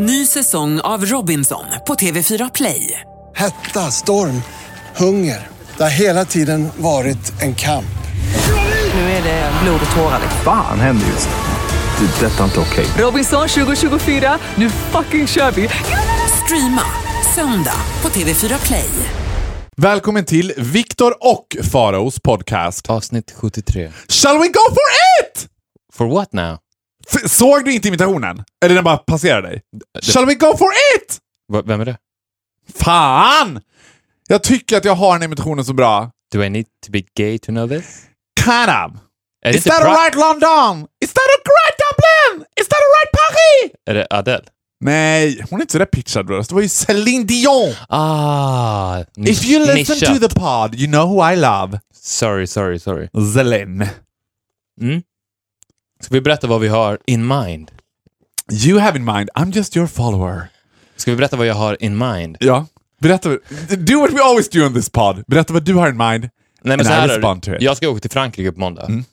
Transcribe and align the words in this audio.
Ny 0.00 0.26
säsong 0.26 0.80
av 0.80 1.04
Robinson 1.06 1.64
på 1.86 1.94
TV4 1.94 2.50
Play. 2.54 3.00
Hetta, 3.36 3.80
storm, 3.80 4.42
hunger. 4.96 5.48
Det 5.76 5.82
har 5.82 5.90
hela 5.90 6.24
tiden 6.24 6.68
varit 6.76 7.42
en 7.42 7.54
kamp. 7.54 7.98
Nu 8.94 9.00
är 9.00 9.22
det 9.22 9.52
blod 9.62 9.80
och 9.90 9.96
tårar. 9.96 10.20
Fan 10.44 10.80
händer 10.80 11.06
just 11.06 11.28
nu. 11.28 12.06
Det. 12.06 12.26
är 12.26 12.30
Detta 12.30 12.40
är 12.40 12.44
inte 12.44 12.60
okej. 12.60 12.86
Robinson 13.04 13.48
2024, 13.48 14.38
nu 14.54 14.70
fucking 14.70 15.26
kör 15.26 15.50
vi! 15.50 15.68
Streama 16.44 16.84
söndag 17.34 17.80
på 18.00 18.08
TV4 18.08 18.66
Play. 18.66 18.90
Välkommen 19.76 20.24
till 20.24 20.52
Viktor 20.56 21.14
och 21.20 21.56
Faraos 21.72 22.20
podcast. 22.20 22.90
Avsnitt 22.90 23.34
73. 23.36 23.92
Shall 24.08 24.38
we 24.38 24.48
go 24.48 24.64
for 24.68 24.88
it? 25.22 25.46
For 25.92 26.06
what 26.06 26.32
now? 26.32 26.58
Såg 27.26 27.64
du 27.64 27.72
inte 27.72 27.88
imitationen? 27.88 28.44
Eller 28.64 28.74
den 28.74 28.84
bara 28.84 28.96
passerade 28.96 29.48
dig? 29.48 29.62
Shall 30.02 30.26
we 30.26 30.34
go 30.34 30.56
for 30.56 30.68
it? 30.96 31.18
Va- 31.52 31.62
Vem 31.66 31.80
är 31.80 31.84
det? 31.84 31.96
Fan! 32.74 33.60
Jag 34.28 34.42
tycker 34.42 34.76
att 34.76 34.84
jag 34.84 34.94
har 34.94 35.12
den 35.12 35.22
imitationen 35.22 35.64
så 35.64 35.72
bra. 35.72 36.10
Do 36.32 36.42
I 36.42 36.50
need 36.50 36.66
to 36.86 36.92
be 36.92 37.02
gay 37.16 37.38
to 37.38 37.46
know 37.46 37.68
this? 37.68 38.02
Kind 38.44 38.68
of. 38.68 39.00
Det 39.42 39.48
Is 39.50 39.56
inte 39.56 39.68
that 39.68 39.84
right 39.84 40.14
London? 40.14 40.86
Is 41.04 41.12
that 41.12 41.22
a 41.22 41.38
right 41.44 41.76
Dublin? 41.84 42.46
Is 42.60 42.68
that 42.68 42.78
a 42.78 42.88
right 42.96 43.12
Paris? 43.12 43.72
Är 43.86 43.94
det 43.94 44.06
Adele? 44.10 44.44
Nej, 44.80 45.44
hon 45.50 45.60
är 45.60 45.62
inte 45.62 45.72
så 45.72 45.78
där 45.78 45.86
pitchad 45.86 46.26
bror. 46.26 46.44
Det 46.48 46.54
var 46.54 46.60
ju 46.62 46.68
Celine 46.68 47.26
Dion. 47.26 47.74
Ah, 47.88 49.00
If 49.16 49.44
you 49.44 49.66
listen 49.66 49.96
nischat. 49.96 50.20
to 50.20 50.28
the 50.28 50.34
pod, 50.40 50.74
you 50.74 50.86
know 50.86 51.06
who 51.08 51.32
I 51.32 51.36
love. 51.36 51.80
Sorry, 51.94 52.46
sorry, 52.46 52.78
sorry. 52.78 53.08
Celine. 53.34 53.88
Mm. 54.80 55.02
Ska 56.00 56.14
vi 56.14 56.20
berätta 56.20 56.46
vad 56.46 56.60
vi 56.60 56.68
har 56.68 56.98
in 57.06 57.26
mind? 57.26 57.70
You 58.66 58.78
have 58.78 58.98
in 58.98 59.04
mind, 59.04 59.30
I'm 59.34 59.52
just 59.56 59.76
your 59.76 59.86
follower. 59.86 60.48
Ska 60.96 61.10
vi 61.10 61.16
berätta 61.16 61.36
vad 61.36 61.46
jag 61.46 61.54
har 61.54 61.82
in 61.82 61.98
mind? 61.98 62.36
Ja. 62.40 62.66
Berätta, 63.00 63.28
do 63.78 64.00
what 64.00 64.12
we 64.12 64.22
always 64.22 64.48
do 64.48 64.66
on 64.66 64.74
this 64.74 64.90
pod. 64.90 65.24
Berätta 65.26 65.52
vad 65.52 65.64
du 65.64 65.74
har 65.74 65.88
in 65.88 65.96
mind. 65.96 66.28
Nej, 66.62 66.76
men 66.76 66.84
så 66.86 66.92
I 66.92 66.94
här 66.94 67.08
är 67.08 67.14
respond 67.14 67.42
to 67.42 67.54
it. 67.54 67.62
Jag 67.62 67.76
ska 67.76 67.88
åka 67.88 68.00
till 68.00 68.10
Frankrike 68.10 68.52
på 68.52 68.60
måndag. 68.60 68.84
Mm. 68.86 69.04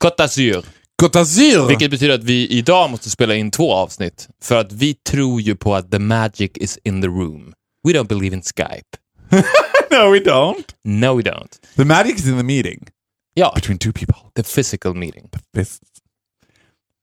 Côte 0.00 0.16
d'Azur. 0.16 0.64
Côte 1.02 1.18
d'Azur! 1.18 1.68
Vilket 1.68 1.90
betyder 1.90 2.14
att 2.14 2.24
vi 2.24 2.48
idag 2.48 2.90
måste 2.90 3.10
spela 3.10 3.34
in 3.34 3.50
två 3.50 3.72
avsnitt. 3.72 4.28
För 4.42 4.56
att 4.56 4.72
vi 4.72 4.94
tror 4.94 5.40
ju 5.40 5.56
på 5.56 5.74
att 5.74 5.90
the 5.90 5.98
magic 5.98 6.50
is 6.54 6.78
in 6.84 7.02
the 7.02 7.08
room. 7.08 7.52
We 7.84 7.92
don't 7.92 8.06
believe 8.08 8.36
in 8.36 8.42
Skype. 8.42 8.96
No, 9.90 10.10
we 10.12 10.18
don't. 10.18 10.64
No, 10.84 11.16
we 11.16 11.22
don't. 11.22 11.48
The 11.76 11.84
magic 11.84 12.18
is 12.18 12.26
in 12.26 12.36
the 12.36 12.42
meeting 12.42 12.88
Ja, 13.34 13.52
between 13.54 13.78
two 13.78 13.92
people. 13.92 14.14
the 14.34 14.42
physical 14.42 14.94
meeting. 14.94 15.28
This, 15.54 15.78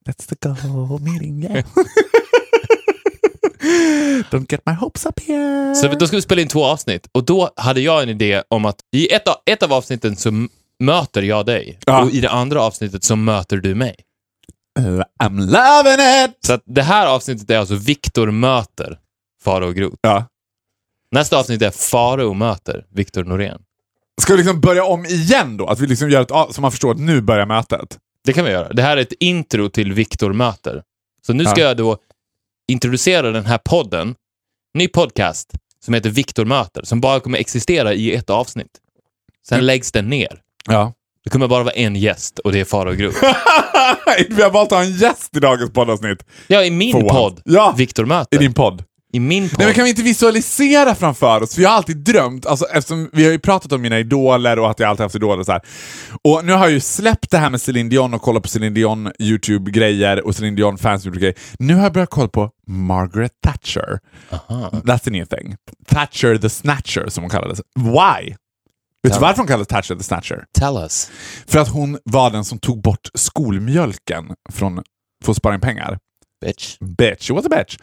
that's 0.06 0.26
the 0.26 0.36
goal 0.40 1.00
meeting, 1.00 1.42
yeah. 1.50 1.64
don't 4.30 4.50
get 4.50 4.60
my 4.66 4.72
hopes 4.72 5.06
up 5.06 5.20
here. 5.20 5.74
Så 5.74 5.88
då 5.88 6.06
ska 6.06 6.16
vi 6.16 6.22
spela 6.22 6.42
in 6.42 6.48
två 6.48 6.64
avsnitt. 6.64 7.08
Och 7.12 7.24
då 7.24 7.50
hade 7.56 7.80
jag 7.80 8.02
en 8.02 8.08
idé 8.08 8.42
om 8.48 8.64
att 8.64 8.76
i 8.96 9.12
ett 9.12 9.28
av, 9.28 9.36
ett 9.46 9.62
av 9.62 9.72
avsnitten 9.72 10.16
så 10.16 10.48
möter 10.78 11.22
jag 11.22 11.46
dig. 11.46 11.78
Ja. 11.86 12.02
Och 12.04 12.10
i 12.10 12.20
det 12.20 12.30
andra 12.30 12.62
avsnittet 12.62 13.04
så 13.04 13.16
möter 13.16 13.56
du 13.56 13.74
mig. 13.74 13.94
I'm 15.22 15.40
loving 15.40 16.24
it! 16.24 16.38
Så 16.46 16.52
att 16.52 16.62
det 16.66 16.82
här 16.82 17.06
avsnittet 17.06 17.50
är 17.50 17.58
alltså 17.58 17.74
Viktor 17.74 18.30
möter 18.30 18.98
Faro 19.44 19.72
Groth. 19.72 19.96
Ja. 20.00 20.26
Nästa 21.10 21.38
avsnitt 21.38 21.62
är 21.62 21.70
Faro 21.70 22.34
möter 22.34 22.86
Viktor 22.90 23.24
Norén. 23.24 23.60
Ska 24.22 24.32
vi 24.32 24.36
liksom 24.36 24.60
börja 24.60 24.84
om 24.84 25.06
igen 25.06 25.56
då? 25.56 25.66
Att 25.66 25.80
vi 25.80 25.86
liksom 25.86 26.10
gör 26.10 26.22
ett, 26.22 26.54
så 26.54 26.60
man 26.60 26.70
förstår 26.70 26.90
att 26.90 26.98
nu 26.98 27.20
börjar 27.20 27.46
mötet? 27.46 27.98
Det 28.24 28.32
kan 28.32 28.44
vi 28.44 28.50
göra. 28.50 28.68
Det 28.72 28.82
här 28.82 28.96
är 28.96 29.00
ett 29.00 29.12
intro 29.20 29.68
till 29.68 29.92
Viktor 29.92 30.32
möter. 30.32 30.82
Så 31.26 31.32
nu 31.32 31.44
ska 31.44 31.60
Ja. 31.60 31.66
jag 31.66 31.76
då 31.76 31.98
introducera 32.68 33.30
den 33.30 33.46
här 33.46 33.58
podden, 33.58 34.14
ny 34.74 34.88
podcast, 34.88 35.52
som 35.84 35.94
heter 35.94 36.10
Viktor 36.10 36.44
möter, 36.44 36.82
som 36.84 37.00
bara 37.00 37.20
kommer 37.20 37.38
existera 37.38 37.94
i 37.94 38.14
ett 38.14 38.30
avsnitt. 38.30 38.70
Sen 39.48 39.56
Mm. 39.56 39.66
läggs 39.66 39.92
den 39.92 40.08
ner. 40.08 40.40
Ja. 40.68 40.92
Det 41.24 41.30
kommer 41.30 41.48
bara 41.48 41.62
vara 41.64 41.74
en 41.74 41.96
gäst 41.96 42.38
och 42.38 42.52
det 42.52 42.60
är 42.60 42.64
Faro 42.64 42.92
Groth. 42.92 43.18
vi 44.28 44.42
har 44.42 44.50
valt 44.50 44.72
att 44.72 44.78
ha 44.78 44.84
en 44.84 44.92
gäst 44.96 45.36
i 45.36 45.40
dagens 45.40 45.72
poddavsnitt. 45.72 46.24
Ja, 46.46 46.64
i 46.64 46.70
min 46.70 46.92
what? 47.02 47.08
podd, 47.12 47.40
Ja. 47.44 47.74
Viktor 47.78 48.04
I 48.04 48.08
möter. 48.08 48.38
din 48.38 48.54
podd. 48.54 48.84
I 49.14 49.20
min 49.20 49.48
podd. 49.48 49.58
Nej, 49.58 49.66
men 49.66 49.74
kan 49.74 49.84
vi 49.84 49.90
inte 49.90 50.02
visualisera 50.02 50.94
framför 50.94 51.42
oss? 51.42 51.54
För 51.54 51.62
jag 51.62 51.70
har 51.70 51.76
alltid 51.76 51.96
drömt, 51.96 52.46
alltså, 52.46 52.64
eftersom 52.64 53.10
vi 53.12 53.24
har 53.24 53.32
ju 53.32 53.38
pratat 53.38 53.72
om 53.72 53.82
mina 53.82 53.98
idoler 53.98 54.58
och 54.58 54.70
att 54.70 54.80
jag 54.80 54.88
alltid 54.90 55.02
haft 55.02 55.14
idoler 55.14 55.44
så 55.44 55.52
här. 55.52 55.60
Och 56.22 56.44
nu 56.44 56.52
har 56.52 56.60
jag 56.60 56.72
ju 56.72 56.80
släppt 56.80 57.30
det 57.30 57.38
här 57.38 57.50
med 57.50 57.60
Celine 57.60 57.88
Dion 57.88 58.14
och 58.14 58.22
kollat 58.22 58.42
på 58.42 58.48
Celine 58.48 58.74
Dion 58.74 59.10
YouTube-grejer 59.18 60.26
och 60.26 60.34
Celine 60.36 60.54
Dion 60.54 60.78
fans 60.78 61.06
YouTube-grejer. 61.06 61.34
Nu 61.58 61.74
har 61.74 61.82
jag 61.82 61.92
börjat 61.92 62.10
kolla 62.10 62.28
på 62.28 62.50
Margaret 62.66 63.32
Thatcher. 63.42 63.98
Aha. 64.30 64.70
That's 64.72 64.98
the 64.98 65.10
new 65.10 65.24
thing. 65.24 65.56
Thatcher 65.86 66.38
the 66.38 66.50
Snatcher 66.50 67.08
som 67.08 67.22
hon 67.24 67.30
kallades. 67.30 67.60
Why? 67.76 68.34
Vet 69.02 69.14
du 69.14 69.20
varför 69.20 69.36
hon 69.36 69.46
kallades 69.46 69.68
Thatcher 69.68 69.94
the 69.94 70.02
Snatcher? 70.02 70.44
Tell 70.58 70.76
us. 70.76 71.10
För 71.46 71.58
att 71.58 71.68
hon 71.68 71.98
var 72.04 72.30
den 72.30 72.44
som 72.44 72.58
tog 72.58 72.82
bort 72.82 73.08
skolmjölken 73.14 74.24
från 74.52 74.82
för 75.24 75.30
att 75.30 75.36
spara 75.36 75.54
in 75.54 75.60
pengar. 75.60 75.98
Bitch. 76.44 76.76
Bitch, 76.80 77.30
was 77.30 77.46
a 77.46 77.48
bitch. 77.50 77.76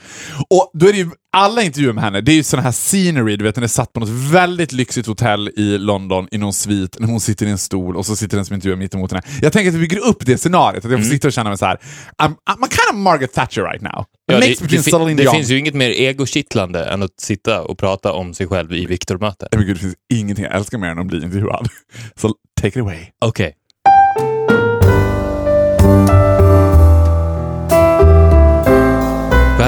Och 0.49 0.71
då 0.73 0.87
är 0.87 0.91
det 0.91 0.97
ju, 0.97 1.09
alla 1.33 1.61
intervjuer 1.61 1.93
med 1.93 2.03
henne, 2.03 2.21
det 2.21 2.31
är 2.31 2.35
ju 2.35 2.43
sån 2.43 2.59
här 2.59 2.71
scenery, 2.71 3.37
du 3.37 3.43
vet 3.43 3.55
när 3.55 3.61
det 3.61 3.67
satt 3.67 3.93
på 3.93 3.99
något 3.99 4.09
väldigt 4.09 4.71
lyxigt 4.71 5.07
hotell 5.07 5.49
i 5.55 5.77
London 5.77 6.27
i 6.31 6.37
någon 6.37 6.53
svit, 6.53 6.99
när 6.99 7.07
hon 7.07 7.19
sitter 7.19 7.45
i 7.45 7.49
en 7.49 7.57
stol 7.57 7.95
och 7.95 8.05
så 8.05 8.15
sitter 8.15 8.37
den 8.37 8.45
som 8.45 8.53
intervjuar 8.53 8.77
mitt 8.77 8.95
emot 8.95 9.11
henne. 9.11 9.23
Jag 9.41 9.53
tänker 9.53 9.69
att 9.69 9.75
vi 9.75 9.79
bygger 9.79 9.99
upp 9.99 10.25
det 10.25 10.37
scenariot, 10.37 10.85
att 10.85 10.91
jag 10.91 11.03
får 11.03 11.09
sitta 11.09 11.27
och 11.27 11.33
känna 11.33 11.49
mig 11.49 11.57
så 11.57 11.65
här. 11.65 11.77
I'm, 12.17 12.35
I'm 12.49 12.59
kind 12.59 12.89
of 12.91 12.95
Margaret 12.95 13.33
Thatcher 13.33 13.61
right 13.61 13.81
now. 13.81 14.05
Ja, 14.25 14.39
det, 14.39 14.47
det, 14.59 15.13
det 15.15 15.31
finns 15.31 15.49
ju 15.49 15.59
inget 15.59 15.73
mer 15.73 15.89
egokittlande 15.89 16.85
än 16.85 17.03
att 17.03 17.19
sitta 17.19 17.61
och 17.61 17.77
prata 17.77 18.13
om 18.13 18.33
sig 18.33 18.47
själv 18.47 18.73
i. 18.73 18.87
Nej, 18.87 19.29
men 19.51 19.65
gud, 19.65 19.75
det 19.75 19.79
finns 19.79 19.95
ingenting 20.13 20.45
jag 20.45 20.55
älskar 20.55 20.77
mer 20.77 20.87
än 20.87 20.99
att 20.99 21.07
bli 21.07 21.23
intervjuad. 21.23 21.67
Så 22.15 22.33
take 22.61 22.79
it 22.79 22.83
away. 22.83 22.99
Okej. 23.19 23.55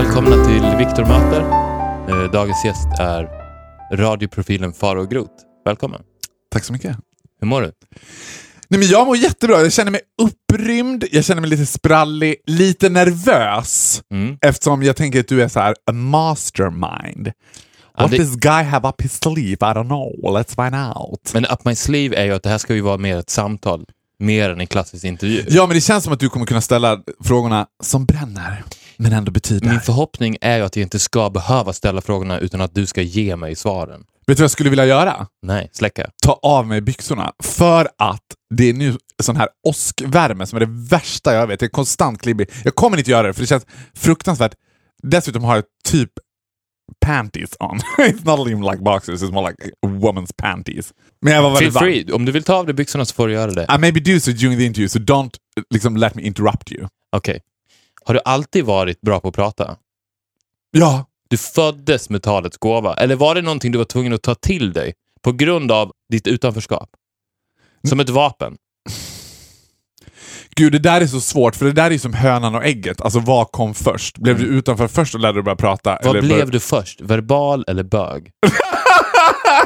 Välkomna 0.04 0.46
till 0.46 0.86
Viktor 0.86 1.06
möter. 1.06 1.42
Eh, 2.10 2.32
Dagens 2.32 2.66
gäst 2.66 2.88
är 3.00 3.30
radioprofilen 3.94 4.74
Faro 4.74 5.06
Groth. 5.06 5.32
Välkommen. 5.66 6.02
Tack 6.52 6.64
så 6.64 6.74
mycket. 6.74 6.98
Hur 7.42 7.48
mår 7.48 7.62
du? 7.62 7.72
Nej, 8.68 8.80
men 8.80 8.88
jag 8.88 9.08
mår 9.08 9.18
jättebra. 9.18 9.62
Jag 9.62 9.74
känner 9.74 9.92
mig 9.92 10.02
upprymd, 10.22 11.04
jag 11.12 11.26
känner 11.26 11.42
mig 11.42 11.50
lite 11.50 11.66
sprallig, 11.66 12.36
lite 12.48 12.90
nervös. 12.90 14.02
Mm. 14.12 14.38
Eftersom 14.42 14.84
jag 14.84 14.96
tänker 14.96 15.20
att 15.20 15.28
du 15.28 15.42
är 15.44 15.48
så 15.48 15.60
här 15.60 15.76
a 15.86 15.92
mastermind. 15.92 17.32
What 17.98 18.12
det- 18.12 18.18
this 18.18 18.36
guy 18.36 18.64
have 18.64 18.90
up 18.90 19.02
his 19.02 19.14
sleeve? 19.22 19.52
I 19.54 19.56
don't 19.74 19.88
know. 19.88 20.14
Let's 20.38 20.64
find 20.64 20.76
out. 20.96 21.34
Men 21.34 21.46
up 21.46 21.66
my 21.66 21.76
sleeve 21.76 22.16
är 22.16 22.26
ju 22.26 22.32
att 22.34 22.44
det 22.44 22.50
här 22.50 22.58
ska 22.58 22.76
ju 22.76 22.82
vara 22.82 22.98
mer 22.98 23.18
ett 23.18 23.30
samtal, 23.30 23.86
mer 24.20 24.50
än 24.50 24.60
en 24.60 24.68
klassisk 24.68 25.06
intervju. 25.06 25.44
Ja, 25.50 25.68
men 25.68 25.76
det 25.76 25.82
känns 25.82 26.04
som 26.04 26.14
att 26.14 26.20
du 26.20 26.30
kommer 26.30 26.46
kunna 26.46 26.62
ställa 26.62 27.00
frågorna 27.24 27.68
som 27.84 28.06
bränner, 28.06 28.64
men 28.98 29.14
ändå 29.14 29.32
betyder. 29.32 29.70
Min 29.70 29.80
förhoppning 29.80 30.38
är 30.42 30.58
ju 30.58 30.64
att 30.64 30.76
jag 30.76 30.84
inte 30.84 31.00
ska 31.00 31.30
behöva 31.30 31.74
ställa 31.74 32.02
frågorna 32.02 32.40
utan 32.40 32.62
att 32.62 32.76
du 32.76 32.86
ska 32.86 33.02
ge 33.02 33.36
mig 33.36 33.56
svaren. 33.56 34.04
Vet 34.28 34.38
du 34.38 34.42
vad 34.42 34.44
jag 34.44 34.52
skulle 34.52 34.70
vilja 34.70 34.86
göra? 34.86 35.28
Nej, 35.42 35.70
släcka. 35.74 36.10
Ta 36.26 36.40
av 36.44 36.68
mig 36.68 36.82
byxorna. 36.82 37.32
För 37.44 37.88
att 37.98 38.24
det 38.56 38.70
är 38.70 38.74
nu 38.74 38.98
sån 39.24 39.36
här 39.36 39.48
åskvärme 39.68 40.46
som 40.46 40.56
är 40.56 40.60
det 40.60 40.72
värsta 40.90 41.34
jag 41.34 41.48
vet. 41.48 41.62
Jag 41.62 41.68
är 41.68 41.72
konstant 41.72 42.22
klibbig. 42.22 42.50
Jag 42.64 42.76
kommer 42.76 42.98
inte 42.98 43.12
göra 43.12 43.28
det 43.28 43.34
för 43.34 43.42
det 43.42 43.48
känns 43.48 43.66
fruktansvärt. 43.96 44.54
Dessutom 45.04 45.44
har 45.44 45.56
jag 45.56 45.64
typ 45.90 46.12
panties 47.06 47.50
on. 47.60 47.80
it's 47.98 48.26
not 48.26 48.48
even 48.48 48.62
like 48.62 48.84
boxers, 48.84 49.24
it's 49.24 49.32
more 49.32 49.50
like 49.50 49.74
woman's 49.86 50.32
panties. 50.38 50.94
Men 51.22 51.34
jag 51.34 51.42
var 51.42 51.56
Feel 51.56 51.72
varm. 51.72 51.84
free. 51.84 52.12
Om 52.12 52.26
du 52.26 52.32
vill 52.32 52.44
ta 52.44 52.56
av 52.56 52.66
dig 52.66 52.76
byxorna 52.76 53.06
så 53.06 53.14
får 53.14 53.28
du 53.28 53.34
göra 53.34 53.52
det. 53.52 53.68
I 53.76 53.78
maybe 53.78 54.00
do 54.00 54.20
so 54.20 54.32
during 54.32 54.58
the 54.58 54.66
interview, 54.66 54.90
so 54.90 55.00
don't 55.00 55.32
liksom 55.74 55.98
let 55.98 56.16
me 56.16 56.22
interrupt 56.22 56.72
you. 56.72 56.88
Okej. 57.16 57.42
Har 58.06 58.14
du 58.14 58.20
alltid 58.26 58.66
varit 58.66 59.02
bra 59.02 59.20
på 59.20 59.28
att 59.28 59.36
prata? 59.36 59.76
Ja, 60.72 61.06
Du 61.30 61.38
föddes 61.38 62.10
med 62.10 62.24
talets 62.24 62.58
gåva? 62.58 62.94
Eller 62.94 63.16
var 63.16 63.36
det 63.36 63.42
någonting 63.42 63.72
du 63.72 63.78
var 63.78 63.86
tvungen 63.86 64.14
att 64.14 64.22
ta 64.22 64.36
till 64.36 64.74
dig 64.74 64.94
på 65.22 65.32
grund 65.32 65.72
av 65.72 65.92
ditt 66.12 66.28
utanförskap? 66.28 66.90
Som 67.90 68.00
ett 68.00 68.10
vapen? 68.10 68.58
gud 70.56 70.72
det 70.72 70.80
där 70.80 71.02
är 71.02 71.08
så 71.08 71.22
svårt 71.22 71.56
för 71.56 71.66
det 71.66 71.72
där 71.72 71.92
är 71.92 71.98
som 71.98 72.14
hönan 72.14 72.56
och 72.56 72.66
ägget. 72.66 73.02
Alltså 73.02 73.20
vad 73.20 73.52
kom 73.52 73.74
först? 73.74 74.18
Blev 74.18 74.38
du 74.40 74.46
utanför 74.46 74.88
först 74.88 75.14
och 75.16 75.20
lärde 75.22 75.34
dig 75.38 75.44
börja 75.44 75.56
prata? 75.56 75.98
Mm. 75.98 76.14
Vad 76.14 76.24
blev 76.24 76.46
bör- 76.46 76.52
du 76.52 76.60
först? 76.60 77.02
Verbal 77.02 77.66
eller 77.68 77.84
bög? 77.84 78.32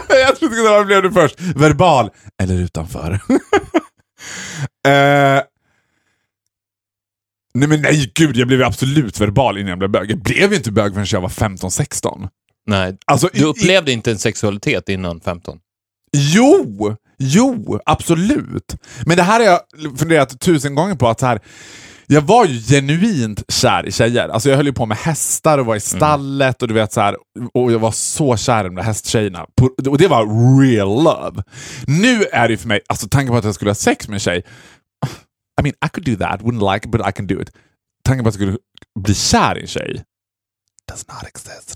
jag 0.10 0.36
trodde 0.36 0.56
att 0.62 0.66
vad 0.72 0.86
blev 0.86 1.04
du 1.04 1.12
först? 1.12 1.40
Verbal 1.40 2.10
eller 2.44 2.56
utanför? 2.56 3.12
eh, 4.88 5.42
nej 7.60 7.68
men 7.70 7.82
nej 7.82 8.12
gud, 8.16 8.38
jag 8.38 8.48
blev 8.48 8.64
absolut 8.64 9.22
verbal 9.22 9.58
innan 9.58 9.70
jag 9.70 9.80
blev 9.80 9.92
bög. 9.92 10.12
Jag 10.12 10.20
blev 10.20 10.50
ju 10.52 10.58
inte 10.58 10.72
bög 10.72 10.94
förrän 10.94 11.06
jag 11.12 11.22
var 11.22 11.30
15-16. 11.30 12.28
Nej, 12.68 12.98
Alltså, 13.06 13.28
i- 13.34 13.40
du 13.40 13.46
upplevde 13.46 13.92
inte 13.92 14.12
en 14.12 14.18
sexualitet 14.18 14.90
innan 14.90 15.20
15? 15.22 15.58
Jo, 16.18 16.96
jo, 17.20 17.80
absolut. 17.86 18.76
Men 19.06 19.18
det 19.18 19.24
här 19.24 19.40
har 19.40 19.46
jag 19.46 19.60
funderat 20.00 20.40
tusen 20.40 20.76
gånger 20.76 20.96
på. 20.96 21.08
att 21.08 21.22
här, 21.22 21.40
jag 22.08 22.22
var 22.22 22.46
ju 22.46 22.60
genuint 22.62 23.44
kär 23.52 23.86
i 23.88 23.92
tjejer. 23.92 24.30
Alltså 24.30 24.50
jag 24.50 24.58
höll 24.58 24.66
ju 24.66 24.74
på 24.74 24.86
med 24.86 24.98
hästar 24.98 25.58
och 25.58 25.66
var 25.66 25.76
i 25.76 25.80
stallet 25.80 26.62
och 26.62 26.68
du 26.68 26.74
vet 26.74 26.94
så 26.94 27.02
här, 27.02 27.16
och 27.54 27.72
jag 27.72 27.80
var 27.80 27.92
så 27.92 28.38
kär 28.38 28.60
i 28.66 28.68
de 28.68 28.76
där 28.76 28.84
hästtjejerna. 28.84 29.46
Och 29.90 29.98
det 29.98 30.08
var 30.08 30.60
real 30.62 31.04
love. 31.04 31.44
Nu 31.88 32.24
är 32.32 32.48
det 32.50 32.58
för 32.58 32.68
mig, 32.68 32.80
alltså 32.90 33.08
tanken 33.08 33.32
på 33.32 33.38
att 33.38 33.44
jag 33.46 33.56
skulle 33.56 33.72
ha 33.72 33.76
sex 33.76 34.08
med 34.08 34.14
en 34.14 34.20
tjej, 34.20 34.44
I 35.60 35.64
mean 35.64 35.74
I 35.86 35.90
could 35.90 36.06
do 36.06 36.16
that, 36.26 36.42
wouldn't 36.42 36.74
like 36.74 36.86
it 36.88 36.92
but 36.92 37.02
I 37.10 37.12
can 37.12 37.28
do 37.28 37.42
it. 37.42 37.52
Tanken 38.04 38.24
på 38.24 38.30
att 38.30 38.36
jag 38.36 38.42
skulle 38.42 38.58
bli 39.00 39.16
kär 39.16 39.58
i 39.58 39.62
en 39.62 39.68
tjej, 39.68 40.04
does 40.88 41.08
not 41.08 41.24
exist. 41.24 41.76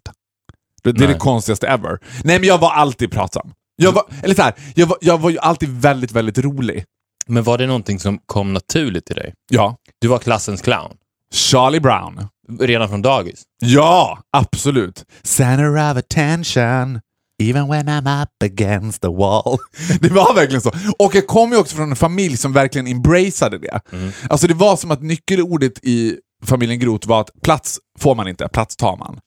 Det, 0.83 0.91
det 0.91 1.03
är 1.03 1.07
det 1.07 1.19
konstigaste 1.19 1.67
ever. 1.67 1.99
Nej 2.23 2.39
men 2.39 2.47
jag 2.47 2.57
var 2.57 2.71
alltid 2.71 3.11
pratsam. 3.11 3.53
Jag 3.75 3.91
var, 3.91 4.03
eller 4.23 4.35
så 4.35 4.41
här, 4.41 4.53
jag, 4.75 4.87
var, 4.87 4.97
jag 5.01 5.17
var 5.17 5.29
ju 5.29 5.39
alltid 5.39 5.69
väldigt, 5.69 6.11
väldigt 6.11 6.37
rolig. 6.37 6.85
Men 7.27 7.43
var 7.43 7.57
det 7.57 7.67
någonting 7.67 7.99
som 7.99 8.17
kom 8.25 8.53
naturligt 8.53 9.05
till 9.05 9.15
dig? 9.15 9.33
Ja. 9.49 9.77
Du 9.99 10.07
var 10.07 10.19
klassens 10.19 10.61
clown. 10.61 10.97
Charlie 11.33 11.79
Brown. 11.79 12.27
Redan 12.59 12.89
från 12.89 13.01
dagis. 13.01 13.43
Ja, 13.59 14.19
absolut. 14.37 15.05
Center 15.23 15.91
of 15.91 15.97
attention. 15.97 16.99
Even 17.41 17.67
when 17.67 17.89
I'm 17.89 18.23
up 18.23 18.43
against 18.43 19.01
the 19.01 19.07
wall. 19.07 19.57
Det 20.01 20.09
var 20.09 20.33
verkligen 20.33 20.61
så. 20.61 20.71
Och 20.99 21.15
jag 21.15 21.27
kom 21.27 21.51
ju 21.51 21.57
också 21.57 21.75
från 21.75 21.89
en 21.89 21.95
familj 21.95 22.37
som 22.37 22.53
verkligen 22.53 22.87
embraceade 22.87 23.57
det. 23.57 23.81
Alltså 24.29 24.47
det 24.47 24.53
var 24.53 24.75
som 24.75 24.91
att 24.91 25.01
nyckelordet 25.01 25.83
i 25.83 26.17
familjen 26.45 26.79
Groth 26.79 27.07
var 27.07 27.21
att 27.21 27.29
plats 27.43 27.79
får 27.99 28.15
man 28.15 28.27
inte, 28.27 28.47
plats 28.47 28.75
tar 28.75 28.97
man. 28.97 29.19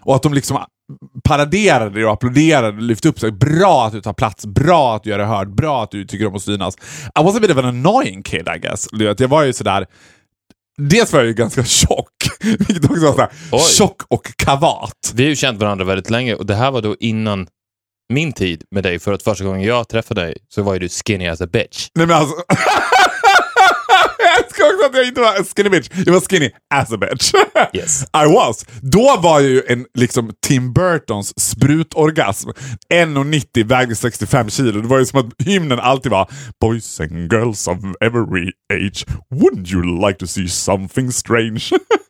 Och 0.00 0.16
att 0.16 0.22
de 0.22 0.34
liksom 0.34 0.58
paraderade 1.24 2.04
och 2.04 2.12
applåderade 2.12 2.68
och 2.76 2.82
lyfte 2.82 3.08
upp 3.08 3.20
sig. 3.20 3.32
Bra 3.32 3.86
att 3.86 3.92
du 3.92 4.00
tar 4.00 4.12
plats, 4.12 4.46
bra 4.46 4.96
att 4.96 5.02
du 5.02 5.10
gör 5.10 5.18
dig 5.18 5.26
hörd, 5.26 5.54
bra 5.54 5.82
att 5.82 5.90
du 5.90 6.04
tycker 6.04 6.26
om 6.26 6.34
att 6.34 6.42
synas. 6.42 6.76
I 7.20 7.24
was 7.24 7.36
a 7.36 7.40
bit 7.40 7.50
of 7.50 7.56
an 7.56 7.64
annoying 7.64 8.22
kid 8.22 8.48
I 8.56 8.58
guess. 8.58 8.88
Jag 8.92 9.28
var 9.28 9.42
ju 9.42 9.52
sådär... 9.52 9.86
Dels 10.78 11.12
var 11.12 11.20
jag 11.20 11.26
ju 11.26 11.34
ganska 11.34 11.64
tjock, 11.64 12.12
vilket 12.42 12.84
också 12.84 13.06
var 13.06 13.12
såhär, 13.12 13.76
tjock 13.76 14.02
och 14.08 14.36
kavat. 14.36 15.12
Vi 15.14 15.22
har 15.22 15.28
ju 15.28 15.36
känt 15.36 15.60
varandra 15.60 15.84
väldigt 15.84 16.10
länge 16.10 16.34
och 16.34 16.46
det 16.46 16.54
här 16.54 16.70
var 16.70 16.82
då 16.82 16.96
innan 17.00 17.46
min 18.10 18.32
tid 18.32 18.64
med 18.70 18.82
dig. 18.82 18.98
För 18.98 19.12
att 19.12 19.22
första 19.22 19.44
gången 19.44 19.62
jag 19.62 19.88
träffade 19.88 20.20
dig 20.20 20.36
så 20.48 20.62
var 20.62 20.72
ju 20.72 20.78
du 20.78 20.88
skinny 20.88 21.26
as 21.26 21.40
a 21.40 21.46
bitch. 21.46 21.88
Nej 21.94 22.06
men 22.06 22.16
alltså... 22.16 22.34
jag 24.18 24.44
älskar 24.44 24.64
också 24.64 24.86
att 24.86 24.96
jag 24.96 25.06
inte 25.06 25.20
var 25.20 25.54
skinny 25.56 25.70
bitch, 25.70 25.88
jag 26.06 26.12
var 26.12 26.20
skinny 26.20 26.50
as 26.74 26.92
a 26.92 26.96
bitch. 26.96 27.32
Yes. 27.72 28.02
I 28.02 28.34
was. 28.34 28.66
Då 28.82 29.16
var 29.22 29.40
jag 29.40 29.50
ju 29.50 29.62
en 29.68 29.86
liksom 29.94 30.32
Tim 30.46 30.72
Burtons 30.72 31.40
sprutorgasm. 31.40 32.48
1,90 32.94 33.64
vägde 33.64 33.96
65 33.96 34.50
kilo. 34.50 34.80
Det 34.80 34.88
var 34.88 34.98
ju 34.98 35.06
som 35.06 35.20
att 35.20 35.46
hymnen 35.46 35.80
alltid 35.80 36.12
var 36.12 36.30
Boys 36.60 37.00
and 37.00 37.32
girls 37.32 37.68
of 37.68 37.78
every 38.00 38.50
age, 38.72 39.06
wouldn't 39.34 39.72
you 39.72 40.08
like 40.08 40.18
to 40.18 40.26
see 40.26 40.48
something 40.48 41.12
strange? 41.12 41.60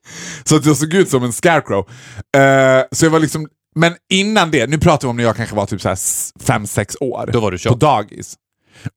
så 0.44 0.56
att 0.56 0.66
jag 0.66 0.76
såg 0.76 0.94
ut 0.94 1.08
som 1.08 1.24
en 1.24 1.32
scarecrow. 1.32 1.88
Eh, 2.36 2.82
så 2.92 3.06
jag 3.06 3.10
var 3.10 3.20
liksom, 3.20 3.48
men 3.74 3.92
innan 4.12 4.50
det, 4.50 4.66
nu 4.66 4.78
pratar 4.78 5.08
vi 5.08 5.10
om 5.10 5.16
när 5.16 5.24
jag 5.24 5.36
kanske 5.36 5.56
var 5.56 5.66
typ 5.66 5.80
5-6 5.80 6.96
år. 7.00 7.30
Då 7.32 7.40
var 7.40 7.50
du 7.50 7.56
På 7.56 7.60
tjock. 7.60 7.80
dagis. 7.80 8.36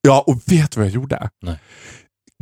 Ja, 0.01 0.23
och 0.27 0.41
vet 0.45 0.71
du 0.71 0.79
vad 0.79 0.87
jag 0.87 0.93
gjorde? 0.93 1.29
Nej. 1.41 1.59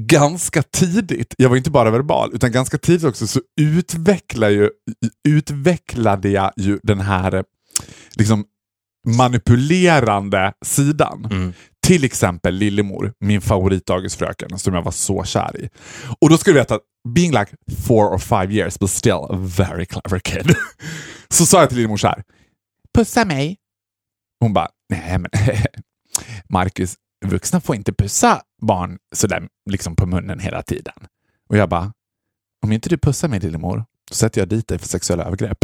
Ganska 0.01 0.63
tidigt, 0.63 1.36
jag 1.38 1.50
var 1.50 1.57
inte 1.57 1.72
bara 1.72 1.92
verbal, 1.92 2.31
utan 2.33 2.51
ganska 2.51 2.78
tidigt 2.78 3.04
också 3.04 3.28
så 3.28 3.42
utvecklade, 3.62 4.54
ju, 4.54 4.69
utvecklade 5.28 6.30
jag 6.30 6.51
ju 6.57 6.80
den 6.83 7.00
här 7.00 7.44
liksom 8.16 8.45
manipulerande 9.07 10.54
sidan. 10.66 11.27
Mm. 11.31 11.54
Till 11.88 12.04
exempel 12.04 12.56
Lillemor, 12.56 13.13
min 13.19 13.42
favoritdagisfröken 13.42 14.60
som 14.60 14.74
jag 14.74 14.81
var 14.84 14.92
så 14.92 15.24
kär 15.24 15.62
i. 15.62 15.69
Och 16.19 16.30
då 16.30 16.38
ska 16.38 16.51
du 16.51 16.57
veta, 16.57 16.80
being 17.09 17.31
like 17.31 17.51
four 17.88 18.06
or 18.13 18.19
five 18.19 18.51
years 18.51 18.80
but 18.80 18.89
still 18.89 19.27
a 19.30 19.36
very 19.38 19.86
clever 19.86 20.19
kid. 20.19 20.56
så 21.30 21.45
sa 21.45 21.59
jag 21.59 21.69
till 21.69 21.77
Lillemor 21.77 21.98
så 21.98 22.07
här, 22.07 22.24
pussa 22.98 23.25
mig. 23.25 23.57
Hon 24.39 24.53
bara, 24.53 24.69
nej 24.89 25.18
men 25.18 25.30
Marcus, 26.50 26.95
vuxna 27.25 27.62
får 27.62 27.75
inte 27.75 27.94
pussa 27.94 28.42
barn 28.62 28.98
sådär 29.15 29.48
liksom 29.69 29.95
på 29.95 30.06
munnen 30.06 30.39
hela 30.39 30.63
tiden. 30.63 30.94
Och 31.50 31.57
jag 31.57 31.69
bara, 31.69 31.94
om 32.63 32.71
inte 32.71 32.89
du 32.89 32.98
pussar 32.98 33.27
mig 33.27 33.39
Lillemor, 33.39 33.86
då 34.09 34.15
sätter 34.15 34.42
jag 34.42 34.50
dit 34.50 34.68
dig 34.68 34.80
för 34.80 34.88
sexuella 34.88 35.24
övergrepp. 35.24 35.57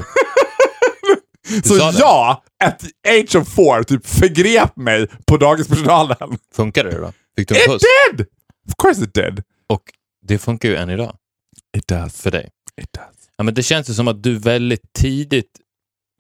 så 1.64 1.76
jag, 1.94 2.42
at 2.64 2.80
the 2.80 3.20
age 3.20 3.36
of 3.36 3.48
four, 3.56 3.84
typ 3.84 4.06
förgrep 4.08 4.76
mig 4.76 5.08
på 5.28 5.38
dagispersonalen. 5.38 6.38
Funkade 6.54 6.92
det 6.92 6.98
då? 6.98 7.14
Fick 7.38 7.48
du 7.50 7.56
en 7.56 7.62
It 7.62 7.68
puss? 7.68 7.82
did! 8.12 8.28
Of 8.68 8.74
course 8.78 9.04
it 9.04 9.14
did. 9.14 9.44
Och 9.70 9.82
det 10.28 10.38
funkar 10.38 10.70
ju 10.70 10.76
än 10.76 10.90
idag 10.90 11.18
It 11.78 11.88
does. 11.88 12.22
för 12.22 12.32
dig. 12.32 12.50
It 12.82 12.94
does. 12.94 13.30
Ja, 13.38 13.44
men 13.44 13.54
det 13.54 13.64
känns 13.64 13.90
ju 13.90 13.94
som 13.94 14.08
att 14.08 14.24
du 14.24 14.38
väldigt 14.40 14.94
tidigt 14.94 15.60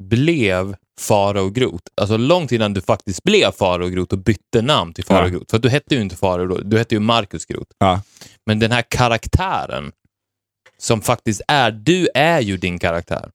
blev 0.03 0.75
Farao 0.99 1.49
Groth. 1.49 1.83
Alltså 2.01 2.17
långt 2.17 2.51
innan 2.51 2.73
du 2.73 2.81
faktiskt 2.81 3.23
blev 3.23 3.51
Farao 3.51 3.87
Groth 3.87 4.13
och 4.13 4.19
bytte 4.19 4.61
namn 4.61 4.93
till 4.93 5.05
Farao 5.05 5.25
Ja. 5.25 5.29
Groth. 5.29 5.49
För 5.49 5.57
att 5.57 5.63
du 5.63 5.69
hette 5.69 5.95
ju 5.95 6.01
inte 6.01 6.15
Farao 6.15 6.45
då, 6.45 6.57
du 6.57 6.77
hette 6.77 6.95
ju 6.95 6.99
Marcus 6.99 7.45
Groth. 7.45 7.71
Ja. 7.77 8.01
Men 8.45 8.59
den 8.59 8.71
här 8.71 8.81
karaktären 8.89 9.91
som 10.77 11.01
faktiskt 11.01 11.41
är, 11.47 11.71
du 11.71 12.09
är 12.13 12.41
ju 12.41 12.57
din 12.57 12.79
karaktär. 12.79 13.29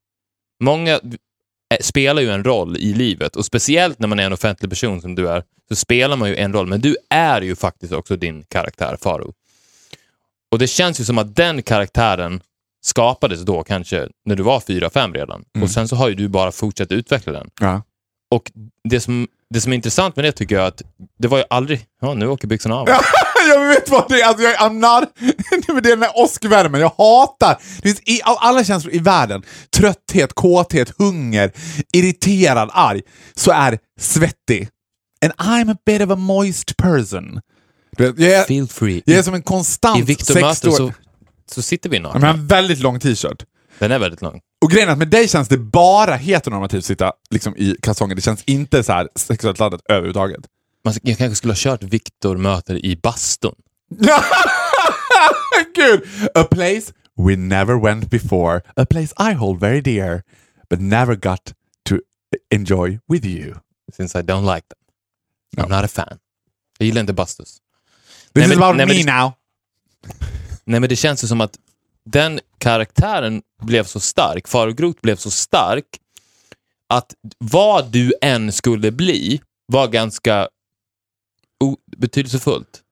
Många 0.63 0.93
eh, 0.93 1.79
spelar 1.81 2.23
ju 2.23 2.31
en 2.31 2.45
roll 2.45 2.77
i 2.77 2.95
livet 2.95 3.37
och 3.37 3.45
speciellt 3.45 3.99
när 3.99 4.09
man 4.09 4.19
är 4.19 4.27
en 4.27 4.33
offentlig 4.33 4.71
person 4.71 5.01
som 5.01 5.15
du 5.15 5.29
är, 5.29 5.43
så 5.69 5.77
spelar 5.77 6.17
man 6.17 6.29
ju 6.29 6.37
en 6.37 6.53
roll, 6.53 6.67
men 6.67 6.81
du 6.81 6.97
är 7.11 7.43
ju 7.43 7.57
faktiskt 7.57 7.93
också 7.93 8.17
din 8.17 8.45
karaktär, 8.49 8.97
Faro. 9.03 9.33
Och 10.53 10.59
det 10.59 10.67
känns 10.67 11.01
ju 11.01 11.05
som 11.05 11.19
att 11.19 11.37
den 11.37 11.63
karaktären 11.63 12.41
skapades 12.85 13.41
då 13.41 13.63
kanske 13.63 14.09
när 14.25 14.37
du 14.37 14.43
var 14.43 14.61
fyra, 14.61 14.91
fem 14.91 15.15
redan. 15.15 15.45
Och 15.63 15.71
sen 15.71 15.89
så 15.89 15.97
har 15.97 16.09
ju 16.09 16.15
du 16.15 16.29
bara 16.29 16.53
fortsatt 16.53 16.93
utveckla 16.93 17.33
den. 17.33 17.51
Ja. 17.61 17.83
Och 18.31 18.53
det 18.89 19.01
som, 19.01 19.29
det 19.55 19.61
som 19.61 19.73
är 19.73 19.77
intressant 19.77 20.17
med 20.17 20.25
det 20.25 20.33
tycker 20.33 20.55
jag 20.55 20.67
att 20.67 20.83
det 21.19 21.29
var 21.29 21.39
ju 21.39 21.45
aldrig... 21.51 21.87
Ja, 22.01 22.15
nu 22.15 22.27
åker 22.27 22.49
byxorna 22.49 22.77
av. 22.77 22.89
jag 23.49 23.69
vet 23.69 23.91
vad 23.91 24.09
det 24.09 24.21
är, 24.21 24.27
alltså 24.27 24.45
jag, 24.45 24.55
I'm 24.55 25.01
not... 25.01 25.09
Det 25.83 25.89
är 25.89 25.91
den 25.91 26.01
där 26.01 26.11
åskvärmen, 26.15 26.81
jag 26.81 26.93
hatar... 26.99 27.59
I, 28.05 28.23
av 28.23 28.37
alla 28.41 28.65
känslor 28.65 28.95
i 28.95 28.99
världen, 28.99 29.43
trötthet, 29.77 30.33
kåthet, 30.33 30.93
hunger, 30.99 31.53
irriterad, 31.93 32.71
arg, 32.73 33.03
så 33.35 33.51
är 33.51 33.79
svettig. 34.01 34.69
And 35.25 35.33
I'm 35.33 35.73
a 35.73 35.77
bit 35.87 36.03
of 36.03 36.11
a 36.11 36.17
moist 36.17 36.77
person. 36.77 37.41
Vet, 37.99 38.19
Jag 38.19 38.33
är, 38.33 38.44
Feel 38.44 38.69
free. 38.69 39.03
jag 39.06 39.19
är 39.19 39.23
som 39.23 39.35
en 39.35 39.43
konstant 39.43 39.99
I 39.99 40.03
Victor 40.03 40.35
möter 40.35 40.49
60 40.49 40.69
år... 40.69 40.77
så, 40.77 40.93
så 41.55 41.62
sitter 41.62 41.91
vi 41.91 42.00
men 42.00 42.12
jag 42.12 42.21
har 42.21 42.35
en 42.35 42.47
väldigt 42.47 42.79
lång 42.79 43.00
t-shirt. 43.00 43.44
Den 43.79 43.93
är 43.93 43.99
väldigt 43.99 44.23
lång. 44.23 44.41
Och 44.65 44.71
grejen 44.71 44.89
är 44.89 44.93
att 44.93 44.99
med 44.99 45.09
dig 45.09 45.29
känns 45.29 45.49
det 45.49 45.59
bara 45.59 46.15
heteronormativt 46.15 46.79
att 46.79 46.85
sitta 46.85 47.12
liksom, 47.31 47.56
i 47.56 47.77
kalsonger. 47.82 48.15
Det 48.15 48.20
känns 48.22 48.43
inte 48.44 48.82
så 48.82 48.93
här 48.93 49.08
sexuellt 49.17 49.58
laddat 49.58 49.81
överhuvudtaget. 49.89 50.41
Man, 50.84 50.94
jag 51.03 51.19
kanske 51.19 51.37
skulle 51.37 51.53
ha 51.53 51.58
kört 51.58 51.82
Victor 51.82 52.37
möter 52.37 52.84
i 52.84 52.96
bastun. 52.96 53.55
Gud! 55.75 56.03
A 56.34 56.44
place 56.51 56.93
we 57.17 57.37
never 57.37 57.75
went 57.75 58.11
before. 58.11 58.61
A 58.77 58.87
place 58.91 59.15
I 59.31 59.34
hold 59.34 59.61
very 59.61 59.81
dear. 59.81 60.22
But 60.70 60.81
never 60.81 61.15
got 61.15 61.53
to 61.89 61.99
enjoy 62.51 62.99
with 63.08 63.27
you. 63.27 63.55
Since 63.96 64.19
I 64.19 64.22
don't 64.22 64.55
like 64.55 64.67
them. 64.69 64.79
I'm 65.65 65.69
not 65.69 65.84
a 65.84 65.89
fan. 65.89 66.19
Jag 66.79 66.87
gillar 66.87 67.01
inte 67.01 67.13
bastus. 67.13 67.58
This 68.34 68.46
Nej, 68.48 68.51
is 68.53 68.56
about 68.56 68.77
nej, 68.77 68.86
men 68.86 68.96
me 68.96 69.03
det- 69.03 69.12
now. 69.20 69.32
Nej, 70.65 70.81
men 70.81 70.89
det 70.89 70.96
känns 70.96 71.24
ju 71.24 71.29
som 71.29 71.41
att 71.41 71.58
den 72.05 72.41
karaktären 72.58 73.43
blev 73.62 73.84
så 73.84 74.01
stark, 74.01 74.48
Farao 74.48 74.72
Groth 74.72 75.01
blev 75.03 75.17
så 75.17 75.31
stark, 75.31 75.84
att 76.89 77.15
vad 77.39 77.86
du 77.93 78.12
än 78.22 78.53
skulle 78.53 78.91
bli 78.91 79.41
var 79.67 79.89
ganska 79.89 80.48
betydelsefullt. 81.96 82.82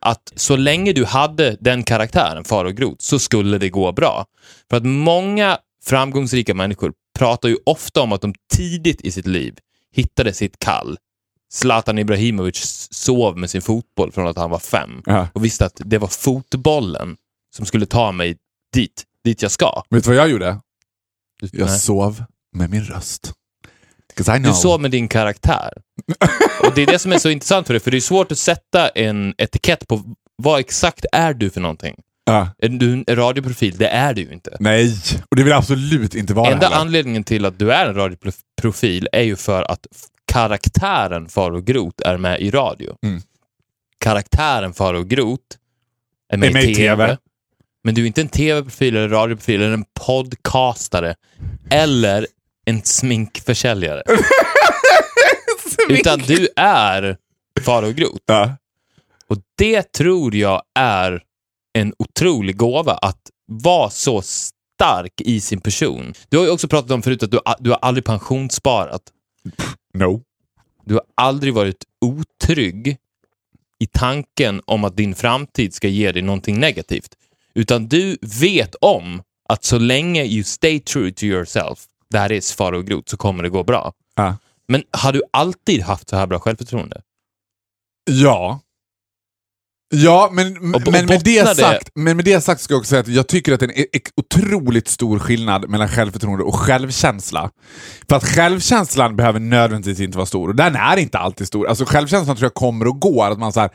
Att 0.00 0.32
så 0.36 0.56
länge 0.56 0.92
du 0.92 1.04
hade 1.04 1.56
den 1.60 1.82
karaktären, 1.82 2.44
Farao 2.44 2.72
Groth, 2.72 2.96
så 2.98 3.18
skulle 3.18 3.58
det 3.58 3.68
gå 3.70 3.92
bra. 3.92 4.26
För 4.70 4.76
att 4.76 4.84
många 4.86 5.58
framgångsrika 5.84 6.54
människor 6.54 6.92
pratar 7.18 7.48
ju 7.48 7.56
ofta 7.66 8.00
om 8.00 8.12
att 8.12 8.20
de 8.20 8.34
tidigt 8.56 9.00
i 9.00 9.10
sitt 9.12 9.26
liv 9.26 9.54
hittade 9.92 10.32
sitt 10.32 10.58
kall. 10.58 10.98
Zlatan 11.52 11.98
Ibrahimovic 11.98 12.88
sov 12.90 13.38
med 13.38 13.50
sin 13.50 13.62
fotboll 13.62 14.12
från 14.12 14.26
att 14.26 14.36
han 14.36 14.50
var 14.50 14.58
fem 14.58 15.02
Ja. 15.06 15.28
och 15.32 15.44
visste 15.44 15.66
att 15.66 15.80
det 15.84 15.98
var 15.98 16.08
fotbollen 16.08 17.16
som 17.56 17.66
skulle 17.66 17.86
ta 17.86 18.12
mig 18.12 18.36
dit, 18.74 19.04
dit 19.24 19.42
jag 19.42 19.50
ska. 19.50 19.82
Vet 19.90 20.04
du 20.04 20.10
vad 20.10 20.16
jag 20.16 20.28
gjorde? 20.28 20.60
Jag 21.40 21.66
nej. 21.68 21.78
sov 21.78 22.24
med 22.56 22.70
min 22.70 22.84
röst. 22.84 23.32
du 24.42 24.52
sov 24.52 24.80
med 24.80 24.90
din 24.90 25.08
karaktär. 25.08 25.72
och 26.64 26.74
Det 26.74 26.82
är 26.82 26.86
det 26.86 26.98
som 26.98 27.12
är 27.12 27.18
så 27.18 27.30
intressant 27.30 27.66
för 27.66 27.74
dig, 27.74 27.80
för 27.80 27.90
det 27.90 27.96
är 27.96 28.00
svårt 28.00 28.32
att 28.32 28.38
sätta 28.38 28.88
en 28.88 29.34
etikett 29.38 29.88
på 29.88 30.02
vad 30.42 30.60
exakt 30.60 31.06
är 31.12 31.34
du 31.34 31.50
för 31.50 31.60
någonting. 31.60 31.94
Ja. 32.24 32.48
Är 32.58 32.68
du 32.68 32.92
en 32.92 33.04
radioprofil? 33.16 33.76
Det 33.78 33.88
är 33.88 34.14
du 34.14 34.22
ju 34.22 34.32
inte. 34.32 34.56
Nej, 34.60 34.96
och 35.30 35.36
det 35.36 35.42
vill 35.42 35.50
jag 35.50 35.58
absolut 35.58 36.14
inte 36.14 36.34
vara 36.34 36.52
Enda 36.52 36.66
heller. 36.66 36.80
anledningen 36.80 37.24
till 37.24 37.44
att 37.44 37.58
du 37.58 37.72
är 37.72 37.86
en 37.86 37.94
radioprofil 37.94 39.08
är 39.12 39.22
ju 39.22 39.36
för 39.36 39.62
att 39.62 39.86
karaktären 40.28 41.28
Farao 41.28 41.60
Groth 41.60 42.08
är 42.08 42.16
med 42.16 42.40
i 42.40 42.50
radio. 42.50 42.96
Mm. 43.02 43.20
Karaktären 43.98 44.74
Farao 44.74 45.02
Groth 45.02 45.56
är 46.32 46.36
med, 46.36 46.48
Är 46.48 46.52
med 46.52 46.64
i 46.64 46.74
TV. 46.74 47.06
TV. 47.06 47.16
Men 47.84 47.94
du 47.94 48.02
är 48.02 48.06
inte 48.06 48.20
en 48.20 48.28
tv-profil, 48.28 48.96
eller 48.96 49.08
radioprofil, 49.08 49.62
eller 49.62 49.74
en 49.74 49.84
podcastare. 50.06 51.14
Eller 51.70 52.26
en 52.66 52.82
sminkförsäljare. 52.82 54.02
Utan 55.88 56.18
du 56.18 56.48
är 56.56 57.16
Farao 57.60 57.92
Groth. 57.92 58.22
Ja. 58.26 58.56
Och 59.28 59.36
det 59.58 59.92
tror 59.92 60.34
jag 60.34 60.62
är 60.78 61.22
en 61.72 61.94
otrolig 61.98 62.56
gåva, 62.56 62.92
att 62.92 63.20
vara 63.46 63.90
så 63.90 64.22
stark 64.22 65.20
i 65.20 65.40
sin 65.40 65.60
person. 65.60 66.14
Du 66.28 66.38
har 66.38 66.44
ju 66.44 66.50
också 66.50 66.68
pratat 66.68 66.90
om 66.90 67.02
förut 67.02 67.22
att 67.22 67.30
du, 67.30 67.40
du 67.58 67.70
har 67.70 67.78
aldrig 67.82 68.04
pensionssparat. 68.04 69.02
No. 69.98 70.22
Du 70.84 70.94
har 70.94 71.02
aldrig 71.14 71.54
varit 71.54 71.84
otrygg 72.00 72.96
i 73.78 73.86
tanken 73.86 74.60
om 74.64 74.84
att 74.84 74.96
din 74.96 75.14
framtid 75.14 75.74
ska 75.74 75.88
ge 75.88 76.12
dig 76.12 76.22
någonting 76.22 76.60
negativt. 76.60 77.14
Utan 77.54 77.88
du 77.88 78.16
vet 78.40 78.74
om 78.74 79.22
att 79.48 79.64
så 79.64 79.78
länge 79.78 80.24
you 80.24 80.44
stay 80.44 80.80
true 80.80 81.12
to 81.12 81.24
yourself, 81.24 81.86
that 82.12 82.30
is 82.30 82.52
Farao 82.52 82.82
Groth, 82.82 83.10
så 83.10 83.16
kommer 83.16 83.42
det 83.42 83.48
gå 83.48 83.64
bra. 83.64 83.92
Ja. 84.14 84.36
Men 84.68 84.82
har 84.90 85.12
du 85.12 85.22
alltid 85.30 85.82
haft 85.82 86.08
så 86.08 86.16
här 86.16 86.26
bra 86.26 86.38
självförtroende? 86.38 87.02
Ja. 88.10 88.60
Ja, 89.90 90.30
men, 90.32 90.56
Och- 90.58 90.74
och 90.86 90.92
men, 90.92 91.06
med 91.06 91.20
det 91.24 91.34
bottnar 91.34 91.54
det- 91.54 91.60
sagt, 91.60 91.90
men 91.94 92.16
med 92.16 92.24
det 92.24 92.40
sagt 92.40 92.60
ska 92.60 92.74
jag 92.74 92.78
också 92.78 92.88
säga 92.90 93.00
att 93.00 93.08
jag 93.08 93.26
tycker 93.28 93.52
att 93.52 93.60
det 93.60 93.66
är 93.66 93.70
en 93.70 93.78
e- 93.78 94.00
otroligt 94.16 94.88
stor 94.88 95.18
skillnad 95.18 95.68
mellan 95.68 95.88
självförtroende 95.88 96.44
och 96.44 96.54
självkänsla. 96.54 97.50
För 98.08 98.16
att 98.16 98.24
självkänslan 98.24 99.16
behöver 99.16 99.40
nödvändigtvis 99.40 100.00
inte 100.00 100.18
vara 100.18 100.26
stor, 100.26 100.48
och 100.48 100.54
den 100.56 100.76
är 100.76 100.96
inte 100.96 101.18
alltid 101.18 101.46
stor. 101.46 101.68
Alltså 101.68 101.84
självkänslan 101.84 102.36
tror 102.36 102.44
jag 102.44 102.54
kommer 102.54 102.86
och 102.86 103.00
går. 103.00 103.30
Att 103.30 103.38
man 103.38 103.52
så 103.52 103.60
här, 103.60 103.70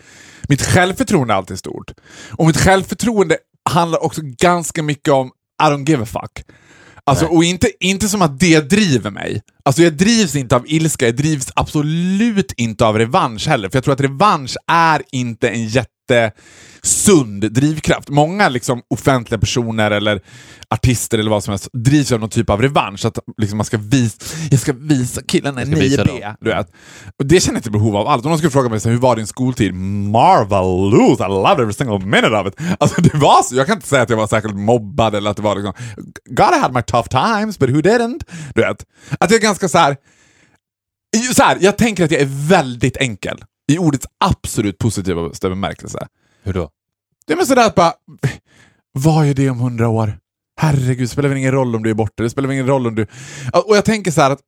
mitt 0.49 0.61
självförtroende 0.61 1.33
är 1.33 1.37
alltid 1.37 1.59
stort. 1.59 1.91
Och 2.31 2.47
mitt 2.47 2.57
självförtroende 2.57 3.37
handlar 3.69 4.03
också 4.03 4.21
ganska 4.23 4.83
mycket 4.83 5.13
om 5.13 5.27
I 5.63 5.65
don't 5.65 5.89
give 5.89 6.03
a 6.03 6.05
fuck. 6.05 6.45
Alltså, 7.05 7.25
och 7.25 7.43
inte, 7.43 7.67
inte 7.79 8.07
som 8.09 8.21
att 8.21 8.39
det 8.39 8.59
driver 8.69 9.09
mig. 9.11 9.41
Alltså 9.65 9.81
jag 9.83 9.93
drivs 9.93 10.35
inte 10.35 10.55
av 10.55 10.63
ilska, 10.67 11.05
jag 11.05 11.15
drivs 11.15 11.51
absolut 11.55 12.51
inte 12.57 12.85
av 12.85 12.97
revansch 12.97 13.47
heller. 13.47 13.69
För 13.69 13.77
jag 13.77 13.83
tror 13.83 13.93
att 13.93 14.01
revansch 14.01 14.55
är 14.67 15.01
inte 15.11 15.49
en 15.49 15.67
jättesund 16.09 17.51
drivkraft. 17.51 18.09
Många 18.09 18.49
liksom 18.49 18.81
offentliga 18.89 19.39
personer 19.39 19.91
eller 19.91 20.21
artister 20.69 21.17
eller 21.17 21.31
vad 21.31 21.43
som 21.43 21.51
helst 21.51 21.69
drivs 21.73 22.11
av 22.11 22.19
någon 22.19 22.29
typ 22.29 22.49
av 22.49 22.61
revansch. 22.61 23.05
Att 23.05 23.19
liksom 23.37 23.57
man 23.57 23.65
ska 23.65 23.77
visa, 23.77 24.17
jag 24.51 24.59
ska 24.59 24.73
visa 24.73 25.21
killarna 25.21 25.61
i 25.61 25.65
ska 25.65 25.75
visa 25.75 26.03
9B. 26.03 26.35
Du 26.41 26.49
vet. 26.49 26.67
Och 27.19 27.25
det 27.25 27.39
känner 27.39 27.55
jag 27.55 27.59
inte 27.59 27.71
behov 27.71 27.95
av 27.95 28.07
alls. 28.07 28.23
Om 28.23 28.29
någon 28.29 28.37
skulle 28.37 28.51
fråga 28.51 28.69
mig 28.69 28.79
hur 28.85 28.97
var 28.97 29.15
din 29.15 29.27
skoltid? 29.27 29.73
Marvelous! 29.73 31.19
I 31.19 31.23
loved 31.23 31.59
every 31.59 31.73
single 31.73 31.99
minute 31.99 32.35
of 32.35 32.47
it. 32.47 32.55
Alltså 32.79 33.01
det 33.01 33.13
var 33.13 33.43
så. 33.43 33.55
Jag 33.55 33.67
kan 33.67 33.75
inte 33.75 33.87
säga 33.87 34.01
att 34.01 34.09
jag 34.09 34.17
var 34.17 34.27
särskilt 34.27 34.55
mobbad 34.55 35.15
eller 35.15 35.31
att 35.31 35.37
det 35.37 35.43
var 35.43 35.55
liksom... 35.55 35.73
God 36.25 36.53
I 36.53 36.59
had 36.59 36.73
my 36.73 36.81
tough 36.81 37.09
times, 37.09 37.59
but 37.59 37.69
who 37.69 37.81
didn't? 37.81 38.21
Du 38.55 38.61
vet. 38.61 38.85
Att 39.19 39.31
jag 39.31 39.37
är 39.37 39.41
ganska 39.41 39.69
så 39.69 39.77
här. 39.77 39.97
Så 41.33 41.43
här, 41.43 41.57
jag 41.61 41.77
tänker 41.77 42.05
att 42.05 42.11
jag 42.11 42.21
är 42.21 42.47
väldigt 42.49 42.97
enkel. 42.97 43.43
I 43.71 43.77
ordets 43.77 44.07
absolut 44.25 44.77
positiva 44.77 45.31
bemärkelse. 45.41 46.07
Hur 46.43 46.53
då? 46.53 46.69
Det 47.27 47.33
är 47.33 47.37
men 47.37 47.45
sådär 47.45 47.67
att 47.67 47.75
bara, 47.75 47.93
vad 48.91 49.25
är 49.25 49.33
det 49.33 49.49
om 49.49 49.59
hundra 49.59 49.89
år? 49.89 50.19
Herregud, 50.61 51.09
spelar 51.09 51.29
väl 51.29 51.37
ingen 51.37 51.51
roll 51.51 51.75
om 51.75 51.83
du 51.83 51.89
är 51.89 51.93
borta, 51.93 52.23
det 52.23 52.29
spelar 52.29 52.47
väl 52.47 52.53
ingen 52.53 52.67
roll 52.67 52.87
om 52.87 52.95
du... 52.95 53.07
Och 53.53 53.77
jag 53.77 53.85
tänker 53.85 54.11
så 54.11 54.21
här 54.21 54.31
att 54.31 54.39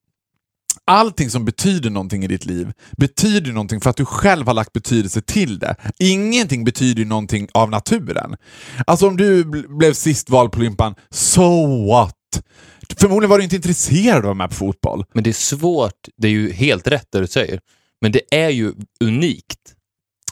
allting 0.86 1.30
som 1.30 1.46
betyder 1.46 1.90
någonting 1.90 2.24
i 2.24 2.28
ditt 2.28 2.46
liv 2.46 2.72
betyder 2.98 3.52
någonting 3.52 3.82
för 3.82 3.90
att 3.90 3.98
du 3.98 4.06
själv 4.06 4.48
har 4.48 4.54
lagt 4.54 4.74
betydelse 4.74 5.22
till 5.22 5.60
det. 5.60 5.76
Ingenting 6.00 6.66
betyder 6.66 7.06
någonting 7.06 7.48
av 7.54 7.70
naturen. 7.70 8.36
Alltså 8.88 9.08
om 9.08 9.18
du 9.18 9.44
bl- 9.44 9.78
blev 9.78 9.94
sist 9.94 10.30
vald 10.30 10.52
på 10.52 10.60
Limpan, 10.60 10.96
so 11.10 11.88
what? 11.88 12.16
Förmodligen 12.98 13.30
var 13.30 13.38
du 13.38 13.44
inte 13.44 13.56
intresserad 13.56 14.16
av 14.16 14.20
att 14.20 14.24
vara 14.24 14.34
med 14.34 14.50
på 14.50 14.56
fotboll. 14.56 15.06
Men 15.14 15.24
det 15.24 15.30
är 15.30 15.34
svårt, 15.34 16.08
det 16.18 16.28
är 16.28 16.32
ju 16.32 16.52
helt 16.52 16.88
rätt 16.88 17.08
det 17.12 17.20
du 17.20 17.28
säger, 17.28 17.60
men 18.06 18.12
det 18.12 18.22
är 18.32 18.50
ju 18.50 18.74
unikt. 19.04 19.60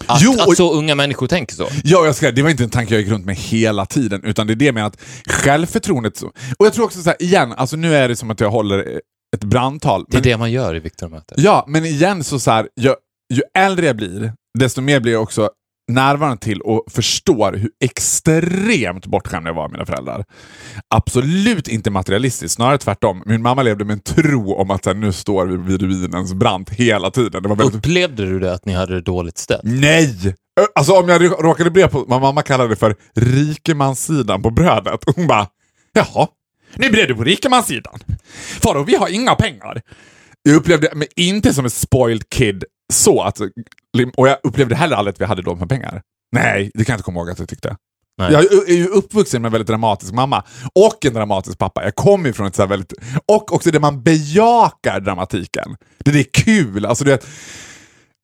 Att, 0.06 0.22
Jo, 0.22 0.32
och- 0.34 0.52
att 0.52 0.58
så 0.58 0.74
unga 0.74 0.96
människor 0.96 1.28
tänker 1.28 1.56
så. 1.56 1.68
Ja, 1.84 2.06
jag 2.06 2.16
ska, 2.16 2.32
det 2.32 2.42
var 2.42 2.50
inte 2.50 2.64
en 2.64 2.70
tanke 2.70 2.94
jag 2.94 3.02
gick 3.02 3.12
runt 3.12 3.26
med 3.26 3.36
hela 3.36 3.86
tiden, 3.86 4.24
utan 4.24 4.48
det 4.48 4.54
är 4.54 4.56
det 4.56 4.72
med 4.72 4.86
att 4.86 5.02
självförtroendet... 5.28 6.18
Så, 6.18 6.28
och 6.58 6.66
jag 6.66 6.74
tror 6.74 6.86
också 6.86 7.02
så 7.02 7.10
här, 7.10 7.22
igen, 7.22 7.54
alltså 7.54 7.76
nu 7.76 7.96
är 7.96 8.08
det 8.10 8.16
som 8.16 8.32
att 8.32 8.40
jag 8.40 8.50
håller 8.52 9.02
ett 9.36 9.44
brandtal. 9.44 10.06
Det 10.08 10.14
är 10.18 10.20
men- 10.20 10.24
det 10.24 10.38
man 10.38 10.52
gör 10.52 10.76
i 10.76 10.80
Viktormötet. 10.80 11.38
Ja, 11.40 11.66
men 11.68 11.86
igen 11.86 12.24
så, 12.24 12.40
så 12.40 12.52
här, 12.52 12.68
ju, 12.82 12.94
ju 13.34 13.42
äldre 13.58 13.86
jag 13.86 13.96
blir, 13.96 14.34
desto 14.60 14.82
mer 14.82 15.00
blir 15.00 15.14
jag 15.14 15.22
också 15.24 15.50
närvarande 15.88 16.38
till 16.38 16.62
och 16.62 16.84
förstår 16.92 17.54
hur 17.54 17.70
extremt 17.84 19.06
bortskämd 19.06 19.48
jag 19.48 19.54
var 19.54 19.64
med 19.64 19.72
mina 19.72 19.86
föräldrar. 19.86 20.26
Absolut 20.88 21.68
inte 21.68 21.90
materialistiskt, 21.92 22.56
snarare 22.56 22.78
tvärtom. 22.78 23.24
Min 23.26 23.42
mamma 23.42 23.64
levde 23.64 23.86
med 23.86 23.94
en 23.94 24.00
tro 24.00 24.54
om 24.54 24.72
att 24.72 24.86
här, 24.86 24.94
nu 24.94 25.12
står 25.12 25.46
vi 25.46 25.58
vid 25.58 25.82
ruinens 25.82 26.34
brant 26.34 26.70
hela 26.70 27.12
tiden. 27.12 27.44
Det 27.44 27.50
var 27.50 27.56
väldigt... 27.56 27.76
Upplevde 27.76 28.26
du 28.26 28.40
det 28.40 28.54
att 28.54 28.66
ni 28.66 28.74
hade 28.74 28.94
det 28.94 29.02
dåligt 29.02 29.38
ställt? 29.38 29.62
Nej! 29.64 30.36
Alltså 30.76 30.94
om 30.94 31.10
jag 31.10 31.22
rå- 31.22 31.42
råkade 31.42 31.72
bli 31.72 31.88
på 31.88 32.06
vad 32.08 32.22
mamma 32.22 32.42
kallade 32.42 32.70
det 32.70 32.76
för 32.76 32.96
rikemanssidan 33.16 34.42
på 34.42 34.50
brödet. 34.50 35.00
Hon 35.16 35.28
bara, 35.28 35.48
jaha, 35.94 36.28
nu 36.76 36.90
blev 36.90 37.08
du 37.08 37.16
på 37.16 37.24
rikemanssidan. 37.24 38.00
Faro, 38.64 38.84
vi 38.84 38.96
har 38.96 39.08
inga 39.08 39.36
pengar. 39.36 39.82
Jag 40.44 40.56
upplevde 40.56 40.90
mig 40.96 41.08
inte 41.16 41.54
som 41.54 41.66
en 41.66 41.72
spoiled 41.72 42.30
kid 42.30 42.64
så 42.94 43.22
att, 43.22 43.38
och 44.18 44.28
jag 44.28 44.38
upplevde 44.44 44.76
heller 44.76 44.96
aldrig 44.96 45.14
att 45.14 45.22
vi 45.22 45.26
hade 45.26 45.42
de 45.42 45.60
med 45.60 45.70
pengar. 45.70 46.02
Nej, 46.32 46.72
det 46.74 46.86
kan 46.86 46.94
jag 46.94 46.98
inte 46.98 47.04
komma 47.04 47.20
ihåg 47.20 47.30
att 47.30 47.40
jag 47.40 47.50
tyckte. 47.50 47.76
Nej. 48.18 48.32
Jag 48.32 48.70
är 48.70 48.76
ju 48.76 48.88
uppvuxen 48.88 49.42
med 49.42 49.48
en 49.48 49.52
väldigt 49.52 49.68
dramatisk 49.68 50.14
mamma 50.14 50.44
och 50.76 51.06
en 51.06 51.14
dramatisk 51.14 51.58
pappa. 51.58 51.84
Jag 51.84 51.96
kommer 51.96 52.28
ju 52.28 52.34
från 52.34 52.48
ett 52.48 52.56
så 52.56 52.62
här 52.62 52.70
väldigt... 52.70 52.94
Och 53.26 53.54
också 53.54 53.72
det 53.72 53.80
man 53.80 54.04
bejakar 54.04 55.00
dramatiken. 55.00 55.76
Det, 55.98 56.12
det 56.12 56.20
är 56.20 56.44
kul. 56.44 56.86
Alltså 56.86 57.04
det, 57.04 57.26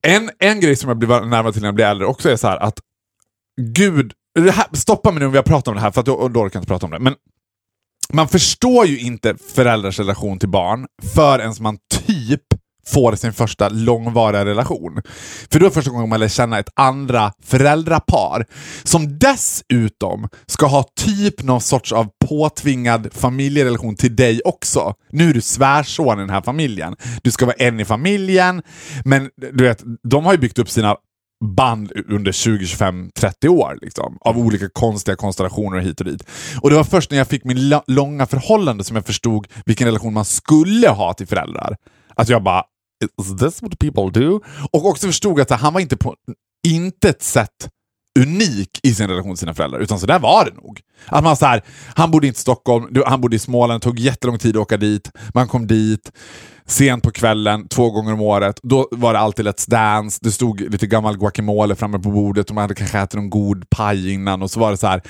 en, 0.07 0.29
en 0.39 0.59
grej 0.59 0.75
som 0.75 0.89
jag 0.89 0.97
blir 0.97 1.07
närmare 1.07 1.53
till 1.53 1.61
när 1.61 1.67
jag 1.67 1.75
blir 1.75 1.85
äldre 1.85 2.07
också 2.07 2.29
är 2.29 2.35
så 2.35 2.47
här 2.47 2.57
att 2.57 2.79
Gud, 3.61 4.13
här, 4.39 4.65
stoppa 4.73 5.11
mig 5.11 5.19
nu 5.19 5.25
om 5.25 5.31
vi 5.31 5.37
har 5.37 5.43
pratat 5.43 5.67
om 5.67 5.75
det 5.75 5.81
här 5.81 5.91
för 5.91 5.99
att 5.99 6.05
då, 6.05 6.27
då 6.27 6.39
orkar 6.39 6.57
jag 6.57 6.61
inte 6.61 6.67
prata 6.67 6.85
om 6.85 6.91
det. 6.91 6.99
Men 6.99 7.15
man 8.13 8.27
förstår 8.27 8.85
ju 8.85 8.99
inte 8.99 9.35
föräldrars 9.55 9.99
relation 9.99 10.39
till 10.39 10.49
barn 10.49 10.87
förrän 11.15 11.53
man 11.59 11.77
typ 12.07 12.43
får 12.89 13.15
sin 13.15 13.33
första 13.33 13.69
långvariga 13.69 14.45
relation. 14.45 15.01
För 15.51 15.59
då 15.59 15.65
är 15.65 15.69
det 15.69 15.73
första 15.73 15.91
gången 15.91 16.09
man 16.09 16.19
lär 16.19 16.27
känna 16.27 16.59
ett 16.59 16.69
andra 16.75 17.31
föräldrapar 17.43 18.45
som 18.83 19.19
dessutom 19.19 20.27
ska 20.45 20.65
ha 20.65 20.83
typ 20.95 21.43
någon 21.43 21.61
sorts 21.61 21.91
av 21.91 22.07
påtvingad 22.25 23.09
familjerelation 23.13 23.95
till 23.95 24.15
dig 24.15 24.41
också. 24.45 24.93
Nu 25.11 25.29
är 25.29 25.33
du 25.33 25.41
svärson 25.41 26.17
i 26.17 26.21
den 26.21 26.29
här 26.29 26.41
familjen. 26.41 26.95
Du 27.23 27.31
ska 27.31 27.45
vara 27.45 27.55
en 27.55 27.79
i 27.79 27.85
familjen, 27.85 28.61
men 29.05 29.29
du 29.51 29.63
vet, 29.63 29.83
de 30.09 30.25
har 30.25 30.31
ju 30.31 30.39
byggt 30.39 30.59
upp 30.59 30.69
sina 30.69 30.95
band 31.45 31.91
under 32.07 32.31
20, 32.31 32.65
25, 32.65 33.11
30 33.15 33.49
år 33.49 33.77
liksom, 33.81 34.17
av 34.21 34.37
olika 34.37 34.69
konstiga 34.69 35.15
konstellationer 35.15 35.79
hit 35.79 35.99
och 35.99 36.05
dit. 36.05 36.23
Och 36.61 36.69
det 36.69 36.75
var 36.75 36.83
först 36.83 37.11
när 37.11 37.17
jag 37.17 37.27
fick 37.27 37.43
min 37.43 37.73
långa 37.87 38.25
förhållande 38.25 38.83
som 38.83 38.95
jag 38.95 39.05
förstod 39.05 39.47
vilken 39.65 39.87
relation 39.87 40.13
man 40.13 40.25
skulle 40.25 40.89
ha 40.89 41.13
till 41.13 41.27
föräldrar. 41.27 41.75
Att 42.15 42.29
jag 42.29 42.43
bara, 42.43 42.63
is 43.21 43.37
this 43.39 43.61
what 43.61 43.79
people 43.79 44.21
do? 44.21 44.41
Och 44.71 44.85
också 44.85 45.07
förstod 45.07 45.39
att 45.39 45.49
han 45.49 45.73
var 45.73 45.81
inte 45.81 45.97
på 45.97 46.15
intet 46.67 47.23
sätt 47.23 47.69
unik 48.19 48.79
i 48.83 48.93
sin 48.93 49.07
relation 49.07 49.31
till 49.31 49.39
sina 49.39 49.53
föräldrar, 49.53 49.79
utan 49.79 49.99
så 49.99 50.05
där 50.05 50.19
var 50.19 50.45
det 50.45 50.53
nog. 50.53 50.81
Att 51.05 51.23
man 51.23 51.37
så 51.37 51.45
här, 51.45 51.61
han 51.95 52.11
bodde 52.11 52.27
inte 52.27 52.37
i 52.37 52.41
Stockholm, 52.41 53.03
han 53.05 53.21
bodde 53.21 53.35
i 53.35 53.39
Småland, 53.39 53.81
det 53.81 53.83
tog 53.83 53.99
jättelång 53.99 54.37
tid 54.37 54.55
att 54.55 54.61
åka 54.61 54.77
dit, 54.77 55.11
man 55.33 55.47
kom 55.47 55.67
dit 55.67 56.11
sent 56.65 57.03
på 57.03 57.11
kvällen, 57.11 57.67
två 57.67 57.91
gånger 57.91 58.13
om 58.13 58.21
året, 58.21 58.59
då 58.63 58.87
var 58.91 59.13
det 59.13 59.19
alltid 59.19 59.47
Let's 59.47 59.69
Dance, 59.69 60.19
det 60.21 60.31
stod 60.31 60.61
lite 60.61 60.87
gammal 60.87 61.17
guacamole 61.17 61.75
framme 61.75 61.99
på 61.99 62.11
bordet 62.11 62.49
och 62.49 62.55
man 62.55 62.61
hade 62.61 62.75
kanske 62.75 62.99
ätit 62.99 63.13
någon 63.13 63.29
god 63.29 63.69
paj 63.69 64.13
innan 64.13 64.41
och 64.41 64.51
så 64.51 64.59
var 64.59 64.71
det 64.71 64.77
så 64.77 64.87
här, 64.87 65.01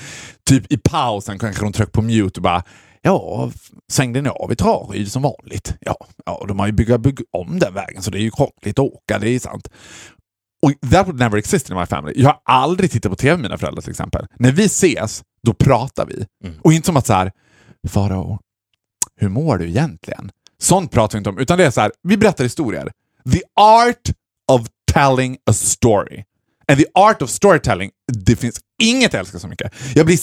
typ 0.48 0.72
i 0.72 0.78
pausen 0.78 1.38
kanske 1.38 1.64
de 1.64 1.72
tryckte 1.72 1.92
på 1.92 2.02
mute 2.02 2.40
och 2.40 2.42
bara 2.42 2.62
Ja, 3.02 3.50
svängde 3.92 4.22
ni 4.22 4.28
av 4.28 4.52
i 4.52 4.56
Traryd 4.56 5.12
som 5.12 5.22
vanligt? 5.22 5.74
Ja, 5.80 5.96
ja 6.26 6.44
de 6.48 6.58
har 6.58 6.66
ju 6.66 6.72
byggt 6.72 7.00
bygg 7.00 7.20
om 7.30 7.58
den 7.58 7.74
vägen 7.74 8.02
så 8.02 8.10
det 8.10 8.18
är 8.18 8.22
ju 8.22 8.30
krångligt 8.30 8.78
att 8.78 8.92
åka, 8.92 9.18
det 9.18 9.30
är 9.30 9.38
sant. 9.38 9.68
Och 10.62 10.90
that 10.90 11.06
would 11.06 11.18
never 11.18 11.38
exist 11.38 11.70
in 11.70 11.76
my 11.76 11.86
family. 11.86 12.14
Jag 12.16 12.28
har 12.28 12.40
aldrig 12.44 12.90
tittat 12.90 13.12
på 13.12 13.16
tv 13.16 13.36
med 13.36 13.42
mina 13.42 13.58
föräldrar 13.58 13.82
till 13.82 13.90
exempel. 13.90 14.26
När 14.38 14.52
vi 14.52 14.64
ses, 14.64 15.22
då 15.42 15.54
pratar 15.54 16.06
vi. 16.06 16.26
Och 16.62 16.72
inte 16.72 16.86
som 16.86 16.96
att 16.96 17.06
så 17.06 17.12
här, 17.12 17.32
Farao, 17.88 18.38
hur 19.16 19.28
mår 19.28 19.58
du 19.58 19.68
egentligen? 19.68 20.30
Sånt 20.58 20.92
pratar 20.92 21.12
vi 21.12 21.18
inte 21.18 21.30
om, 21.30 21.38
utan 21.38 21.58
det 21.58 21.66
är 21.66 21.70
så 21.70 21.80
här, 21.80 21.92
vi 22.02 22.16
berättar 22.16 22.44
historier. 22.44 22.92
The 23.32 23.42
art 23.60 24.10
of 24.52 24.66
telling 24.92 25.38
a 25.50 25.52
story. 25.52 26.24
And 26.68 26.78
the 26.78 26.86
art 26.94 27.22
of 27.22 27.30
storytelling, 27.30 27.90
det 28.12 28.36
finns 28.36 28.60
inget 28.82 29.12
jag 29.12 29.20
älskar 29.20 29.38
så 29.38 29.48
mycket. 29.48 29.72
Jag 29.94 30.06
blir 30.06 30.16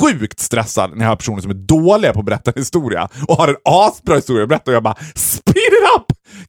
sjukt 0.00 0.40
stressad 0.40 0.96
när 0.96 1.04
jag 1.04 1.10
har 1.10 1.16
personer 1.16 1.40
som 1.42 1.50
är 1.50 1.54
dåliga 1.54 2.12
på 2.12 2.20
att 2.20 2.26
berätta 2.26 2.50
en 2.50 2.60
historia 2.60 3.08
och 3.28 3.36
har 3.36 3.48
en 3.48 3.56
asbra 3.64 4.14
historia 4.16 4.42
att 4.42 4.48
berätta 4.48 4.70
och 4.70 4.74
jag 4.74 4.82
bara 4.82 4.96
speed 5.14 5.56
it 5.56 5.96
up! 5.96 6.04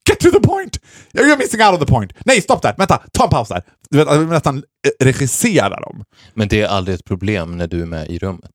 Get 0.09 0.19
to 0.19 0.31
the 0.31 0.47
point! 0.47 0.79
You're 1.13 1.37
missing 1.37 1.61
out 1.61 1.73
on 1.73 1.79
the 1.79 1.93
point. 1.93 2.13
Nej, 2.25 2.41
stopp 2.41 2.61
där! 2.61 2.75
Vänta, 2.77 3.01
ta 3.13 3.23
en 3.23 3.29
paus 3.29 3.47
där. 3.49 3.63
Du 3.89 3.97
vet, 3.97 4.07
jag 4.07 4.19
vill 4.19 4.27
nästan 4.27 4.57
eh, 4.57 5.05
regissera 5.05 5.79
dem. 5.79 6.03
Men 6.33 6.47
det 6.47 6.61
är 6.61 6.67
aldrig 6.67 6.95
ett 6.95 7.05
problem 7.05 7.57
när 7.57 7.67
du 7.67 7.81
är 7.81 7.85
med 7.85 8.09
i 8.09 8.19
rummet. 8.19 8.51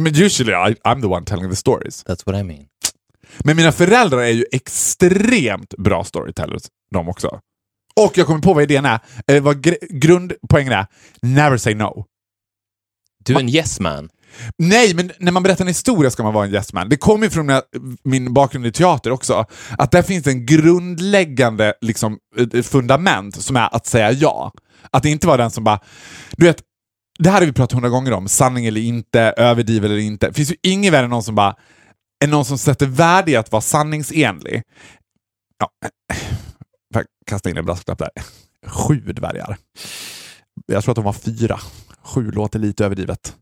Men 0.00 0.06
usually 0.22 0.52
I, 0.52 0.74
I'm 0.84 1.00
the 1.00 1.06
one 1.06 1.26
telling 1.26 1.50
the 1.50 1.56
stories. 1.56 2.04
That's 2.04 2.22
what 2.26 2.36
I 2.36 2.42
mean. 2.42 2.64
Men 3.44 3.56
mina 3.56 3.72
föräldrar 3.72 4.18
är 4.18 4.30
ju 4.30 4.44
extremt 4.52 5.74
bra 5.78 6.04
storytellers, 6.04 6.62
de 6.90 7.08
också. 7.08 7.40
Och 8.00 8.18
jag 8.18 8.26
kommer 8.26 8.40
på 8.40 8.54
vad 8.54 8.62
idén 8.62 8.84
är, 8.84 8.98
eller 9.26 9.40
vad 9.40 9.66
gr- 9.66 9.86
grundpoängen 9.90 10.72
är. 10.72 10.86
Never 11.22 11.56
say 11.56 11.74
no. 11.74 12.04
Du 13.26 13.34
är 13.34 13.40
en 13.40 13.48
yes 13.48 13.80
man. 13.80 14.08
Nej, 14.58 14.94
men 14.94 15.12
när 15.18 15.32
man 15.32 15.42
berättar 15.42 15.64
en 15.64 15.68
historia 15.68 16.10
ska 16.10 16.22
man 16.22 16.34
vara 16.34 16.44
en 16.46 16.54
yes 16.54 16.72
man. 16.72 16.88
Det 16.88 16.96
kommer 16.96 17.26
ju 17.26 17.30
från 17.30 17.46
mina- 17.46 17.62
min 18.04 18.34
bakgrund 18.34 18.66
i 18.66 18.72
teater 18.72 19.10
också. 19.10 19.44
Att 19.78 19.90
där 19.90 20.02
finns 20.02 20.26
en 20.26 20.46
grundläggande 20.46 21.74
liksom, 21.80 22.18
eh, 22.54 22.62
fundament 22.62 23.42
som 23.42 23.56
är 23.56 23.74
att 23.76 23.86
säga 23.86 24.12
ja. 24.12 24.52
Att 24.90 25.02
det 25.02 25.10
inte 25.10 25.26
vara 25.26 25.36
den 25.36 25.50
som 25.50 25.64
bara... 25.64 25.80
Du 26.36 26.46
vet, 26.46 26.62
det 27.18 27.30
här 27.30 27.40
har 27.40 27.46
vi 27.46 27.52
pratat 27.52 27.72
hundra 27.72 27.88
gånger 27.88 28.12
om. 28.12 28.28
Sanning 28.28 28.66
eller 28.66 28.80
inte, 28.80 29.20
överdriv 29.20 29.84
eller 29.84 29.98
inte. 29.98 30.26
Det 30.28 30.32
finns 30.34 30.50
ju 30.50 30.56
ingen 30.62 30.92
värre 30.92 31.04
än 31.04 31.10
någon 31.10 31.22
som 31.22 31.34
bara... 31.34 31.54
Är 32.24 32.28
någon 32.28 32.44
som 32.44 32.58
sätter 32.58 32.86
värde 32.86 33.30
i 33.30 33.36
att 33.36 33.52
vara 33.52 33.62
sanningsenlig. 33.62 34.62
Ja, 35.58 35.70
får 36.92 37.02
jag 37.02 37.04
kasta 37.26 37.50
in 37.50 37.56
en 37.56 37.64
brasklapp 37.64 37.98
där. 37.98 38.10
Sju 38.66 38.94
dvärgar. 39.00 39.56
Jag 40.66 40.84
tror 40.84 40.92
att 40.92 40.96
de 40.96 41.04
var 41.04 41.12
fyra. 41.12 41.60
Sju 42.02 42.30
låter 42.30 42.58
lite 42.58 42.84
överdrivet. 42.84 43.36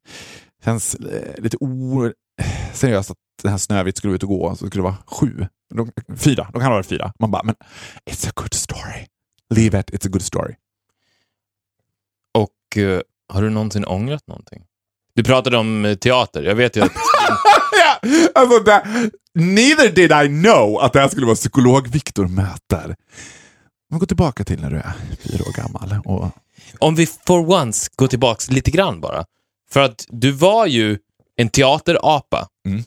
Känns 0.65 0.95
eh, 0.95 1.43
lite 1.43 1.57
oseriöst 1.61 3.11
att 3.11 3.17
den 3.43 3.51
här 3.51 3.59
Snövit 3.59 3.97
skulle 3.97 4.15
ut 4.15 4.23
och 4.23 4.29
gå, 4.29 4.57
så 4.57 4.67
skulle 4.67 4.79
det 4.79 4.89
vara 4.89 4.97
sju. 5.07 5.47
De, 5.75 5.93
fyra, 6.17 6.49
de 6.53 6.53
kan 6.53 6.63
ha 6.63 6.71
varit 6.71 6.87
fyra. 6.87 7.13
Man 7.19 7.31
bara, 7.31 7.43
men 7.43 7.55
it's 8.11 8.29
a 8.29 8.33
good 8.35 8.55
story. 8.55 9.07
Leave 9.55 9.81
it, 9.81 9.91
it's 9.91 10.07
a 10.07 10.11
good 10.11 10.23
story. 10.23 10.55
Och 12.35 12.83
eh, 12.83 13.01
har 13.29 13.43
du 13.43 13.51
någonsin 13.51 13.85
ångrat 13.85 14.27
någonting? 14.27 14.65
Du 15.15 15.25
pratade 15.25 15.57
om 15.57 15.85
eh, 15.85 15.95
teater. 15.95 16.43
Jag 16.43 16.55
vet 16.55 16.77
ju 16.77 16.83
att... 16.83 16.93
ja, 17.73 18.11
alltså 18.35 18.59
det, 18.59 19.11
neither 19.35 19.93
did 19.93 20.13
I 20.13 20.43
know 20.43 20.79
att 20.79 20.93
det 20.93 21.01
här 21.01 21.09
skulle 21.09 21.27
vara 21.27 21.37
psykolog-Viktor 21.37 22.29
möter. 22.29 22.97
Men 23.91 23.99
gå 23.99 24.07
tillbaka 24.07 24.45
till 24.45 24.61
när 24.61 24.71
du 24.71 24.77
är 24.77 24.93
fyra 25.19 25.45
år 25.49 25.53
gammal. 25.53 26.01
Och, 26.05 26.31
Om 26.79 26.95
vi 26.95 27.07
for 27.07 27.51
once 27.51 27.91
går 27.97 28.07
tillbaks 28.07 28.51
lite 28.51 28.71
grann 28.71 29.01
bara. 29.01 29.25
För 29.71 29.81
att 29.81 30.07
du 30.09 30.31
var 30.31 30.67
ju 30.67 30.99
en 31.37 31.49
teaterapa. 31.49 32.49
Mm. 32.69 32.83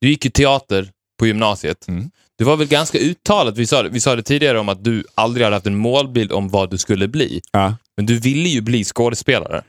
Du 0.00 0.08
gick 0.08 0.24
ju 0.24 0.30
teater 0.30 0.90
på 1.18 1.26
gymnasiet. 1.26 1.88
Mm. 1.88 2.10
Du 2.38 2.44
var 2.44 2.56
väl 2.56 2.66
ganska 2.66 2.98
uttalat, 2.98 3.56
vi 3.56 3.66
sa, 3.66 3.82
vi 3.82 4.00
sa 4.00 4.16
det 4.16 4.22
tidigare 4.22 4.58
om 4.58 4.68
att 4.68 4.84
du 4.84 5.04
aldrig 5.14 5.44
hade 5.44 5.56
haft 5.56 5.66
en 5.66 5.76
målbild 5.76 6.32
om 6.32 6.48
vad 6.48 6.70
du 6.70 6.78
skulle 6.78 7.08
bli. 7.08 7.40
ja. 7.52 7.76
Men 7.96 8.06
du 8.06 8.18
ville 8.18 8.48
ju 8.48 8.60
bli 8.60 8.84
skådespelare. 8.84 9.62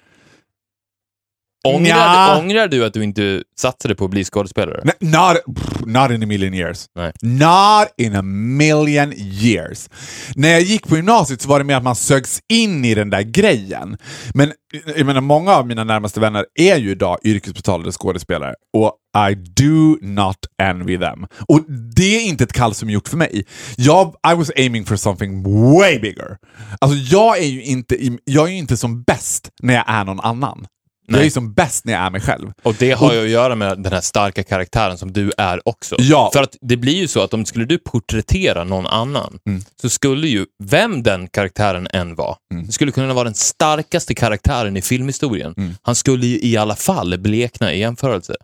Ångrar, 1.65 1.81
Nja. 1.81 2.37
ångrar 2.39 2.67
du 2.67 2.85
att 2.85 2.93
du 2.93 3.03
inte 3.03 3.43
satsade 3.59 3.95
på 3.95 4.05
att 4.05 4.11
bli 4.11 4.23
skådespelare? 4.23 4.81
Nej, 4.83 4.93
Not, 4.99 5.57
not 5.85 6.11
in 6.11 6.23
a 6.23 6.25
million 6.25 6.53
years. 6.53 6.85
Nej. 6.95 7.11
Not 7.21 7.87
in 7.97 8.15
a 8.15 8.21
million 8.21 9.13
years. 9.17 9.89
När 10.35 10.49
jag 10.49 10.61
gick 10.61 10.87
på 10.87 10.95
gymnasiet 10.95 11.41
så 11.41 11.49
var 11.49 11.59
det 11.59 11.65
mer 11.65 11.75
att 11.75 11.83
man 11.83 11.95
sögs 11.95 12.39
in 12.53 12.85
i 12.85 12.95
den 12.95 13.09
där 13.09 13.21
grejen. 13.21 13.97
Men 14.33 14.51
jag 14.95 15.05
menar, 15.05 15.21
många 15.21 15.51
av 15.51 15.67
mina 15.67 15.83
närmaste 15.83 16.19
vänner 16.19 16.45
är 16.59 16.77
ju 16.77 16.91
idag 16.91 17.17
yrkesbetalade 17.23 17.91
skådespelare 17.91 18.53
och 18.77 18.93
I 19.31 19.35
do 19.35 19.97
not 20.01 20.37
envy 20.61 20.97
them. 20.97 21.25
Och 21.47 21.61
det 21.95 22.15
är 22.17 22.21
inte 22.27 22.43
ett 22.43 22.53
kall 22.53 22.73
som 22.73 22.89
är 22.89 22.93
gjort 22.93 23.07
för 23.07 23.17
mig. 23.17 23.45
Jag, 23.77 24.15
I 24.31 24.35
was 24.35 24.51
aiming 24.57 24.85
for 24.85 24.95
something 24.95 25.43
way 25.43 25.99
bigger. 25.99 26.37
Alltså 26.81 26.97
jag 26.97 27.37
är 27.37 27.47
ju 27.47 27.63
inte, 27.63 27.97
jag 28.25 28.47
är 28.47 28.51
ju 28.51 28.57
inte 28.57 28.77
som 28.77 29.03
bäst 29.03 29.49
när 29.63 29.73
jag 29.73 29.83
är 29.87 30.03
någon 30.05 30.19
annan. 30.19 30.65
Jag 31.09 31.17
är 31.17 31.21
Nej. 31.21 31.31
som 31.31 31.53
bäst 31.53 31.85
när 31.85 31.93
jag 31.93 32.01
är 32.01 32.09
mig 32.09 32.21
själv. 32.21 32.51
Och 32.63 32.75
det 32.79 32.91
har 32.91 33.13
ju 33.13 33.23
att 33.23 33.29
göra 33.29 33.55
med 33.55 33.83
den 33.83 33.93
här 33.93 34.01
starka 34.01 34.43
karaktären 34.43 34.97
som 34.97 35.13
du 35.13 35.31
är 35.37 35.67
också. 35.67 35.95
Ja. 35.99 36.29
För 36.33 36.43
att 36.43 36.55
det 36.61 36.77
blir 36.77 36.95
ju 36.95 37.07
så 37.07 37.21
att 37.21 37.33
om 37.33 37.45
skulle 37.45 37.65
du 37.65 37.77
porträttera 37.77 38.63
någon 38.63 38.87
annan 38.87 39.39
så 39.81 39.89
skulle 39.89 40.27
ju, 40.27 40.45
vem 40.63 41.03
den 41.03 41.27
karaktären 41.27 41.87
än 41.93 42.15
var, 42.15 42.37
det 42.65 42.71
skulle 42.71 42.91
kunna 42.91 43.13
vara 43.13 43.23
den 43.23 43.33
starkaste 43.33 44.15
karaktären 44.15 44.77
i 44.77 44.81
filmhistorien. 44.81 45.77
Han 45.81 45.95
skulle 45.95 46.25
ju 46.25 46.39
i 46.41 46.57
alla 46.57 46.75
fall 46.75 47.19
blekna 47.19 47.73
i 47.73 47.79
jämförelse 47.79 48.35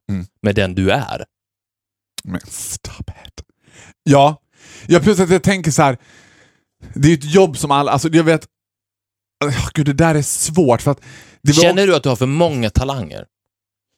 med 0.42 0.56
den 0.56 0.76
du 0.76 0.92
är. 0.92 1.26
Men 2.24 2.42
stop 2.48 3.12
it. 3.26 3.46
Ja, 4.04 4.42
jag 4.88 5.04
plus 5.04 5.20
att 5.20 5.30
jag 5.30 5.44
tänker 5.44 5.72
så 5.72 5.82
här. 5.82 5.98
Det 6.94 7.08
är 7.08 7.10
ju 7.10 7.18
ett 7.18 7.34
jobb 7.34 7.58
som 7.58 7.72
alla, 7.72 7.92
alltså 7.92 8.10
jag 8.12 8.24
vet, 8.24 8.48
oh, 9.48 9.70
gud 9.74 9.86
det 9.86 9.94
där 9.94 10.16
är 10.16 10.22
svårt 10.22 10.82
för 10.82 10.92
att 10.92 11.02
det 11.44 11.54
Känner 11.54 11.88
du 11.88 11.96
att 11.96 12.04
du 12.04 12.10
har 12.10 12.16
för 12.16 12.26
många 12.26 12.70
talanger? 12.70 13.26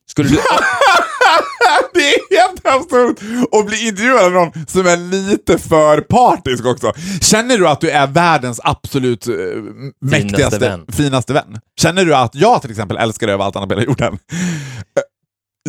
Skulle 0.10 0.30
du... 0.30 0.36
det 1.94 2.00
är 2.00 2.40
helt 2.40 2.68
absurt 2.68 3.20
att 3.52 3.66
bli 3.66 3.88
intervjuad 3.88 4.26
av 4.26 4.32
någon 4.32 4.66
som 4.68 4.88
är 4.88 4.98
lite 4.98 5.58
för 5.58 6.02
partisk 6.02 6.66
också. 6.66 6.94
Känner 7.22 7.58
du 7.58 7.68
att 7.68 7.82
du 7.82 7.90
är 7.90 8.08
världens 8.08 8.60
absolut 8.64 9.28
eh, 9.28 9.34
mäktigaste, 10.02 10.60
vän. 10.60 10.86
finaste 10.92 11.34
vän? 11.34 11.60
Känner 11.82 12.06
du 12.06 12.16
att 12.16 12.36
jag 12.36 12.62
till 12.62 12.72
exempel 12.72 12.98
älskar 12.98 13.28
dig 13.28 13.34
över 13.34 13.46
allt 13.46 13.56
annat 13.56 13.70
på 13.70 13.76
hela 13.76 13.86
jorden? 13.86 14.14
Eh, 14.14 15.04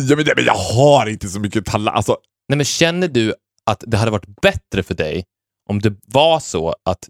Ja, 0.01 0.15
men, 0.15 0.25
men 0.35 0.45
jag 0.45 0.53
har 0.53 1.09
inte 1.09 1.27
så 1.27 1.39
mycket 1.39 1.65
talang. 1.65 1.95
Alltså, 1.95 2.17
Nej, 2.49 2.57
men 2.57 2.65
känner 2.65 3.07
du 3.07 3.33
att 3.65 3.83
det 3.87 3.97
hade 3.97 4.11
varit 4.11 4.41
bättre 4.41 4.83
för 4.83 4.93
dig 4.93 5.23
om 5.69 5.79
det 5.79 5.93
var 6.07 6.39
så 6.39 6.75
att... 6.85 7.09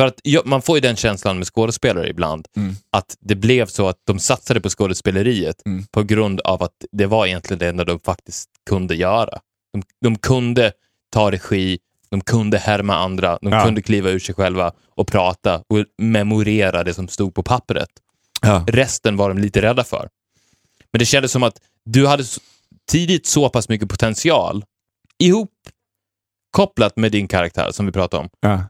För 0.00 0.06
att 0.06 0.20
ja, 0.22 0.42
man 0.44 0.62
får 0.62 0.76
ju 0.76 0.80
den 0.80 0.96
känslan 0.96 1.38
med 1.38 1.46
skådespelare 1.46 2.08
ibland, 2.08 2.46
Mm. 2.56 2.74
att 2.92 3.16
det 3.20 3.34
blev 3.34 3.66
så 3.66 3.88
att 3.88 3.96
de 4.06 4.18
satsade 4.18 4.60
på 4.60 4.68
skådespeleriet 4.68 5.56
Mm. 5.66 5.84
på 5.90 6.02
grund 6.02 6.40
av 6.40 6.62
att 6.62 6.72
det 6.92 7.06
var 7.06 7.26
egentligen 7.26 7.58
det 7.58 7.68
enda 7.68 7.84
de 7.84 8.00
faktiskt 8.00 8.48
kunde 8.70 8.94
göra. 8.94 9.38
De, 9.72 9.82
de 10.04 10.18
kunde 10.18 10.72
ta 11.12 11.30
regi, 11.30 11.78
de 12.10 12.20
kunde 12.20 12.58
härma 12.58 12.96
andra, 12.96 13.38
de 13.42 13.52
Ja. 13.52 13.64
kunde 13.64 13.82
kliva 13.82 14.10
ur 14.10 14.18
sig 14.18 14.34
själva 14.34 14.72
och 14.96 15.06
prata 15.08 15.54
och 15.68 15.84
memorera 16.02 16.84
det 16.84 16.94
som 16.94 17.08
stod 17.08 17.34
på 17.34 17.42
pappret. 17.42 17.88
ja. 18.42 18.64
Resten 18.68 19.16
var 19.16 19.28
de 19.28 19.38
lite 19.38 19.62
rädda 19.62 19.84
för. 19.84 20.08
Men 20.92 20.98
det 20.98 21.04
kändes 21.06 21.32
som 21.32 21.42
att 21.42 21.60
du 21.84 22.06
hade 22.06 22.24
tidigt 22.90 23.26
så 23.26 23.48
pass 23.48 23.68
mycket 23.68 23.88
potential 23.88 24.64
ihop 25.18 25.50
kopplat 26.50 26.96
med 26.96 27.12
din 27.12 27.28
karaktär 27.28 27.70
som 27.72 27.86
vi 27.86 27.92
pratade 27.92 28.20
om. 28.22 28.28
Ja. 28.40 28.60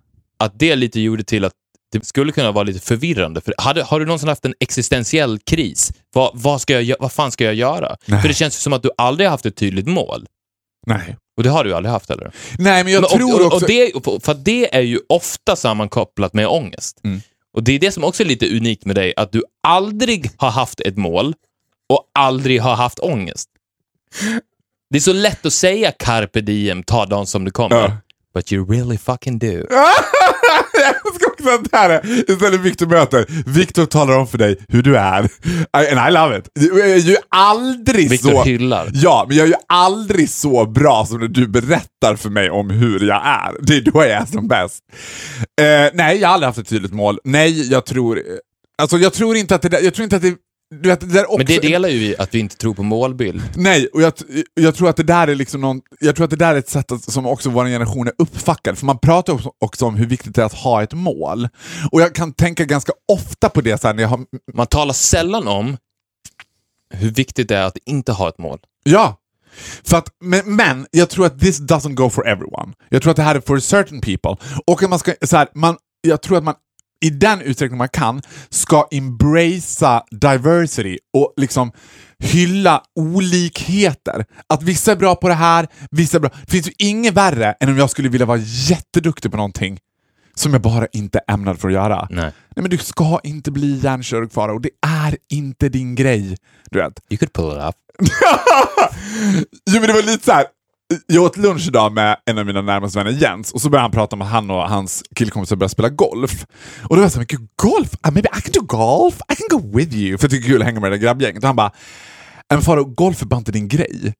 Att 0.40 0.58
det 0.58 0.76
lite 0.76 1.00
gjorde 1.00 1.24
till 1.24 1.44
att 1.44 1.52
det 1.92 2.06
skulle 2.06 2.32
kunna 2.32 2.52
vara 2.52 2.64
lite 2.64 2.80
förvirrande. 2.80 3.40
För 3.40 3.54
hade, 3.58 3.82
har 3.82 4.00
du 4.00 4.06
någonsin 4.06 4.28
haft 4.28 4.44
en 4.44 4.54
existentiell 4.60 5.38
kris? 5.38 5.92
Vad, 6.12 6.30
vad, 6.34 6.60
ska 6.60 6.80
jag, 6.80 6.96
vad 7.00 7.12
fan 7.12 7.32
ska 7.32 7.44
jag 7.44 7.54
göra? 7.54 7.96
Nej. 8.06 8.20
För 8.20 8.28
det 8.28 8.34
känns 8.34 8.54
ju 8.56 8.60
som 8.60 8.72
att 8.72 8.82
du 8.82 8.90
aldrig 8.96 9.26
har 9.28 9.30
haft 9.30 9.46
ett 9.46 9.56
tydligt 9.56 9.86
mål. 9.86 10.26
Nej. 10.86 11.16
Och 11.36 11.42
det 11.42 11.50
har 11.50 11.64
du 11.64 11.74
aldrig 11.74 11.92
haft 11.92 12.08
heller. 12.08 12.32
Nej, 12.58 12.84
men 12.84 12.92
jag 12.92 13.00
Men, 13.00 13.10
tror 13.10 13.34
och, 13.34 13.40
och, 13.40 13.46
också... 13.46 13.64
och 13.64 13.68
det, 13.68 14.24
för 14.24 14.34
det 14.34 14.74
är 14.74 14.80
ju 14.80 15.00
ofta 15.08 15.56
sammankopplat 15.56 16.34
med 16.34 16.48
ångest. 16.48 17.00
Mm. 17.04 17.20
Och 17.52 17.62
det 17.62 17.72
är 17.72 17.78
det 17.78 17.92
som 17.92 18.04
också 18.04 18.22
är 18.22 18.26
lite 18.26 18.56
unikt 18.56 18.84
med 18.84 18.96
dig, 18.96 19.14
att 19.16 19.32
du 19.32 19.42
aldrig 19.62 20.30
har 20.36 20.50
haft 20.50 20.80
ett 20.80 20.96
mål 20.96 21.34
och 21.88 22.10
aldrig 22.14 22.60
har 22.60 22.74
haft 22.74 22.98
ångest. 22.98 23.48
Det 24.90 24.98
är 24.98 25.00
så 25.00 25.12
lätt 25.12 25.46
att 25.46 25.52
säga 25.52 25.92
carpe 25.92 26.40
diem, 26.40 26.82
ta 26.82 27.06
dagen 27.06 27.26
som 27.26 27.44
det 27.44 27.50
kommer. 27.50 27.76
Ja. 27.76 27.96
But 28.34 28.52
you 28.52 28.64
really 28.64 28.98
fucking 28.98 29.38
do. 29.38 29.46
jag 30.74 31.14
ska 31.14 31.30
också 31.30 31.48
att 31.48 31.70
det 31.70 31.76
här 31.76 31.90
är 31.90 32.30
istället 32.30 32.60
Victor 32.60 32.86
möter. 32.86 33.26
Victor 33.46 33.86
talar 33.86 34.18
om 34.18 34.26
för 34.26 34.38
dig 34.38 34.58
hur 34.68 34.82
du 34.82 34.96
är. 34.96 35.28
And 35.72 36.08
I 36.08 36.12
love 36.12 36.38
it. 36.38 36.48
Du 36.54 36.82
är 36.82 36.96
ju 36.96 37.16
aldrig 37.28 38.10
Victor 38.10 38.30
så... 38.30 38.42
hyllar. 38.42 38.90
Ja, 38.92 39.24
men 39.28 39.36
jag 39.36 39.44
är 39.44 39.48
ju 39.48 39.56
aldrig 39.68 40.30
så 40.30 40.66
bra 40.66 41.06
som 41.06 41.20
när 41.20 41.28
du 41.28 41.48
berättar 41.48 42.16
för 42.16 42.30
mig 42.30 42.50
om 42.50 42.70
hur 42.70 43.08
jag 43.08 43.26
är. 43.26 43.54
Det 43.60 43.76
är 43.76 43.80
då 43.80 44.04
jag 44.04 44.10
är 44.10 44.26
som 44.26 44.48
bäst. 44.48 44.78
Eh, 45.60 45.90
nej, 45.94 46.18
jag 46.18 46.28
har 46.28 46.34
aldrig 46.34 46.46
haft 46.46 46.58
ett 46.58 46.68
tydligt 46.68 46.92
mål. 46.92 47.18
Nej, 47.24 47.70
jag 47.70 47.86
tror... 47.86 48.22
Alltså 48.78 48.98
jag 48.98 49.12
tror 49.12 49.36
inte 49.36 49.54
att 49.54 49.62
det. 49.62 49.80
Jag 49.80 49.94
tror 49.94 50.04
inte 50.04 50.16
att 50.16 50.22
det... 50.22 50.34
Du 50.74 50.88
vet, 50.88 51.12
det 51.12 51.24
också 51.24 51.36
Men 51.36 51.46
det 51.46 51.58
delar 51.58 51.88
ju 51.88 51.98
vi, 51.98 52.16
att 52.16 52.34
vi 52.34 52.38
inte 52.38 52.56
tror 52.56 52.74
på 52.74 52.82
målbild. 52.82 53.42
Nej, 53.56 53.86
och 53.86 54.02
jag, 54.02 54.12
jag 54.54 54.74
tror 54.74 54.88
att 54.88 54.96
det 54.96 55.02
där 55.02 55.28
är 55.28 55.34
liksom 55.34 55.60
någon, 55.60 55.80
jag 56.00 56.16
tror 56.16 56.24
att 56.24 56.30
det 56.30 56.36
där 56.36 56.54
är 56.54 56.58
ett 56.58 56.68
sätt 56.68 56.92
att, 56.92 57.02
som 57.02 57.26
också 57.26 57.50
vår 57.50 57.64
generation 57.64 58.06
är 58.06 58.12
uppfackad. 58.18 58.78
För 58.78 58.86
man 58.86 58.98
pratar 58.98 59.32
också, 59.32 59.52
också 59.58 59.86
om 59.86 59.96
hur 59.96 60.06
viktigt 60.06 60.34
det 60.34 60.42
är 60.42 60.46
att 60.46 60.54
ha 60.54 60.82
ett 60.82 60.92
mål. 60.92 61.48
Och 61.92 62.00
jag 62.00 62.14
kan 62.14 62.32
tänka 62.32 62.64
ganska 62.64 62.92
ofta 63.12 63.48
på 63.48 63.60
det 63.60 63.80
så 63.80 63.86
här, 63.86 63.94
när 63.94 64.02
jag 64.02 64.08
har... 64.08 64.20
Man 64.54 64.66
talar 64.66 64.92
sällan 64.92 65.48
om 65.48 65.76
hur 66.94 67.10
viktigt 67.10 67.48
det 67.48 67.56
är 67.56 67.64
att 67.64 67.78
inte 67.86 68.12
ha 68.12 68.28
ett 68.28 68.38
mål. 68.38 68.58
Ja! 68.84 69.16
För 69.84 69.96
att, 69.96 70.08
men, 70.20 70.56
men 70.56 70.86
jag 70.90 71.10
tror 71.10 71.26
att 71.26 71.40
this 71.40 71.60
doesn't 71.60 71.94
go 71.94 72.10
for 72.10 72.28
everyone. 72.28 72.72
Jag 72.88 73.02
tror 73.02 73.10
att 73.10 73.16
det 73.16 73.22
här 73.22 73.34
är 73.34 73.40
for 73.40 73.58
certain 73.58 74.00
people. 74.00 74.36
Och 74.66 74.82
man 74.90 74.98
ska, 74.98 75.14
så 75.22 75.36
här, 75.36 75.48
man, 75.54 75.76
jag 76.00 76.22
tror 76.22 76.38
att 76.38 76.44
man 76.44 76.54
i 77.00 77.10
den 77.10 77.40
utsträckning 77.40 77.78
man 77.78 77.88
kan 77.88 78.22
ska 78.50 78.88
embracea 78.90 80.02
diversity 80.10 80.98
och 81.12 81.34
liksom 81.36 81.72
hylla 82.18 82.82
olikheter. 82.94 84.24
Att 84.48 84.62
vissa 84.62 84.92
är 84.92 84.96
bra 84.96 85.14
på 85.16 85.28
det 85.28 85.34
här, 85.34 85.68
vissa 85.90 86.16
är 86.16 86.20
bra. 86.20 86.30
Det 86.44 86.50
finns 86.50 86.68
ju 86.68 86.72
inget 86.78 87.14
värre 87.14 87.54
än 87.60 87.68
om 87.68 87.78
jag 87.78 87.90
skulle 87.90 88.08
vilja 88.08 88.26
vara 88.26 88.38
jätteduktig 88.42 89.30
på 89.30 89.36
någonting 89.36 89.78
som 90.34 90.52
jag 90.52 90.62
bara 90.62 90.86
inte 90.92 91.20
är 91.26 91.34
ämnad 91.34 91.60
för 91.60 91.68
att 91.68 91.74
göra. 91.74 92.06
Nej. 92.10 92.24
Nej 92.24 92.32
men 92.54 92.70
du 92.70 92.78
ska 92.78 93.20
inte 93.22 93.50
bli 93.50 93.80
hjärnkirurg 93.82 94.32
Farao, 94.32 94.58
det 94.58 94.70
är 94.86 95.16
inte 95.30 95.68
din 95.68 95.94
grej. 95.94 96.36
Du 96.70 96.78
vet. 96.78 97.00
You 97.10 97.18
could 97.18 97.32
pull 97.32 97.56
it 97.56 97.64
off. 97.64 97.74
jo 99.70 99.80
men 99.80 99.82
det 99.82 99.92
var 99.92 100.02
lite 100.02 100.24
så 100.24 100.32
här. 100.32 100.44
Jag 101.06 101.24
åt 101.24 101.36
lunch 101.36 101.68
idag 101.68 101.92
med 101.92 102.16
en 102.26 102.38
av 102.38 102.46
mina 102.46 102.62
närmaste 102.62 102.98
vänner 102.98 103.10
Jens 103.10 103.52
och 103.52 103.60
så 103.60 103.70
började 103.70 103.84
han 103.84 103.90
prata 103.90 104.16
om 104.16 104.22
att 104.22 104.28
han 104.28 104.50
och 104.50 104.68
hans 104.68 105.04
killkompisar 105.16 105.56
började 105.56 105.72
spela 105.72 105.88
golf. 105.88 106.46
Och 106.82 106.88
då 106.88 106.96
var 106.96 107.02
jag 107.02 107.12
såhär, 107.12 107.26
gud 107.26 107.48
golf? 107.56 107.94
Uh, 108.06 108.12
maybe 108.12 108.28
I 108.38 108.40
can 108.40 108.52
do 108.52 108.60
golf? 108.60 109.20
I 109.32 109.34
can 109.36 109.60
go 109.60 109.78
with 109.78 109.96
you. 109.96 110.18
För 110.18 110.24
jag 110.24 110.30
tycker 110.30 110.48
det 110.48 110.50
är 110.50 110.52
kul 110.52 110.62
att 110.62 110.66
hänga 110.66 110.80
med 110.80 110.92
det 110.92 110.96
där 110.96 111.02
grabbgänget. 111.02 111.42
Och 111.42 111.46
han 111.46 111.56
bara, 111.56 111.72
men 112.50 112.62
Farao, 112.62 112.84
golf 112.84 113.22
är 113.22 113.26
bara 113.26 113.38
inte 113.38 113.52
din 113.52 113.68
grej. 113.68 114.14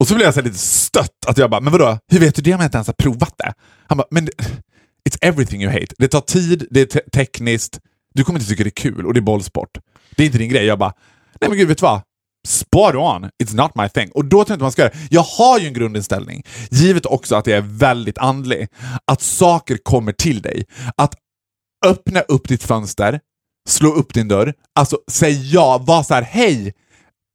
Och 0.00 0.08
så 0.08 0.14
blev 0.14 0.24
jag 0.24 0.34
så 0.34 0.40
lite 0.40 0.58
stött, 0.58 1.26
att 1.26 1.38
jag 1.38 1.50
bara, 1.50 1.60
men 1.60 1.72
vadå, 1.72 1.98
hur 2.10 2.20
vet 2.20 2.34
du 2.34 2.42
det 2.42 2.54
om 2.54 2.60
jag 2.60 2.66
inte 2.66 2.76
ens 2.76 2.86
har 2.86 2.94
provat 2.94 3.34
det? 3.38 3.52
Han 3.86 3.98
bara, 3.98 4.06
men 4.10 4.28
it's 5.08 5.18
everything 5.20 5.62
you 5.62 5.72
hate. 5.72 5.94
Det 5.98 6.08
tar 6.08 6.20
tid, 6.20 6.66
det 6.70 6.80
är 6.80 6.86
te- 6.86 7.10
tekniskt, 7.12 7.80
du 8.14 8.24
kommer 8.24 8.38
inte 8.38 8.50
tycka 8.50 8.64
det 8.64 8.68
är 8.68 8.82
kul 8.82 9.06
och 9.06 9.14
det 9.14 9.20
är 9.20 9.22
bollsport. 9.22 9.78
Det 10.16 10.22
är 10.22 10.26
inte 10.26 10.38
din 10.38 10.48
grej. 10.48 10.64
Jag 10.64 10.78
bara, 10.78 10.92
nej 11.40 11.50
men 11.50 11.58
gud 11.58 11.68
vet 11.68 11.78
du 11.78 11.82
vad? 11.82 12.00
Spot 12.48 12.94
on, 12.94 13.30
it's 13.42 13.54
not 13.54 13.74
my 13.74 13.88
thing. 13.88 14.10
Och 14.14 14.24
då 14.24 14.44
tror 14.44 14.50
jag 14.50 14.54
inte 14.54 14.62
man 14.62 14.72
ska 14.72 14.82
göra 14.82 14.92
det. 14.92 15.08
Jag 15.10 15.22
har 15.22 15.58
ju 15.58 15.66
en 15.66 15.72
grundinställning, 15.72 16.42
givet 16.70 17.06
också 17.06 17.36
att 17.36 17.46
jag 17.46 17.58
är 17.58 17.62
väldigt 17.62 18.18
andlig, 18.18 18.68
att 19.04 19.22
saker 19.22 19.76
kommer 19.76 20.12
till 20.12 20.42
dig. 20.42 20.64
Att 20.96 21.14
öppna 21.86 22.20
upp 22.20 22.48
ditt 22.48 22.62
fönster, 22.62 23.20
slå 23.68 23.88
upp 23.88 24.14
din 24.14 24.28
dörr, 24.28 24.54
alltså 24.74 24.98
säg 25.10 25.54
ja, 25.54 25.78
var 25.78 26.02
så 26.02 26.14
här, 26.14 26.22
hej! 26.22 26.74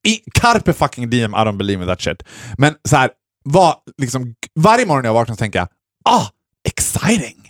I, 0.08 0.20
carpe 0.34 0.74
fucking 0.74 1.10
diem, 1.10 1.34
I 1.34 1.38
don't 1.38 1.58
believe 1.58 1.84
in 1.84 1.88
that 1.88 2.02
shit. 2.02 2.24
Men 2.58 2.76
så 2.90 2.96
här, 2.96 3.12
var, 3.46 3.76
liksom, 3.98 4.36
varje 4.60 4.86
morgon 4.86 5.02
när 5.02 5.10
jag 5.10 5.14
vaknar 5.14 5.36
så 5.36 5.40
tänker 5.40 5.60
jag, 5.60 5.68
ah, 6.06 6.28
exciting! 6.68 7.50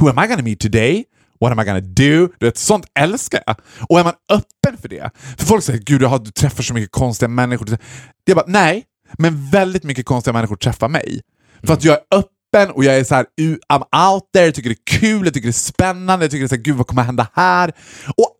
Who 0.00 0.08
am 0.08 0.24
I 0.24 0.28
gonna 0.28 0.42
meet 0.42 0.60
today? 0.60 1.04
What 1.40 1.52
am 1.52 1.60
I 1.60 1.64
gonna 1.64 1.80
do? 1.80 2.28
Du 2.38 2.46
vet, 2.46 2.56
sånt 2.56 2.86
älskar 2.98 3.42
jag. 3.46 3.56
Och 3.88 4.00
är 4.00 4.04
man 4.04 4.14
öppen 4.28 4.59
för 4.78 4.88
det? 4.88 5.10
För 5.38 5.46
folk 5.46 5.64
säger 5.64 5.78
gud, 5.78 6.02
jag 6.02 6.08
har- 6.08 6.18
du 6.18 6.30
träffar 6.30 6.62
så 6.62 6.74
mycket 6.74 6.90
konstiga 6.90 7.28
människor. 7.28 7.78
Jag 8.24 8.36
bara, 8.36 8.44
nej, 8.48 8.84
men 9.18 9.50
väldigt 9.50 9.84
mycket 9.84 10.06
konstiga 10.06 10.32
människor 10.32 10.56
träffar 10.56 10.88
mig. 10.88 11.20
För 11.62 11.72
att 11.74 11.84
jag 11.84 11.94
är 11.94 12.18
öppen 12.18 12.70
och 12.74 12.84
jag 12.84 12.96
är 12.98 13.04
så 13.04 13.14
här, 13.14 13.26
I'm 13.72 14.12
out 14.12 14.24
there, 14.34 14.44
jag 14.44 14.54
tycker 14.54 14.68
det 14.70 14.76
är 14.94 14.98
kul, 15.00 15.24
jag 15.24 15.34
tycker 15.34 15.46
det 15.48 15.50
är 15.50 15.52
spännande, 15.52 16.24
jag 16.24 16.30
tycker 16.30 16.40
det 16.42 16.46
är 16.46 16.48
så 16.48 16.54
här, 16.54 16.62
gud 16.62 16.76
vad 16.76 16.86
kommer 16.86 17.02
hända 17.02 17.28
här? 17.34 17.72
Och 18.16 18.36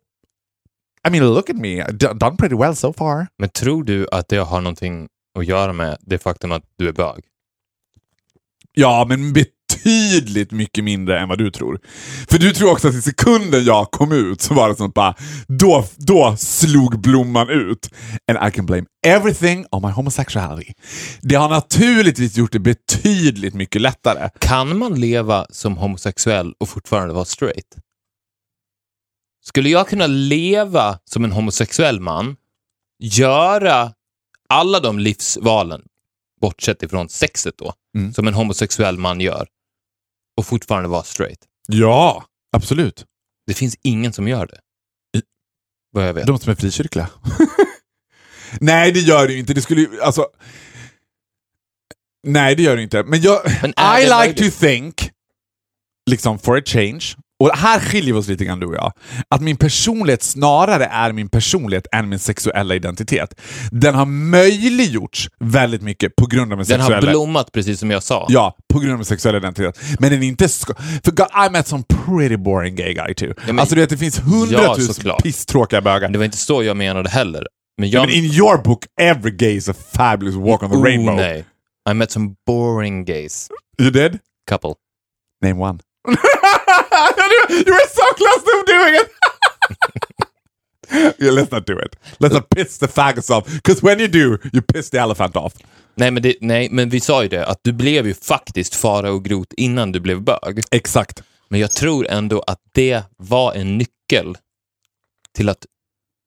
I 1.07 1.11
mean, 1.11 1.33
look 1.33 1.49
at 1.49 1.55
me, 1.55 1.83
I've 1.83 1.91
done 1.91 2.13
done 2.13 2.37
pretty 2.37 2.55
well 2.55 2.75
so 2.75 2.93
far. 2.93 3.27
Men 3.39 3.49
tror 3.49 3.83
du 3.83 4.07
att 4.11 4.27
det 4.29 4.37
har 4.37 4.61
någonting 4.61 5.07
att 5.39 5.45
göra 5.45 5.73
med 5.73 5.97
det 6.01 6.19
faktum 6.19 6.51
att 6.51 6.63
du 6.77 6.87
är 6.87 6.93
bög? 6.93 7.23
Ja, 8.73 9.05
men 9.09 9.33
betydligt 9.75 10.51
mycket 10.51 10.83
mindre 10.83 11.19
än 11.19 11.29
vad 11.29 11.37
du 11.37 11.51
tror. 11.51 11.79
För 12.29 12.37
du 12.39 12.51
tror 12.53 12.71
också 12.71 12.87
att 12.87 12.95
i 12.95 13.01
sekunden 13.01 13.63
jag 13.63 13.91
kom 13.91 14.11
ut 14.11 14.41
så 14.41 14.53
var 14.53 14.69
det 14.69 14.75
som 14.75 14.89
bara, 14.91 15.15
då, 15.47 15.85
då 15.97 16.35
slog 16.37 17.01
blomman 17.01 17.49
ut. 17.49 17.89
And 18.31 18.47
I 18.47 18.51
can 18.55 18.65
blame 18.65 18.85
everything 19.05 19.65
on 19.71 19.81
my 19.81 19.91
homosexuality. 19.91 20.73
Det 21.21 21.35
har 21.35 21.49
naturligtvis 21.49 22.37
gjort 22.37 22.51
det 22.51 22.59
betydligt 22.59 23.53
mycket 23.53 23.81
lättare. 23.81 24.29
Kan 24.39 24.77
man 24.77 24.99
leva 24.99 25.45
som 25.49 25.77
homosexuell 25.77 26.53
och 26.59 26.69
fortfarande 26.69 27.13
vara 27.13 27.25
straight? 27.25 27.75
Skulle 29.45 29.69
jag 29.69 29.87
kunna 29.87 30.07
leva 30.07 30.99
som 31.05 31.23
en 31.23 31.31
homosexuell 31.31 31.99
man, 31.99 32.35
göra 32.99 33.91
alla 34.49 34.79
de 34.79 34.99
livsvalen, 34.99 35.81
bortsett 36.41 36.83
ifrån 36.83 37.09
sexet 37.09 37.53
då, 37.57 37.73
Mm. 37.97 38.13
som 38.13 38.27
en 38.27 38.33
homosexuell 38.33 38.97
man 38.97 39.21
gör, 39.21 39.47
och 40.41 40.47
fortfarande 40.47 40.89
vara 40.89 41.03
straight? 41.03 41.39
Ja, 41.67 42.25
absolut. 42.51 43.05
Det 43.47 43.53
finns 43.53 43.77
ingen 43.81 44.13
som 44.13 44.27
gör 44.27 44.47
det. 44.47 44.59
Vad 45.91 46.07
jag 46.07 46.13
vet. 46.13 46.27
De 46.27 46.39
som 46.39 46.51
är 46.51 46.55
frikyrkliga. 46.55 47.09
Nej, 48.59 48.91
det 48.91 48.99
gör 48.99 49.27
det 49.27 49.33
ju 49.33 49.39
inte. 49.39 49.53
Det 49.53 49.61
skulle 49.61 49.81
ju, 49.81 50.01
alltså... 50.01 50.27
Nej, 52.27 52.55
det 52.55 52.63
gör 52.63 52.75
det 52.75 52.83
inte. 52.83 53.03
Men 53.03 53.21
jag... 53.21 53.41
Men 53.61 53.69
I 53.69 54.03
like 54.03 54.15
möjligt? 54.15 54.37
to 54.37 54.59
think, 54.59 55.11
liksom 56.09 56.39
for 56.39 56.57
a 56.57 56.61
change, 56.65 57.05
och 57.41 57.57
här 57.57 57.79
skiljer 57.79 58.13
vi 58.13 58.19
oss 58.19 58.27
lite 58.27 58.45
grann 58.45 58.59
du 58.59 58.65
och 58.65 58.75
jag, 58.75 58.93
att 59.29 59.41
min 59.41 59.57
personlighet 59.57 60.23
snarare 60.23 60.85
är 60.85 61.11
min 61.11 61.29
personlighet 61.29 61.87
än 61.91 62.09
min 62.09 62.19
sexuella 62.19 62.75
identitet. 62.75 63.41
Den 63.71 63.95
har 63.95 64.05
möjliggjorts 64.05 65.29
väldigt 65.39 65.81
mycket 65.81 66.15
på 66.15 66.25
grund 66.25 66.51
av 66.53 66.57
min 66.57 66.67
Den 66.67 66.79
har 66.81 66.87
sexuella... 66.89 67.11
blommat 67.11 67.51
precis 67.51 67.79
som 67.79 67.91
jag 67.91 68.03
sa. 68.03 68.25
Ja, 68.29 68.57
på 68.73 68.79
grund 68.79 68.91
av 68.91 68.97
min 68.97 69.05
sexuella 69.05 69.37
identitet. 69.37 69.79
Men 69.99 70.11
den 70.11 70.23
är 70.23 70.27
inte... 70.27 70.47
För 71.03 71.11
God, 71.11 71.27
I 71.47 71.49
met 71.51 71.67
some 71.67 71.83
pretty 72.05 72.37
boring 72.37 72.75
gay 72.75 72.93
guy 72.93 73.13
too. 73.13 73.33
men- 73.45 73.59
alltså 73.59 73.75
du 73.75 73.81
vet, 73.81 73.89
det 73.89 73.97
finns 73.97 74.19
hundratusen 74.19 74.93
såklart. 74.93 75.23
pisstråkiga 75.23 75.81
bögar. 75.81 76.09
Det 76.09 76.17
var 76.17 76.25
inte 76.25 76.37
så 76.37 76.63
jag 76.63 76.77
menade 76.77 77.09
heller. 77.09 77.47
Men 77.77 77.89
Ja, 77.89 77.99
jag... 77.99 78.07
men 78.07 78.15
in 78.15 78.25
your 78.25 78.57
book, 78.63 78.85
every 79.01 79.31
gay 79.31 79.55
is 79.55 79.69
a 79.69 79.73
fabulous 79.93 80.35
walk 80.35 80.63
on 80.63 80.69
the 80.71 80.77
Oh, 80.77 80.83
rainbow. 80.83 81.15
nej. 81.15 81.45
I 81.89 81.93
met 81.93 82.11
some 82.11 82.35
boring 82.47 83.05
gays. 83.05 83.47
You 83.81 83.89
did? 83.91 84.19
Couple. 84.49 84.73
Name 85.45 85.59
one. 85.61 85.79
you 87.51 87.73
were 87.73 87.87
so 87.95 88.05
close 88.17 88.41
to 88.43 88.63
doing 88.67 88.93
it! 88.95 89.07
yeah, 91.19 91.31
let's 91.33 91.51
not 91.51 91.65
do 91.67 91.79
it. 91.79 91.95
Let's 92.19 92.33
not 92.33 92.49
piss 92.49 92.77
the 92.77 92.87
faggots 92.87 93.29
off. 93.29 93.45
Because 93.53 93.81
when 93.85 93.99
you 93.99 94.07
do, 94.07 94.37
you 94.53 94.61
piss 94.61 94.89
the 94.89 94.97
elephant 94.97 95.35
off. 95.35 95.53
Nej 95.95 96.11
men, 96.11 96.23
det, 96.23 96.35
nej, 96.41 96.69
men 96.71 96.89
vi 96.89 96.99
sa 96.99 97.23
ju 97.23 97.29
det, 97.29 97.45
att 97.45 97.59
du 97.63 97.71
blev 97.73 98.07
ju 98.07 98.13
faktiskt 98.13 98.75
fara 98.75 99.11
och 99.11 99.25
grot 99.25 99.53
innan 99.57 99.91
du 99.91 99.99
blev 99.99 100.21
bög. 100.21 100.61
Exakt. 100.71 101.23
Men 101.49 101.59
jag 101.59 101.71
tror 101.71 102.07
ändå 102.07 102.43
att 102.47 102.59
det 102.73 103.03
var 103.17 103.53
en 103.53 103.77
nyckel 103.77 104.37
till 105.35 105.49
att 105.49 105.65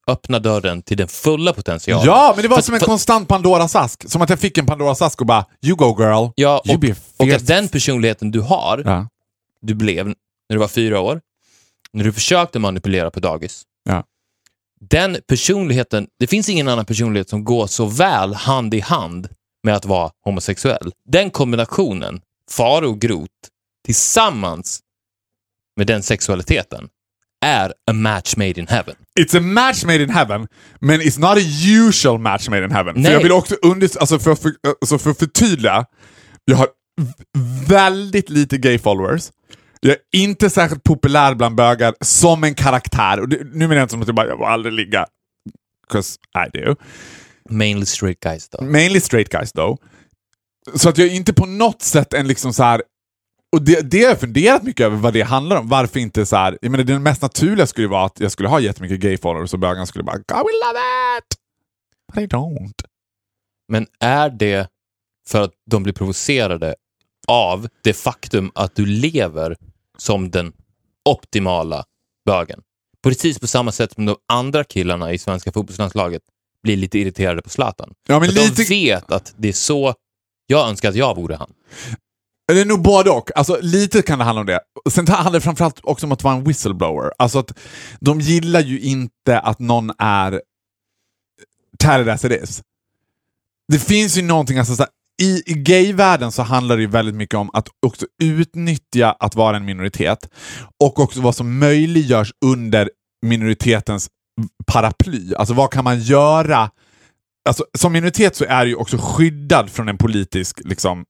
öppna 0.09 0.39
dörren 0.39 0.83
till 0.83 0.97
den 0.97 1.09
fulla 1.09 1.53
potentialen. 1.53 2.07
Ja, 2.07 2.33
men 2.37 2.43
det 2.43 2.49
var 2.49 2.57
För- 2.57 2.63
som 2.63 2.75
en 2.75 2.81
för- 2.81 2.87
konstant 2.87 3.29
Pandoras 3.29 3.77
ask. 3.77 4.11
Som 4.11 4.23
att 4.23 4.31
jag 4.31 4.39
fick 4.41 4.59
en 4.59 4.67
Pandoras 4.67 5.03
ask 5.03 5.21
och 5.21 5.27
bara, 5.27 5.45
you 5.67 5.77
go 5.77 5.97
girl. 5.99 6.29
Ja, 6.35 6.63
you 6.67 6.95
och, 7.19 7.27
och 7.27 7.33
att 7.33 7.47
den 7.47 7.69
personligheten 7.69 8.31
du 8.31 8.41
har, 8.41 8.83
Ja. 8.85 9.09
du 9.61 9.75
blev 9.75 10.15
när 10.49 10.57
du 10.57 10.61
var 10.61 10.69
fyra 10.69 11.01
år, 11.01 11.21
när 11.93 12.05
du 12.05 12.13
försökte 12.13 12.59
manipulera 12.59 13.11
på 13.11 13.21
dagis. 13.21 13.63
Ja. 13.89 14.05
Den 14.81 15.17
personligheten, 15.27 16.07
det 16.19 16.27
finns 16.27 16.49
ingen 16.49 16.69
annan 16.69 16.87
personlighet 16.87 17.29
som 17.29 17.45
går 17.45 17.67
så 17.67 17.87
väl 17.87 18.35
hand 18.35 18.75
i 18.75 18.81
hand 18.81 19.29
med 19.63 19.75
att 19.75 19.85
vara 19.85 20.11
homosexuell. 20.25 20.93
Den 21.09 21.31
kombinationen, 21.31 22.21
fara 22.51 22.89
och 22.89 23.01
grot, 23.01 23.31
tillsammans 23.87 24.81
med 25.77 25.87
den 25.87 26.03
sexualiteten, 26.03 26.89
är 27.45 27.73
a 27.91 27.93
match 27.93 28.37
made 28.37 28.61
in 28.61 28.67
heaven. 28.67 28.95
It's 29.21 29.39
a 29.39 29.41
match 29.41 29.85
made 29.85 30.03
in 30.03 30.11
heaven, 30.11 30.49
men 30.81 31.01
it's 31.01 31.21
not 31.21 31.39
a 31.39 31.47
usual 31.89 32.19
match 32.19 32.49
made 32.49 32.65
in 32.65 32.71
heaven. 32.71 32.95
För 32.95 33.01
Nej. 33.01 33.13
jag 33.13 33.23
vill 33.23 33.33
också 33.33 33.57
under, 33.63 33.99
alltså 34.01 34.19
för, 34.19 34.35
för, 34.35 34.53
alltså 34.81 34.99
för 34.99 35.11
att 35.11 35.19
förtydliga, 35.19 35.87
jag 36.45 36.57
har 36.57 36.69
väldigt 37.69 38.31
lite 38.31 38.59
gay 38.59 38.79
followers. 38.79 39.31
Jag 39.87 39.93
är 39.93 39.99
inte 40.21 40.51
särskilt 40.51 40.85
populär 40.85 41.35
bland 41.35 41.55
bögar 41.57 41.95
som 42.01 42.45
en 42.45 42.55
karaktär. 42.55 43.21
Och 43.21 43.29
det, 43.29 43.37
nu 43.45 43.59
menar 43.59 43.75
jag 43.75 43.83
inte 43.83 43.93
som 43.93 44.01
att 44.03 44.09
jag 44.09 44.15
bara, 44.17 44.27
jag 44.27 44.39
får 44.39 44.47
aldrig 44.47 44.73
ligga. 44.73 45.07
'Cause 45.89 46.19
I 46.47 46.59
do. 46.59 46.77
Mainly 47.51 47.87
straight 47.87 48.21
guys 48.21 48.49
då. 48.49 48.65
Mainly 48.65 49.01
straight 49.01 49.29
guys 49.29 49.53
though. 49.53 49.79
Så 50.75 50.89
att 50.89 50.99
jag 50.99 51.09
är 51.09 51.13
inte 51.13 51.33
på 51.33 51.47
något 51.47 51.83
sätt 51.83 52.15
en 52.15 52.29
liksom 52.29 52.53
så 52.53 52.63
här. 52.63 52.83
Och 53.53 53.63
det, 53.63 53.91
det 53.91 54.03
har 54.03 54.09
jag 54.09 54.21
funderat 54.21 54.63
mycket 54.63 54.87
över 54.87 54.97
vad 54.97 55.13
det 55.13 55.23
handlar 55.23 55.57
om. 55.57 55.69
Varför 55.69 56.01
inte 56.01 56.27
så 56.27 56.37
här. 56.37 56.59
Jag 56.63 56.71
menar, 56.71 56.85
det 56.85 56.99
mest 56.99 57.23
naturliga 57.23 57.67
skulle 57.67 57.89
vara 57.89 58.05
att 58.07 58.21
jag 58.21 58.33
skulle 58.33 58.49
ha 58.49 58.61
jättemycket 58.61 59.01
gay 59.01 59.19
followers 59.19 59.53
och 59.53 59.59
bögarna 59.59 59.87
skulle 59.87 60.05
bara 60.05 60.17
God 60.17 60.27
we 60.29 60.53
love 60.67 60.81
it! 61.19 61.25
But 62.15 62.23
I 62.25 62.27
don't. 62.27 62.85
Men 63.69 63.87
är 64.01 64.31
det 64.31 64.69
för 65.29 65.43
att 65.43 65.53
de 65.71 65.83
blir 65.83 65.93
provocerade 65.95 66.75
av 67.29 67.69
det 67.85 67.93
faktum 67.93 68.51
att 68.55 68.77
du 68.77 68.87
lever 68.87 69.57
som 69.99 70.31
den 70.31 70.53
optimala 71.05 71.85
bögen? 72.27 72.61
Precis 73.03 73.39
på 73.39 73.47
samma 73.47 73.73
sätt 73.73 73.93
som 73.93 74.07
de 74.07 74.17
andra 74.29 74.65
killarna 74.65 75.13
i 75.13 75.19
svenska 75.19 75.53
fotbollslandslaget 75.53 76.23
blir 76.63 76.77
lite 76.77 76.99
irriterade 76.99 77.43
på 77.43 77.51
Zlatan. 77.51 77.95
Ja, 78.09 78.21
men 78.21 78.31
lite... 78.31 78.63
De 78.63 78.69
vet 78.69 79.13
att 79.13 79.35
det 79.37 79.49
är 79.49 79.53
så 79.53 79.95
jag 80.47 80.69
önskar 80.69 80.89
att 80.89 80.95
jag 80.95 81.17
vore 81.17 81.37
han. 81.37 81.53
Det 82.49 82.61
är 82.61 82.65
nog 82.65 82.83
både 82.83 83.11
och. 83.11 83.31
Alltså, 83.37 83.59
lite 83.61 84.03
kan 84.03 84.19
det 84.19 84.25
handla 84.25 84.41
om 84.41 84.47
det. 84.47 84.61
Sen 84.91 85.09
handlar 85.09 85.33
det 85.33 85.41
framförallt 85.41 85.81
också 85.83 86.07
om 86.07 86.13
att 86.13 86.23
vara 86.23 86.35
en 86.35 86.45
whistleblower. 86.45 87.13
Alltså 87.19 87.39
att 87.39 87.59
de 88.01 88.21
gillar 88.21 88.61
ju 88.61 88.81
inte 88.81 89.41
att 89.41 89.59
någon 89.59 89.93
är 89.99 90.43
tatted 91.79 92.09
as 92.09 92.25
it 92.25 92.43
is. 92.43 92.63
Det 93.69 93.79
finns 93.79 94.19
ju 94.19 94.23
någonting, 94.23 94.59
alltså, 94.59 94.77
så 94.77 94.87
i, 95.23 95.43
gayvärlden 95.47 96.33
så 96.33 96.43
handlar 96.43 96.77
det 96.77 96.83
ju 96.83 96.89
väldigt 96.89 97.15
mycket 97.15 97.35
om 97.35 97.51
att 97.53 97.69
också 97.87 98.07
utnyttja 98.23 99.17
att 99.21 99.35
vara 99.35 99.57
en 99.57 99.65
minoritet 99.65 100.31
och 100.85 101.01
också 101.01 101.21
vad 101.21 101.35
som 101.35 101.59
möjliggörs 101.59 102.33
under 102.45 102.91
minoritetens 103.27 104.09
paraply. 104.67 105.35
Alltså 105.35 105.55
vad 105.55 105.71
kan 105.71 105.85
man 105.85 106.01
göra 106.01 106.71
alltså, 107.49 107.65
som 107.79 107.93
minoritet 107.93 108.37
så 108.37 108.45
är 108.45 108.65
du 108.65 108.71
ju 108.71 108.77
också 108.77 108.99
skyddad 109.01 109.71
från 109.71 109.89
en 109.89 109.99
politisk, 109.99 110.61
liksom, 110.65 111.05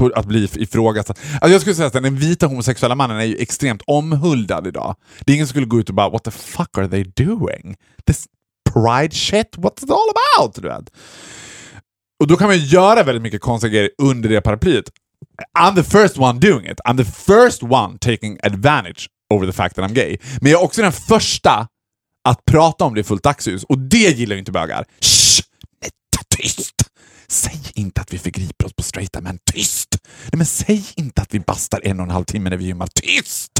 eh, 0.00 0.06
att 0.14 0.26
bli 0.26 0.48
ifrågasatt. 0.54 1.18
Alltså 1.32 1.48
jag 1.48 1.60
skulle 1.60 1.74
säga 1.74 1.86
att 1.86 1.92
den 1.92 2.16
vita 2.16 2.46
homosexuella 2.46 2.94
mannen 2.94 3.16
är 3.16 3.24
ju 3.24 3.36
extremt 3.36 3.82
omhuldad 3.86 4.66
idag. 4.66 4.96
Det 5.20 5.32
är 5.32 5.34
ingen 5.34 5.46
som 5.46 5.52
skulle 5.52 5.66
gå 5.66 5.80
ut 5.80 5.88
och 5.88 5.94
bara 5.94 6.08
“What 6.08 6.24
the 6.24 6.30
fuck 6.30 6.78
are 6.78 6.88
they 6.88 7.04
doing? 7.04 7.76
This 8.06 8.26
pride 8.72 9.14
shit? 9.14 9.56
What's 9.56 9.84
it 9.84 9.90
all 9.90 10.10
about?” 10.38 10.54
du 10.54 10.68
vet. 10.68 10.90
Och 12.22 12.28
då 12.28 12.36
kan 12.36 12.46
man 12.46 12.58
göra 12.58 13.02
väldigt 13.02 13.22
mycket 13.22 13.40
konstiga 13.40 13.70
grejer 13.70 13.90
under 14.02 14.28
det 14.28 14.40
paraplyet. 14.40 14.84
I'm 15.58 15.74
the 15.74 15.82
first 15.82 16.18
one 16.18 16.40
doing 16.40 16.66
it. 16.66 16.80
I'm 16.80 16.96
the 16.96 17.04
first 17.04 17.62
one 17.62 17.98
taking 17.98 18.38
advantage 18.42 19.08
over 19.34 19.46
the 19.46 19.52
fact 19.52 19.76
that 19.76 19.90
I'm 19.90 19.94
gay. 19.94 20.16
Men 20.40 20.52
jag 20.52 20.60
är 20.60 20.64
också 20.64 20.82
den 20.82 20.92
första 20.92 21.68
att 22.24 22.44
prata 22.44 22.84
om 22.84 22.94
det 22.94 23.00
i 23.00 23.04
fullt 23.04 23.22
dagsljus 23.22 23.64
och 23.64 23.78
det 23.78 24.18
gillar 24.18 24.34
ju 24.34 24.38
inte 24.38 24.52
bögar. 24.52 24.84
Shh! 25.00 25.42
Nej, 25.82 25.90
tyst! 26.36 26.74
Säg 27.28 27.60
inte 27.74 28.00
att 28.00 28.12
vi 28.12 28.18
förgriper 28.18 28.66
oss 28.66 28.72
på 28.72 28.82
straighta 28.82 29.20
män. 29.20 29.38
Tyst! 29.52 29.98
Nej, 30.02 30.36
men 30.36 30.46
säg 30.46 30.84
inte 30.96 31.22
att 31.22 31.34
vi 31.34 31.40
bastar 31.40 31.80
en 31.84 32.00
och 32.00 32.04
en 32.04 32.10
halv 32.10 32.24
timme 32.24 32.50
när 32.50 32.56
vi 32.56 32.64
gymmar. 32.64 32.86
Tyst! 32.94 33.52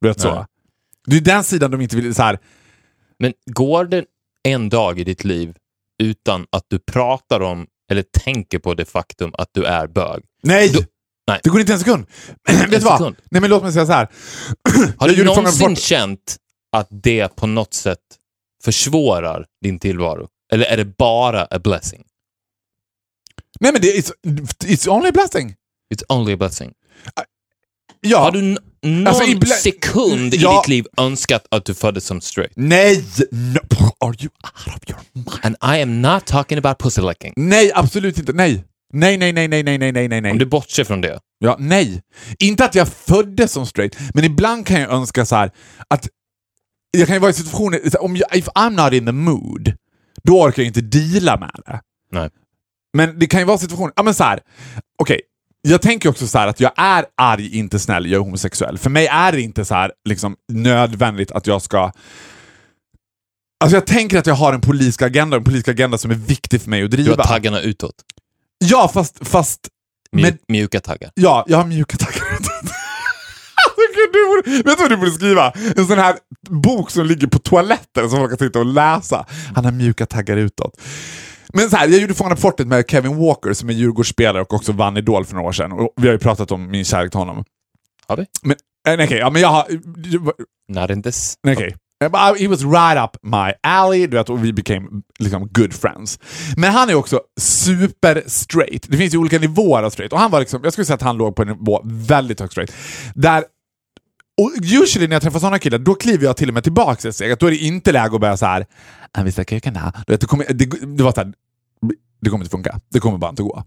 Du 0.00 0.08
vet 0.08 0.20
så. 0.20 0.34
Nej. 0.34 0.44
Det 1.06 1.16
är 1.16 1.20
den 1.20 1.44
sidan 1.44 1.70
de 1.70 1.80
inte 1.80 1.96
vill... 1.96 2.14
Så 2.14 2.22
här, 2.22 2.38
Men 3.18 3.32
går 3.46 3.84
det 3.84 4.04
en 4.42 4.68
dag 4.68 4.98
i 4.98 5.04
ditt 5.04 5.24
liv 5.24 5.54
utan 6.02 6.46
att 6.52 6.64
du 6.68 6.78
pratar 6.78 7.40
om 7.40 7.66
eller 7.90 8.02
tänker 8.02 8.58
på 8.58 8.74
det 8.74 8.84
faktum 8.84 9.30
att 9.38 9.48
du 9.52 9.64
är 9.64 9.86
bög? 9.86 10.22
nej! 10.42 10.68
Då- 10.72 10.82
nej. 11.26 11.40
Det 11.42 11.50
går 11.50 11.60
inte 11.60 11.72
en 11.72 11.78
sekund. 11.78 12.06
Vet 12.48 12.70
du 12.70 12.78
vad? 12.78 13.00
Nej, 13.30 13.40
men 13.40 13.50
låt 13.50 13.62
mig 13.62 13.72
säga 13.72 13.86
så 13.86 13.92
här. 13.92 14.08
Har 14.98 15.08
du 15.08 15.24
någonsin 15.24 15.76
känt 15.76 16.36
att 16.72 16.88
det 16.90 17.36
på 17.36 17.46
något 17.46 17.74
sätt 17.74 17.98
försvårar 18.64 19.46
din 19.64 19.78
tillvaro? 19.78 20.28
Eller 20.52 20.64
är 20.64 20.76
det 20.76 20.84
bara 20.84 21.44
a 21.44 21.58
blessing? 21.58 22.04
Nej, 23.60 23.72
men 23.72 23.80
det 23.82 23.88
it's, 23.96 24.12
it's 24.64 24.88
only 24.88 25.08
a 25.08 25.12
blessing. 25.12 25.54
It's 25.94 26.04
only 26.08 26.32
a 26.32 26.36
blessing. 26.36 26.72
Ja. 28.04 28.18
Har 28.18 28.30
du 28.30 28.42
någon 28.42 29.06
alltså, 29.06 29.24
ibland... 29.24 29.52
sekund 29.52 30.34
ja. 30.34 30.52
i 30.52 30.56
ditt 30.56 30.68
liv 30.68 30.86
önskat 30.96 31.46
att 31.50 31.64
du 31.64 31.74
föddes 31.74 32.04
som 32.04 32.20
straight? 32.20 32.52
Nej! 32.56 33.04
No. 33.30 33.58
Are 34.00 34.14
you 34.20 34.30
out 34.42 34.76
of 34.76 34.90
your 34.90 35.00
mind? 35.12 35.38
And 35.42 35.56
I 35.76 35.82
am 35.82 36.02
not 36.02 36.26
talking 36.26 36.58
about 36.58 36.78
pussy 36.78 37.02
licking. 37.02 37.32
Nej, 37.36 37.70
absolut 37.74 38.18
inte. 38.18 38.32
Nej. 38.32 38.64
Nej, 38.92 39.16
nej, 39.16 39.32
nej, 39.32 39.48
nej, 39.48 39.62
nej, 39.62 39.78
nej, 39.78 40.08
nej, 40.08 40.20
nej. 40.20 40.32
Om 40.32 40.38
du 40.38 40.46
bortser 40.46 40.84
från 40.84 41.00
det. 41.00 41.18
Ja, 41.38 41.56
nej. 41.58 42.02
Inte 42.38 42.64
att 42.64 42.74
jag 42.74 42.88
föddes 42.88 43.52
som 43.52 43.66
straight, 43.66 43.96
men 44.14 44.24
ibland 44.24 44.66
kan 44.66 44.80
jag 44.80 44.90
önska 44.90 45.24
så 45.24 45.36
här, 45.36 45.50
att 45.88 46.08
jag 46.90 47.06
kan 47.06 47.16
ju 47.16 47.20
vara 47.20 47.30
i 47.30 47.34
situationer, 47.34 48.02
om 48.02 48.16
jag, 48.16 48.36
if 48.36 48.48
I'm 48.48 48.84
not 48.84 48.92
in 48.92 49.06
the 49.06 49.12
mood, 49.12 49.72
då 50.22 50.42
orkar 50.42 50.62
jag 50.62 50.66
inte 50.66 50.80
deala 50.80 51.36
med 51.36 51.50
det. 51.66 51.80
Nej. 52.12 52.30
Men 52.96 53.18
det 53.18 53.26
kan 53.26 53.40
ju 53.40 53.46
vara 53.46 53.58
situationer, 53.58 53.92
ja 53.96 54.02
men 54.02 54.14
så 54.14 54.24
här, 54.24 54.40
okej, 54.98 55.14
okay, 55.14 55.20
jag 55.68 55.82
tänker 55.82 56.08
också 56.08 56.26
så 56.26 56.38
här 56.38 56.46
att 56.46 56.60
jag 56.60 56.72
är 56.76 57.04
arg, 57.16 57.56
inte 57.58 57.78
snäll, 57.78 58.06
jag 58.06 58.20
är 58.20 58.24
homosexuell. 58.24 58.78
För 58.78 58.90
mig 58.90 59.06
är 59.06 59.32
det 59.32 59.40
inte 59.40 59.64
så 59.64 59.74
här 59.74 59.92
liksom 60.08 60.36
nödvändigt 60.52 61.32
att 61.32 61.46
jag 61.46 61.62
ska 61.62 61.92
Alltså 63.64 63.76
jag 63.76 63.86
tänker 63.86 64.18
att 64.18 64.26
jag 64.26 64.34
har 64.34 64.52
en 64.52 64.60
politisk 64.60 65.02
agenda, 65.02 65.36
en 65.36 65.44
politisk 65.44 65.68
agenda 65.68 65.98
som 65.98 66.10
är 66.10 66.14
viktig 66.14 66.62
för 66.62 66.70
mig 66.70 66.82
att 66.84 66.90
Du 66.90 66.96
driva. 66.96 67.16
har 67.16 67.24
taggarna 67.24 67.60
utåt. 67.60 67.94
Ja, 68.64 68.90
fast, 68.94 69.28
fast 69.28 69.60
Mjuk, 70.12 70.34
Mjuka 70.48 70.80
taggar. 70.80 71.10
Ja, 71.14 71.44
jag 71.48 71.56
har 71.56 71.64
mjuka 71.64 71.96
taggar. 71.96 72.22
Alltså, 73.66 73.80
gud, 73.96 74.12
du 74.12 74.28
borde, 74.28 74.62
vet 74.70 74.76
du 74.78 74.82
vad 74.82 74.90
du 74.90 74.96
borde 74.96 75.10
skriva? 75.10 75.52
En 75.76 75.86
sån 75.86 75.98
här 75.98 76.16
bok 76.50 76.90
som 76.90 77.06
ligger 77.06 77.26
på 77.26 77.38
toaletten 77.38 78.10
som 78.10 78.18
folk 78.18 78.30
kan 78.30 78.38
sitta 78.48 78.58
och 78.58 78.66
läsa. 78.66 79.26
Han 79.54 79.64
har 79.64 79.72
mjuka 79.72 80.06
taggar 80.06 80.36
utåt. 80.36 80.80
Men 81.52 81.70
så 81.70 81.76
här, 81.76 81.88
jag 81.88 82.00
gjorde 82.00 82.14
Fångarna 82.14 82.34
på 82.34 82.40
fortet 82.40 82.66
med 82.66 82.84
Kevin 82.90 83.16
Walker 83.16 83.52
som 83.52 83.68
är 83.68 83.72
Djurgårdsspelare 83.74 84.42
och 84.42 84.54
också 84.54 84.72
vann 84.72 84.96
Idol 84.96 85.24
för 85.24 85.34
några 85.34 85.48
år 85.48 85.52
sedan. 85.52 85.72
Och 85.72 85.92
vi 85.96 86.06
har 86.06 86.12
ju 86.12 86.18
pratat 86.18 86.52
om 86.52 86.70
min 86.70 86.84
kärlek 86.84 87.10
till 87.10 87.18
honom. 87.18 87.44
Har 88.06 88.16
vi? 88.16 88.26
Men, 88.42 88.56
eh, 88.88 88.96
nej, 88.96 89.06
okej, 89.06 89.18
ja, 89.18 89.30
men 89.30 89.42
jag 89.42 89.48
har... 89.48 89.66
Not 90.68 90.90
in 90.90 91.02
this. 91.02 91.34
Nej, 91.42 91.54
Okej. 91.54 91.76
Eh, 92.04 92.34
He 92.38 92.48
was 92.48 92.62
right 92.62 92.98
up 93.04 93.16
my 93.22 93.52
alley, 93.62 94.06
du 94.06 94.16
vet, 94.16 94.30
och 94.30 94.44
vi 94.44 94.52
became 94.52 94.88
liksom 95.18 95.48
good 95.52 95.74
friends. 95.74 96.18
Men 96.56 96.72
han 96.72 96.90
är 96.90 96.94
också 96.94 97.20
super 97.40 98.22
straight. 98.26 98.86
Det 98.88 98.96
finns 98.96 99.14
ju 99.14 99.18
olika 99.18 99.38
nivåer 99.38 99.82
av 99.82 99.90
straight. 99.90 100.12
Och 100.12 100.18
han 100.18 100.30
var 100.30 100.40
liksom, 100.40 100.60
jag 100.64 100.72
skulle 100.72 100.84
säga 100.84 100.94
att 100.94 101.02
han 101.02 101.16
låg 101.16 101.36
på 101.36 101.42
en 101.42 101.48
nivå 101.48 101.80
väldigt 101.84 102.40
högt 102.40 102.52
straight. 102.52 102.72
Där, 103.14 103.44
och 104.42 104.52
usually 104.82 105.08
när 105.08 105.14
jag 105.14 105.22
träffar 105.22 105.38
sådana 105.38 105.58
killar, 105.58 105.78
då 105.78 105.94
kliver 105.94 106.24
jag 106.24 106.36
till 106.36 106.48
och 106.48 106.54
med 106.54 106.62
tillbaka 106.62 107.08
ett 107.08 107.14
steg. 107.14 107.38
Då 107.38 107.46
är 107.46 107.50
det 107.50 107.56
inte 107.56 107.92
läge 107.92 108.14
att 108.14 108.20
börja 108.20 108.36
så 108.36 108.46
här. 108.46 108.66
Han 109.14 109.24
vissa 109.24 109.44
kukarna. 109.44 109.92
Du 110.06 110.12
vet, 110.12 110.20
det, 110.20 110.26
kommer, 110.26 110.46
det, 110.52 110.96
det 110.96 111.02
var 111.02 111.12
så 111.12 111.20
här, 111.20 111.32
det 112.20 112.30
kommer 112.30 112.44
inte 112.44 112.50
funka. 112.50 112.80
Det 112.88 113.00
kommer 113.00 113.18
bara 113.18 113.30
inte 113.30 113.42
gå. 113.42 113.64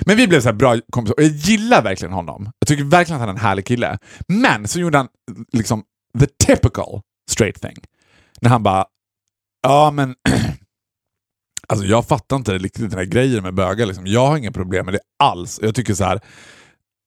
Men 0.00 0.16
vi 0.16 0.28
blev 0.28 0.40
så 0.40 0.48
här 0.48 0.54
bra 0.54 0.76
kompisar 0.90 1.14
och 1.14 1.22
jag 1.22 1.30
gillar 1.30 1.82
verkligen 1.82 2.12
honom. 2.12 2.52
Jag 2.58 2.68
tycker 2.68 2.84
verkligen 2.84 3.20
att 3.20 3.28
han 3.28 3.36
är 3.36 3.40
en 3.40 3.46
härlig 3.46 3.66
kille. 3.66 3.98
Men 4.28 4.68
så 4.68 4.80
gjorde 4.80 4.98
han 4.98 5.08
liksom 5.52 5.82
the 6.18 6.26
typical 6.26 7.00
straight 7.30 7.60
thing. 7.60 7.76
När 8.40 8.50
han 8.50 8.62
bara, 8.62 8.84
ja 9.62 9.90
men 9.90 10.14
alltså 11.68 11.86
jag 11.86 12.06
fattar 12.08 12.36
inte 12.36 12.58
riktigt 12.58 12.90
den 12.90 12.98
här 12.98 13.06
grejen 13.06 13.42
med 13.42 13.54
bögar. 13.54 13.86
Liksom. 13.86 14.06
Jag 14.06 14.26
har 14.26 14.36
inga 14.36 14.52
problem 14.52 14.84
med 14.84 14.94
det 14.94 15.00
alls. 15.18 15.60
Jag 15.62 15.74
tycker 15.74 15.94
så 15.94 16.04
här, 16.04 16.20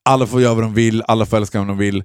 alla 0.06 0.28
får 0.28 0.41
göra 0.41 0.54
vad 0.54 0.63
de 0.63 0.74
vill, 0.74 1.04
alla 1.08 1.26
får 1.26 1.38
älska 1.38 1.60
vem 1.60 1.67
de 1.67 1.78
vill. 1.78 2.04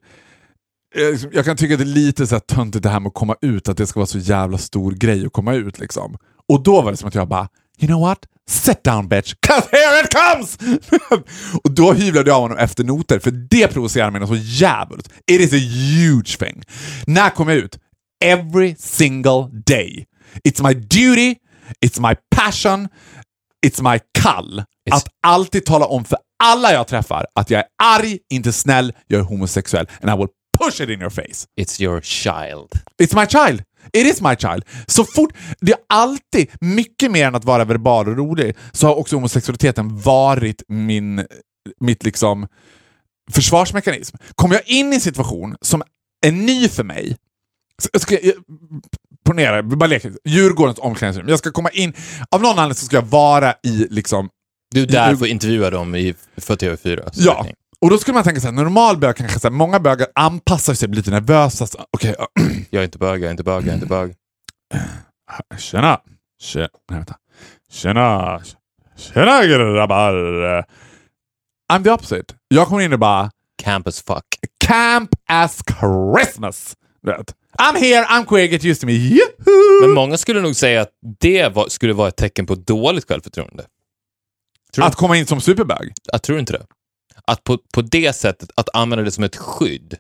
Jag, 0.97 1.13
liksom, 1.13 1.31
jag 1.33 1.45
kan 1.45 1.57
tycka 1.57 1.75
att 1.75 1.81
det 1.81 1.85
är 1.85 1.87
lite 1.87 2.27
så 2.27 2.35
här 2.35 2.41
töntigt 2.41 2.83
det 2.83 2.89
här 2.89 3.01
med 3.01 3.09
att 3.09 3.15
komma 3.15 3.37
ut, 3.43 3.69
att 3.69 3.77
det 3.77 3.87
ska 3.87 4.01
vara 4.01 4.07
så 4.07 4.19
jävla 4.19 4.59
stor 4.59 4.93
grej 4.93 5.27
att 5.27 5.33
komma 5.33 5.55
ut. 5.55 5.79
Liksom. 5.79 6.17
Och 6.49 6.63
då 6.63 6.83
var 6.83 6.91
det 6.91 6.97
som 6.97 7.09
att 7.09 7.15
jag 7.15 7.29
bara, 7.29 7.49
you 7.81 7.87
know 7.89 8.01
what? 8.01 8.19
Sit 8.49 8.85
down 8.85 9.09
bitch, 9.09 9.35
cause 9.47 9.69
here 9.73 10.01
it 10.05 10.15
comes! 10.15 10.59
och 11.65 11.71
då 11.71 11.93
hyvlade 11.93 12.31
jag 12.31 12.37
av 12.37 12.43
honom 12.43 12.59
efter 12.59 12.85
noter, 12.85 13.19
för 13.19 13.31
det 13.31 13.69
provocerar 13.69 14.11
mig 14.11 14.21
något 14.21 14.29
så 14.29 14.37
jävligt. 14.37 15.09
It 15.31 15.41
is 15.41 15.53
a 15.53 15.57
huge 15.57 16.39
thing. 16.39 16.63
När 17.07 17.31
kom 17.31 17.49
jag 17.49 17.59
ut? 17.59 17.79
Every 18.25 18.77
single 18.79 19.49
day. 19.67 20.07
It's 20.49 20.69
my 20.69 20.75
duty, 20.75 21.35
it's 21.87 22.09
my 22.09 22.15
passion, 22.37 22.89
it's 23.67 23.93
my 23.93 23.99
kall. 24.23 24.59
It's- 24.91 24.95
Att 24.97 25.07
alltid 25.27 25.65
tala 25.67 25.87
om 25.87 26.05
för 26.05 26.19
alla 26.45 26.73
jag 26.73 26.87
träffar 26.89 27.27
att 27.35 27.51
jag 27.51 27.61
är 27.61 27.67
arg, 27.83 28.19
inte 28.31 28.53
snäll, 28.53 28.93
jag 29.07 29.21
är 29.21 29.25
homosexuell. 29.25 29.87
And 30.03 30.11
I 30.11 30.17
will 30.19 30.29
push 30.67 30.81
it 30.81 30.91
in 30.91 31.01
your 31.01 31.11
face. 31.11 31.47
It's 31.61 31.83
your 31.83 32.01
child. 32.01 32.73
It's 33.03 33.15
my 33.15 33.27
child. 33.27 33.63
It 33.93 34.07
is 34.07 34.21
my 34.21 34.37
child. 34.37 34.65
Så 34.87 35.05
fort, 35.05 35.33
det 35.61 35.73
är 35.73 35.79
alltid, 35.89 36.51
mycket 36.61 37.11
mer 37.11 37.27
än 37.27 37.35
att 37.35 37.45
vara 37.45 37.65
verbal 37.65 38.09
och 38.09 38.17
rolig, 38.17 38.57
så 38.73 38.87
har 38.87 38.95
också 38.95 39.17
homosexualiteten 39.17 40.01
varit 40.01 40.63
min, 40.69 41.27
mitt 41.81 42.05
liksom 42.05 42.47
försvarsmekanism. 43.31 44.17
Kommer 44.35 44.55
jag 44.55 44.69
in 44.69 44.93
i 44.93 44.95
en 44.95 45.01
situation 45.01 45.57
som 45.61 45.83
är 46.27 46.33
ny 46.33 46.69
för 46.69 46.85
mig, 46.85 47.17
så 47.83 48.01
ska, 48.01 48.15
jag, 48.23 48.35
ponera, 49.25 49.63
bara 49.63 49.87
leker, 49.87 50.13
Djurgårdens 50.25 50.79
omklädningsrum. 50.79 51.29
Jag 51.29 51.39
ska 51.39 51.53
komma 51.53 51.71
in, 51.71 51.93
av 52.31 52.43
någon 52.43 52.51
anledning 52.51 52.75
så 52.75 52.87
ska 52.87 52.97
jag 52.97 53.07
vara 53.07 53.55
i 53.63 53.87
liksom 53.91 54.29
Du 54.75 54.83
är 54.83 54.87
där 54.87 55.17
för 55.17 55.25
att 55.25 55.31
intervjua 55.31 55.71
dem 55.71 55.95
i, 55.95 56.15
för 56.37 56.57
TV4. 56.57 57.11
Ja, 57.15 57.47
och 57.87 57.91
då 57.91 57.99
skulle 57.99 58.15
man 58.15 58.25
tänka 58.25 58.41
så 58.41 58.47
här, 58.47 58.53
normal 58.55 58.97
bög 58.99 59.17
kanske 59.17 59.41
så 59.41 59.49
här, 59.49 59.53
många 59.53 59.81
bögar 59.81 60.07
anpassar 60.15 60.75
sig, 60.75 60.89
blir 60.89 60.97
lite 60.97 61.11
nervösa. 61.11 61.67
så, 61.67 61.79
Okej, 61.91 62.15
Jag 62.71 62.81
är 62.81 62.85
inte 62.85 62.99
bög, 62.99 63.21
jag 63.23 63.27
är 63.27 63.31
inte 63.31 63.45
bög, 63.45 63.63
jag 63.63 63.69
är 63.69 63.75
inte 63.75 63.87
bög. 63.87 64.15
Tjena! 65.59 66.01
Tjena! 66.43 66.69
Nej, 66.91 66.99
vänta. 66.99 67.17
Tjena! 67.71 68.41
Tjena 68.97 69.45
grabbar! 69.47 70.13
I'm 71.73 71.85
the 71.85 71.91
opposite. 71.91 72.35
Jag 72.49 72.69
kommer 72.69 72.83
in 72.83 72.93
och 72.93 72.99
bara 72.99 73.31
Campus 73.63 74.03
fuck. 74.03 74.25
Camp 74.67 75.11
as 75.29 75.61
Christmas! 75.81 76.75
Vet. 77.03 77.35
I'm 77.59 77.77
here, 77.79 78.05
I'm 78.05 78.25
queer, 78.27 78.47
get 78.49 78.65
used 78.65 78.81
to 78.81 78.87
me. 78.87 78.93
Yahoo! 78.93 79.81
Men 79.81 79.91
många 79.95 80.17
skulle 80.17 80.41
nog 80.41 80.57
säga 80.57 80.81
att 80.81 80.91
det 81.21 81.55
var, 81.55 81.69
skulle 81.69 81.93
vara 81.93 82.09
ett 82.09 82.17
tecken 82.17 82.47
på 82.47 82.55
dåligt 82.55 83.09
självförtroende. 83.09 83.65
Tror 84.75 84.83
du, 84.83 84.87
Att 84.89 84.95
komma 84.95 85.17
in 85.17 85.27
som 85.27 85.41
superbög? 85.41 85.93
jag 86.13 86.23
tror 86.23 86.39
inte 86.39 86.53
det. 86.53 86.67
Att 87.27 87.45
på, 87.45 87.59
på 87.75 87.83
det 87.83 88.17
sättet, 88.17 88.51
att 88.55 88.69
använda 88.75 89.05
det 89.05 89.11
som 89.11 89.25
ett 89.25 89.37
skydd. 89.37 89.95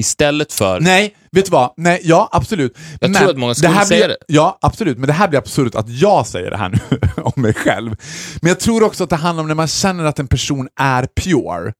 Istället 0.00 0.52
för... 0.52 0.80
Nej, 0.80 1.16
vet 1.32 1.44
du 1.44 1.50
vad? 1.50 1.74
Nej, 1.76 2.00
ja, 2.04 2.28
absolut. 2.32 2.78
Jag 3.00 3.14
tror 3.14 3.30
att 3.30 3.38
många 3.38 3.54
skulle 3.54 3.72
här 3.72 3.84
säga 3.84 4.06
blir, 4.06 4.08
det. 4.08 4.24
Ja, 4.26 4.58
absolut. 4.60 4.98
Men 4.98 5.06
det 5.06 5.12
här 5.12 5.28
blir 5.28 5.38
absurt 5.38 5.74
att 5.74 5.88
jag 5.88 6.26
säger 6.26 6.50
det 6.50 6.56
här 6.56 6.68
nu 6.68 6.98
om 7.22 7.42
mig 7.42 7.54
själv. 7.54 7.96
Men 8.42 8.48
jag 8.48 8.60
tror 8.60 8.82
också 8.82 9.04
att 9.04 9.10
det 9.10 9.16
handlar 9.16 9.42
om 9.42 9.48
när 9.48 9.54
man 9.54 9.68
känner 9.68 10.04
att 10.04 10.18
en 10.18 10.28
person 10.28 10.68
är 10.80 11.08
pure. 11.16 11.72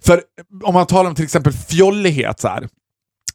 För 0.00 0.22
om 0.64 0.74
man 0.74 0.86
talar 0.86 1.10
om 1.10 1.16
till 1.16 1.24
exempel 1.24 1.52
fjollighet 1.52 2.40
så 2.40 2.48
här, 2.48 2.68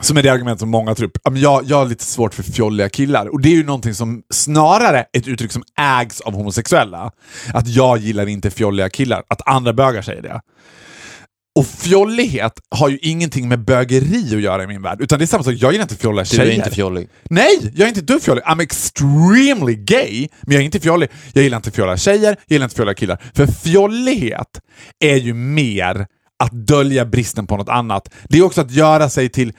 som 0.02 0.18
är 0.18 0.24
det 0.24 0.30
argument 0.30 0.60
som 0.60 0.70
många 0.70 0.96
tror 0.96 1.08
upp. 1.08 1.18
Jag, 1.38 1.64
jag 1.66 1.78
har 1.78 1.86
lite 1.86 2.04
svårt 2.04 2.34
för 2.34 2.44
fjolliga 2.44 2.90
killar. 2.90 3.28
Och 3.28 3.42
det 3.42 3.50
är 3.50 3.56
ju 3.56 3.64
någonting 3.66 3.94
som 3.94 4.22
snarare 4.34 5.06
ett 5.14 5.28
uttryck 5.28 5.52
som 5.52 5.64
ägs 5.80 6.22
av 6.22 6.34
homosexuella. 6.34 7.12
Att 7.54 7.68
jag 7.68 7.98
gillar 7.98 8.28
inte 8.28 8.50
fjolliga 8.52 8.90
killar. 8.90 9.24
Att 9.28 9.48
andra 9.48 9.74
bögar 9.74 10.02
säger 10.02 10.22
det. 10.22 10.42
Och 11.60 11.66
fjollighet 11.68 12.54
har 12.76 12.90
ju 12.90 12.98
ingenting 13.02 13.48
med 13.48 13.66
bögeri 13.66 14.36
att 14.36 14.42
göra 14.42 14.64
i 14.64 14.68
min 14.68 14.82
värld. 14.82 15.02
Utan 15.02 15.20
det 15.20 15.26
är 15.26 15.28
samma 15.28 15.44
sak, 15.44 15.54
jag 15.58 15.72
gillar 15.72 15.84
inte 15.84 15.96
fjolliga 15.96 16.24
Du 16.24 16.30
tjejer. 16.38 16.52
är 16.52 16.56
inte 16.56 16.72
fjollig. 16.72 17.10
Nej, 17.30 17.72
jag 17.76 17.82
är 17.86 17.88
inte 17.88 18.02
dugg 18.02 18.22
fjollig. 18.22 18.44
I'm 18.44 18.62
extremely 18.62 19.76
gay, 19.76 20.28
men 20.42 20.52
jag 20.54 20.62
är 20.62 20.66
inte 20.66 20.80
fjollig. 20.80 21.10
Jag 21.34 21.44
gillar 21.44 21.58
inte 21.58 21.72
fjolliga 21.72 21.98
tjejer, 21.98 22.30
jag 22.30 22.38
gillar 22.56 22.64
inte 22.66 22.76
fjolliga 22.76 22.96
killar. 22.96 23.22
För 23.34 23.48
fjollighet 23.48 24.62
är 25.00 25.16
ju 25.16 25.34
mer 25.34 26.08
att 26.44 26.52
dölja 26.52 27.06
bristen 27.06 27.48
på 27.48 27.58
något 27.58 27.70
annat. 27.70 28.14
Det 28.30 28.38
är 28.38 28.44
också 28.44 28.62
att 28.62 28.72
göra 28.72 29.10
sig 29.10 29.30
till. 29.30 29.54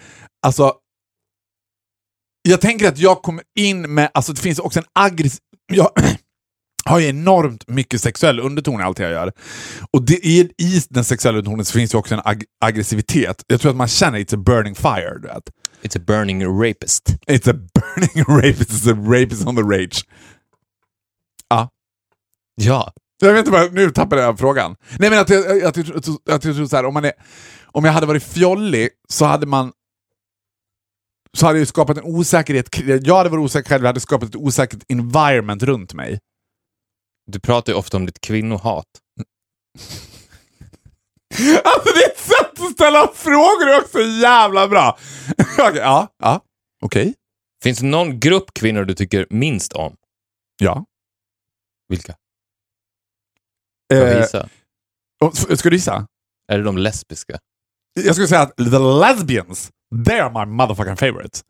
Jag 2.42 2.60
tänker 2.60 2.88
att 2.88 2.98
jag 2.98 3.22
kommer 3.22 3.44
in 3.58 3.94
med, 3.94 4.10
alltså 4.14 4.32
det 4.32 4.40
finns 4.40 4.58
också 4.58 4.78
en 4.78 4.86
aggressiv... 4.92 5.40
Jag 5.72 5.90
har 6.84 6.98
ju 6.98 7.08
enormt 7.08 7.68
mycket 7.68 8.00
sexuell 8.00 8.40
underton 8.40 8.80
i 8.80 8.82
allt 8.82 8.98
jag 8.98 9.10
gör. 9.10 9.32
Och 9.90 10.02
det, 10.02 10.26
i, 10.26 10.40
i 10.58 10.82
den 10.88 11.04
sexuella 11.04 11.38
undertonen 11.38 11.64
så 11.64 11.72
finns 11.72 11.90
det 11.90 11.98
också 11.98 12.14
en 12.14 12.20
ag 12.24 12.44
aggressivitet. 12.60 13.44
Jag 13.46 13.60
tror 13.60 13.70
att 13.70 13.76
man 13.76 13.88
känner 13.88 14.18
it's 14.18 14.34
a 14.34 14.42
burning 14.46 14.74
fire. 14.74 15.18
Du 15.22 15.28
vet. 15.28 15.50
It's 15.82 15.98
a 15.98 16.02
burning 16.06 16.60
rapist. 16.62 17.16
It's 17.26 17.50
a 17.50 17.54
burning 17.74 18.24
rapist, 18.42 18.70
it's 18.70 18.92
a 18.92 19.20
rapist 19.20 19.46
on 19.46 19.56
the 19.56 19.62
rage. 19.62 20.04
Ja. 21.48 21.68
Ja. 22.54 22.92
Jag 23.20 23.32
vet 23.32 23.38
inte 23.38 23.50
vad, 23.50 23.72
nu 23.72 23.90
tappade 23.90 24.22
jag 24.22 24.38
frågan. 24.38 24.76
Nej 24.98 25.10
men 25.10 25.18
att 25.18 25.30
jag, 25.30 25.62
att 25.62 25.76
jag, 25.76 25.96
att 25.96 26.06
jag, 26.06 26.16
att 26.30 26.44
jag 26.44 26.56
tror 26.56 26.66
så 26.66 26.76
här, 26.76 26.84
om, 26.84 26.94
man 26.94 27.04
är, 27.04 27.12
om 27.64 27.84
jag 27.84 27.92
hade 27.92 28.06
varit 28.06 28.22
fjollig 28.22 28.88
så 29.08 29.24
hade 29.24 29.46
man 29.46 29.72
så 31.38 31.46
hade 31.46 31.58
jag 31.58 31.68
skapat 31.68 31.96
en 31.98 32.04
osäkerhet. 32.04 32.66
Jag 33.06 33.16
hade 33.16 33.30
varit 33.30 33.42
osäker 33.44 33.68
själv, 33.68 33.82
jag 33.84 33.88
hade 33.88 34.00
skapat 34.00 34.28
ett 34.28 34.36
osäkert 34.36 34.82
environment 34.88 35.62
runt 35.62 35.94
mig. 35.94 36.18
Du 37.26 37.40
pratar 37.40 37.72
ju 37.72 37.78
ofta 37.78 37.96
om 37.96 38.06
ditt 38.06 38.20
kvinnohat. 38.20 38.86
Alltså 41.64 41.92
det 41.94 42.04
är 42.04 42.10
ett 42.10 42.18
sätt 42.18 42.60
att 42.60 42.72
ställa 42.72 43.08
frågor 43.14 43.68
är 43.68 43.80
också 43.80 44.00
jävla 44.00 44.68
bra! 44.68 44.98
Okej, 45.58 45.76
ja, 45.76 46.08
ja, 46.18 46.40
okej. 46.82 47.14
Finns 47.62 47.78
det 47.78 47.86
någon 47.86 48.20
grupp 48.20 48.54
kvinnor 48.54 48.84
du 48.84 48.94
tycker 48.94 49.26
minst 49.30 49.72
om? 49.72 49.96
Ja. 50.62 50.84
Vilka? 51.88 52.16
Eh, 53.92 53.98
och- 55.24 55.58
ska 55.58 55.70
du 55.70 55.76
gissa? 55.76 56.06
Är 56.52 56.58
det 56.58 56.64
de 56.64 56.78
lesbiska? 56.78 57.38
Jag 58.00 58.14
skulle 58.14 58.28
säga 58.28 58.40
att 58.40 58.56
the 58.56 58.78
lesbians, 58.78 59.70
they 60.06 60.18
are 60.18 60.30
my 60.30 60.44
motherfucking 60.44 60.96
favorites. 60.96 61.44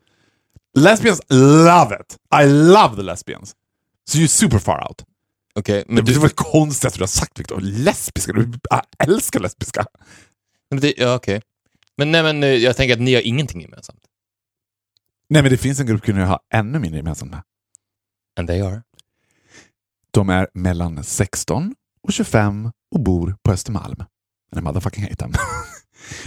Lesbians 0.74 1.20
love 1.30 1.92
it. 2.00 2.16
I 2.30 2.46
love 2.46 2.96
the 2.96 3.02
lesbians. 3.02 3.54
So 4.08 4.18
you're 4.18 4.28
super 4.28 4.58
far 4.58 4.88
out. 4.88 5.04
Okej, 5.54 5.84
Men 5.86 6.04
det 6.04 6.12
du, 6.12 6.18
var 6.18 6.28
det 6.28 6.34
konstigaste 6.34 6.98
du 6.98 7.02
har 7.02 7.06
sagt 7.06 7.40
Viktor. 7.40 7.60
Lesbiska? 7.60 8.32
Du 8.32 8.52
älskar 8.98 9.40
lesbiska. 9.40 9.86
men 10.70 10.80
det, 10.80 10.94
ja, 10.96 11.14
okej. 11.14 11.42
Men 11.96 12.12
nej, 12.12 12.22
men 12.22 12.42
eh, 12.42 12.48
jag 12.48 12.76
tänker 12.76 12.94
att 12.94 13.00
ni 13.00 13.14
har 13.14 13.22
ingenting 13.22 13.60
gemensamt. 13.60 14.00
Nej 15.28 15.42
men 15.42 15.50
det 15.50 15.58
finns 15.58 15.80
en 15.80 15.86
grupp 15.86 16.02
kvinnor 16.02 16.20
jag 16.20 16.28
har 16.28 16.40
ännu 16.54 16.78
mindre 16.78 16.98
gemensamt 16.98 17.30
med. 17.30 17.42
And 18.38 18.48
they 18.48 18.60
are. 18.60 18.82
De 20.10 20.28
är 20.28 20.48
mellan 20.54 21.04
16 21.04 21.74
och 22.02 22.12
25 22.12 22.70
och 22.94 23.00
bor 23.00 23.36
på 23.42 23.52
Östermalm. 23.52 24.00
And 24.52 24.58
I 24.58 24.60
motherfucking 24.60 25.02
hate 25.04 25.16
them. 25.16 25.32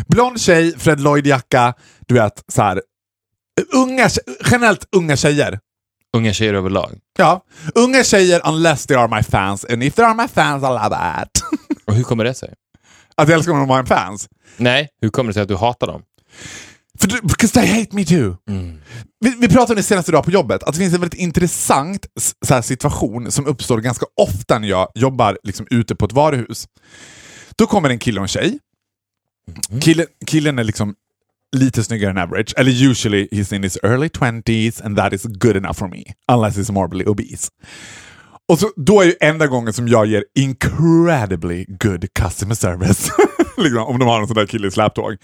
Blond 0.07 0.41
tjej, 0.41 0.73
Fred 0.77 0.99
Lloyd-jacka, 0.99 1.73
du 2.07 2.13
vet 2.13 2.43
så 2.47 2.61
här. 2.61 2.81
Unga, 3.73 4.09
generellt 4.51 4.87
unga 4.95 5.15
tjejer. 5.15 5.59
Unga 6.17 6.33
tjejer 6.33 6.53
överlag. 6.53 6.99
Ja, 7.17 7.45
unga 7.75 8.03
tjejer 8.03 8.41
unless 8.49 8.85
they 8.85 8.97
are 8.97 9.15
my 9.15 9.23
fans. 9.23 9.65
And 9.69 9.83
if 9.83 9.95
they 9.95 10.05
are 10.05 10.13
my 10.13 10.27
fans 10.27 10.63
I 10.63 10.67
love 10.67 10.97
it. 11.23 11.43
Och 11.85 11.95
hur 11.95 12.03
kommer 12.03 12.23
det 12.23 12.33
sig? 12.33 12.53
att 13.15 13.29
jag 13.29 13.35
älskar 13.35 13.53
om 13.53 13.67
de 13.67 13.69
är 13.69 13.85
fans. 13.85 14.29
Nej, 14.57 14.89
hur 15.01 15.09
kommer 15.09 15.27
det 15.27 15.33
sig 15.33 15.41
att 15.41 15.47
du 15.47 15.55
hatar 15.55 15.87
dem? 15.87 16.01
För 16.99 17.07
du, 17.07 17.19
because 17.21 17.53
they 17.53 17.67
hate 17.67 17.95
me 17.95 18.05
too. 18.05 18.37
Vi, 19.19 19.35
vi 19.39 19.47
pratade 19.47 19.71
om 19.73 19.75
det 19.75 19.83
senaste 19.83 20.11
idag 20.11 20.25
på 20.25 20.31
jobbet, 20.31 20.63
att 20.63 20.73
det 20.73 20.79
finns 20.79 20.93
en 20.93 20.99
väldigt 21.01 21.19
intressant 21.19 22.05
här, 22.49 22.61
situation 22.61 23.31
som 23.31 23.45
uppstår 23.47 23.77
ganska 23.77 24.05
ofta 24.21 24.59
när 24.59 24.67
jag 24.67 24.87
jobbar 24.95 25.37
liksom, 25.43 25.67
ute 25.69 25.95
på 25.95 26.05
ett 26.05 26.11
varuhus. 26.11 26.67
Då 27.57 27.65
kommer 27.65 27.89
en 27.89 27.99
kille 27.99 28.19
och 28.19 28.23
en 28.23 28.27
tjej. 28.27 28.59
Mm-hmm. 29.51 29.79
Killen, 29.79 30.05
killen 30.25 30.59
är 30.59 30.63
liksom 30.63 30.95
lite 31.55 31.83
snyggare 31.83 32.11
än 32.11 32.17
average, 32.17 32.53
eller 32.57 32.71
usually 32.71 33.27
he's 33.31 33.55
in 33.55 33.63
his 33.63 33.77
early 33.83 34.07
20s 34.07 34.85
and 34.85 34.97
that 34.97 35.13
is 35.13 35.23
good 35.23 35.55
enough 35.55 35.77
for 35.77 35.87
me. 35.87 36.03
Unless 36.27 36.57
he's 36.57 36.71
morbidly 36.71 37.05
obese. 37.05 37.49
Och 38.49 38.59
så, 38.59 38.71
då 38.75 39.01
är 39.01 39.05
ju 39.05 39.15
enda 39.21 39.47
gången 39.47 39.73
som 39.73 39.87
jag 39.87 40.05
ger 40.05 40.23
incredibly 40.35 41.65
good 41.67 42.13
customer 42.13 42.55
service. 42.55 43.11
liksom, 43.57 43.83
om 43.83 43.99
de 43.99 44.07
har 44.07 44.21
en 44.21 44.27
sån 44.27 44.35
där 44.35 44.45
kille 44.45 44.67
i 44.67 44.71
släptåg. 44.71 45.17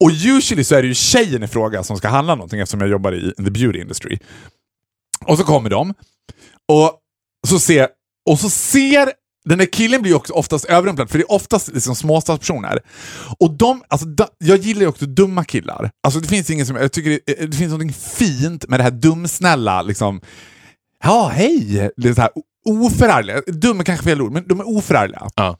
Och 0.00 0.10
usually 0.10 0.64
så 0.64 0.74
är 0.74 0.82
det 0.82 0.88
ju 0.88 0.94
tjejen 0.94 1.42
i 1.42 1.48
fråga 1.48 1.82
som 1.82 1.96
ska 1.96 2.08
handla 2.08 2.34
någonting 2.34 2.60
eftersom 2.60 2.80
jag 2.80 2.90
jobbar 2.90 3.12
i 3.12 3.32
the 3.36 3.50
beauty 3.50 3.80
industry. 3.80 4.18
Och 5.26 5.38
så 5.38 5.44
kommer 5.44 5.70
de 5.70 5.94
och 6.68 6.98
så 7.48 7.58
ser, 7.58 7.88
och 8.30 8.38
så 8.38 8.50
ser 8.50 9.12
den 9.44 9.58
där 9.58 9.66
killen 9.66 10.02
blir 10.02 10.14
också 10.14 10.32
oftast 10.32 10.64
överrumplad, 10.64 11.10
för 11.10 11.18
det 11.18 11.24
är 11.24 11.32
oftast 11.32 11.68
liksom 11.68 11.96
småstadspersoner. 11.96 12.78
Och 13.38 13.50
de, 13.50 13.82
alltså, 13.88 14.06
da, 14.06 14.28
jag 14.38 14.58
gillar 14.58 14.80
ju 14.80 14.86
också 14.86 15.06
dumma 15.06 15.44
killar. 15.44 15.90
Alltså 16.02 16.20
det 16.20 16.28
finns 16.28 16.50
ingen 16.50 16.66
som, 16.66 16.76
jag 16.76 16.92
tycker 16.92 17.10
det, 17.10 17.46
det 17.46 17.56
finns 17.56 17.72
något 17.72 17.96
fint 17.96 18.68
med 18.68 18.80
det 18.80 18.84
här 18.84 18.90
dumsnälla, 18.90 19.82
liksom. 19.82 20.20
Ja, 21.04 21.30
hej! 21.34 21.90
Det 21.96 22.14
så 22.14 22.20
här 22.20 22.30
oförargliga. 22.64 23.40
Dum 23.46 23.80
är 23.80 23.84
kanske 23.84 24.04
fel 24.04 24.22
ord, 24.22 24.32
men 24.32 24.48
de 24.48 24.60
är 24.60 24.68
oförargliga. 24.68 25.28
Ja. 25.34 25.58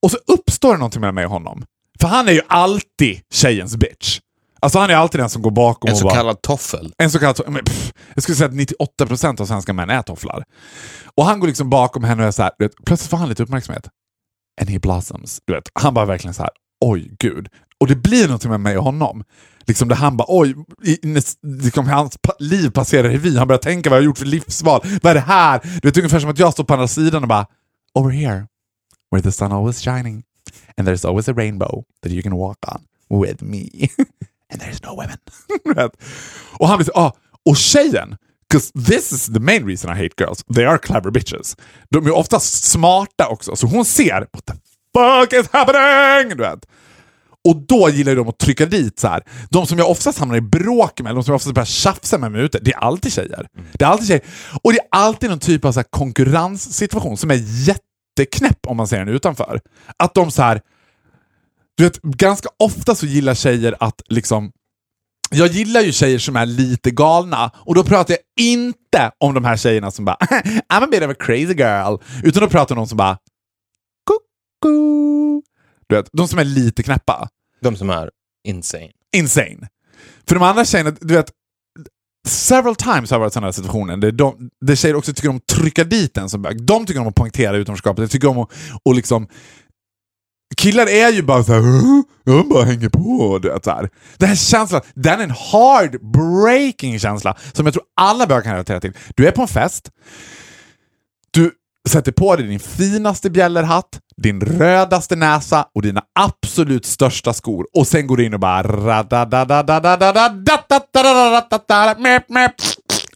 Och 0.00 0.10
så 0.10 0.18
uppstår 0.26 0.72
det 0.72 0.78
någonting 0.78 1.00
med 1.00 1.14
mig 1.14 1.24
och 1.24 1.30
honom. 1.30 1.64
För 2.00 2.08
han 2.08 2.28
är 2.28 2.32
ju 2.32 2.40
alltid 2.48 3.20
tjejens 3.32 3.76
bitch. 3.76 4.20
Alltså 4.62 4.78
han 4.78 4.90
är 4.90 4.94
alltid 4.94 5.20
den 5.20 5.30
som 5.30 5.42
går 5.42 5.50
bakom 5.50 5.88
En 5.88 5.92
och 5.92 5.98
så 5.98 6.04
bara... 6.04 6.14
kallad 6.14 6.42
toffel. 6.42 6.92
En 6.98 7.10
så 7.10 7.18
kallad... 7.18 7.40
Men, 7.46 7.64
pff, 7.64 7.92
jag 8.14 8.22
skulle 8.22 8.36
säga 8.36 8.48
att 8.48 8.54
98% 9.14 9.40
av 9.40 9.46
svenska 9.46 9.72
män 9.72 9.90
är 9.90 10.02
tofflar. 10.02 10.44
Och 11.14 11.24
han 11.24 11.40
går 11.40 11.46
liksom 11.46 11.70
bakom 11.70 12.04
henne 12.04 12.22
och 12.22 12.28
är 12.28 12.32
så 12.32 12.42
här, 12.42 12.52
du 12.58 12.64
vet, 12.64 12.72
plötsligt 12.86 13.10
får 13.10 13.16
han 13.16 13.28
lite 13.28 13.42
uppmärksamhet. 13.42 13.88
And 14.60 14.70
he 14.70 14.78
blossoms. 14.78 15.40
Du 15.44 15.52
vet, 15.52 15.64
han 15.74 15.94
bara 15.94 16.04
verkligen 16.04 16.34
så 16.34 16.42
här, 16.42 16.50
oj 16.84 17.14
gud. 17.18 17.48
Och 17.80 17.86
det 17.86 17.96
blir 17.96 18.24
någonting 18.24 18.50
med 18.50 18.60
mig 18.60 18.78
och 18.78 18.84
honom. 18.84 19.24
Liksom 19.66 19.88
där 19.88 19.96
han 19.96 20.16
bara, 20.16 20.26
oj, 20.28 20.54
i, 20.84 20.98
liksom 21.42 21.88
hans 21.88 22.18
liv 22.38 22.70
passerar 22.70 23.08
revy. 23.08 23.36
Han 23.38 23.48
börjar 23.48 23.60
tänka 23.60 23.90
vad 23.90 23.96
jag 23.96 24.02
har 24.02 24.06
gjort 24.06 24.18
för 24.18 24.26
livsval. 24.26 24.80
Vad 25.02 25.10
är 25.10 25.14
det 25.14 25.20
här? 25.20 25.60
Du 25.82 25.88
vet, 25.88 25.96
ungefär 25.96 26.20
som 26.20 26.30
att 26.30 26.38
jag 26.38 26.52
står 26.52 26.64
på 26.64 26.74
andra 26.74 26.88
sidan 26.88 27.22
och 27.22 27.28
bara, 27.28 27.46
over 27.94 28.10
here, 28.10 28.46
where 29.10 29.22
the 29.22 29.32
sun 29.32 29.52
always 29.52 29.80
shining. 29.80 30.22
And 30.76 30.88
there's 30.88 31.08
always 31.08 31.28
a 31.28 31.32
rainbow 31.32 31.84
that 32.02 32.12
you 32.12 32.22
can 32.22 32.36
walk 32.36 32.58
on 32.74 32.82
with 33.20 33.44
me. 33.44 33.68
And 34.52 34.62
there's 34.62 34.86
no 34.86 34.94
women. 34.94 35.18
Och 36.58 36.68
han 36.68 36.78
blir 36.78 36.84
så, 36.84 36.92
ah, 36.94 37.12
och 37.44 37.56
tjejen, 37.56 38.16
because 38.50 38.72
this 38.86 39.12
is 39.12 39.26
the 39.26 39.40
main 39.40 39.66
reason 39.66 39.90
I 39.90 39.94
hate 40.02 40.14
girls, 40.18 40.44
they 40.54 40.64
are 40.64 40.78
clever 40.78 41.10
bitches. 41.10 41.56
De 41.90 42.06
är 42.06 42.10
oftast 42.10 42.64
smarta 42.64 43.28
också, 43.28 43.56
så 43.56 43.66
hon 43.66 43.84
ser 43.84 44.26
what 44.32 44.46
the 44.46 44.52
fuck 44.94 45.32
is 45.32 45.48
happening? 45.52 46.36
Du 46.36 46.42
vet. 46.42 46.66
Och 47.44 47.56
då 47.56 47.88
gillar 47.90 48.16
de 48.16 48.28
att 48.28 48.38
trycka 48.38 48.66
dit 48.66 48.98
så 48.98 49.08
här. 49.08 49.22
De 49.50 49.66
som 49.66 49.78
jag 49.78 49.90
oftast 49.90 50.18
hamnar 50.18 50.36
i 50.36 50.40
bråk 50.40 51.00
med, 51.00 51.14
de 51.14 51.24
som 51.24 51.32
jag 51.32 51.36
oftast 51.36 51.54
börjar 51.54 51.66
tjafsa 51.66 52.18
med 52.18 52.32
mig 52.32 52.42
ute, 52.42 52.58
det 52.58 52.72
är 52.72 52.78
alltid 52.78 53.12
tjejer. 53.12 53.46
Det 53.72 53.84
är 53.84 53.88
alltid 53.88 54.06
tjejer. 54.06 54.22
Och 54.62 54.72
det 54.72 54.78
är 54.78 54.86
alltid 54.90 55.30
någon 55.30 55.38
typ 55.38 55.64
av 55.64 55.72
så 55.72 55.82
konkurrenssituation 55.90 57.16
som 57.16 57.30
är 57.30 57.68
jätteknäpp 57.68 58.66
om 58.66 58.76
man 58.76 58.88
ser 58.88 58.98
den 58.98 59.08
utanför. 59.08 59.60
Att 59.96 60.14
de 60.14 60.30
så 60.30 60.42
här, 60.42 60.60
du 61.82 61.86
vet, 61.86 62.02
ganska 62.02 62.48
ofta 62.58 62.94
så 62.94 63.06
gillar 63.06 63.34
tjejer 63.34 63.74
att 63.80 64.02
liksom 64.08 64.52
jag 65.30 65.48
gillar 65.48 65.80
ju 65.80 65.92
tjejer 65.92 66.18
som 66.18 66.36
är 66.36 66.46
lite 66.46 66.90
galna 66.90 67.50
och 67.54 67.74
då 67.74 67.84
pratar 67.84 68.14
jag 68.14 68.46
inte 68.46 69.10
om 69.18 69.34
de 69.34 69.44
här 69.44 69.56
tjejerna 69.56 69.90
som 69.90 70.04
bara 70.04 70.16
I'm 70.72 70.84
a 70.84 70.88
bit 70.90 71.02
of 71.02 71.10
a 71.10 71.14
crazy 71.18 71.54
girl. 71.54 71.96
Utan 72.22 72.42
då 72.42 72.48
pratar 72.48 72.58
jag 72.58 72.70
om 72.70 72.76
någon 72.76 72.88
som 72.88 72.98
bara 72.98 73.18
Kucku. 74.06 75.42
Du 75.86 75.96
vet, 75.96 76.08
de 76.12 76.28
som 76.28 76.38
är 76.38 76.44
lite 76.44 76.82
knäppa. 76.82 77.28
De 77.60 77.76
som 77.76 77.90
är 77.90 78.10
insane. 78.48 78.90
Insane. 79.16 79.68
För 80.28 80.34
de 80.34 80.42
andra 80.42 80.64
tjejerna, 80.64 80.96
du 81.00 81.14
vet, 81.14 81.30
several 82.28 82.76
times 82.76 83.10
har 83.10 83.14
jag 83.14 83.20
varit 83.20 83.32
i 83.32 83.34
sådana 83.34 83.46
här 83.46 83.52
situationer 83.52 83.96
där, 83.96 84.12
de, 84.12 84.50
där 84.60 84.74
tjejer 84.74 84.96
också 84.96 85.14
tycker 85.14 85.28
om 85.28 85.36
att 85.36 85.46
trycka 85.46 85.84
dit 85.84 86.16
en 86.16 86.28
som 86.28 86.42
bög. 86.42 86.62
De 86.66 86.86
tycker 86.86 87.00
om 87.00 87.08
att 87.08 87.14
poängtera 87.14 87.56
utanförskapet. 87.56 88.04
De 88.04 88.08
tycker 88.08 88.28
om 88.28 88.38
att 88.38 88.50
och 88.84 88.94
liksom 88.94 89.28
Killar 90.56 90.88
är 90.88 91.12
ju 91.12 91.22
bara 91.22 91.44
såhär, 91.44 91.62
de 92.24 92.48
bara 92.48 92.64
hänger 92.64 92.88
på. 92.88 93.38
Du 93.42 93.48
vet, 93.48 93.64
så 93.64 93.70
här. 93.70 93.88
Den 94.16 94.28
här 94.28 94.36
känslan, 94.36 94.80
den 94.94 95.20
är 95.20 95.24
en 95.24 95.30
heartbreaking 95.30 96.98
känsla 96.98 97.36
som 97.52 97.66
jag 97.66 97.74
tror 97.74 97.84
alla 97.96 98.26
bögar 98.26 98.42
kan 98.42 98.52
relatera 98.52 98.80
till. 98.80 98.92
Du 99.16 99.26
är 99.26 99.30
på 99.30 99.42
en 99.42 99.48
fest, 99.48 99.90
du 101.30 101.50
sätter 101.88 102.12
på 102.12 102.36
dig 102.36 102.46
din 102.46 102.60
finaste 102.60 103.30
bjällerhatt, 103.30 104.00
din 104.16 104.40
rödaste 104.40 105.16
näsa 105.16 105.66
och 105.74 105.82
dina 105.82 106.02
absolut 106.18 106.86
största 106.86 107.32
skor 107.32 107.66
och 107.74 107.86
sen 107.86 108.06
går 108.06 108.16
du 108.16 108.24
in 108.24 108.34
och 108.34 108.40
bara 108.40 108.62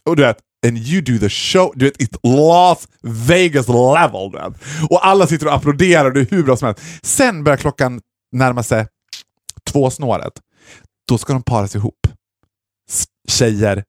och 0.03 0.15
du 0.15 0.21
vet, 0.23 0.37
and 0.67 0.77
you 0.77 1.01
do 1.01 1.19
the 1.19 1.29
show, 1.29 1.73
du 1.75 1.85
vet, 1.85 2.01
it's 2.01 2.19
Las 2.23 2.87
Vegas 3.01 3.67
level. 3.67 4.31
Du 4.31 4.37
vet. 4.37 4.53
Och 4.89 5.07
alla 5.07 5.27
sitter 5.27 5.47
och 5.47 5.53
applåderar 5.53 6.05
och 6.05 6.13
det 6.13 6.19
är 6.19 6.35
hur 6.35 6.43
bra 6.43 6.57
som 6.57 6.65
helst. 6.65 6.81
Sen 7.03 7.43
börjar 7.43 7.57
klockan 7.57 8.01
närma 8.31 8.63
sig 8.63 8.87
tvåsnåret, 9.71 10.33
då 11.07 11.17
ska 11.17 11.33
de 11.33 11.43
paras 11.43 11.75
ihop. 11.75 12.07
Tjejer, 13.27 13.83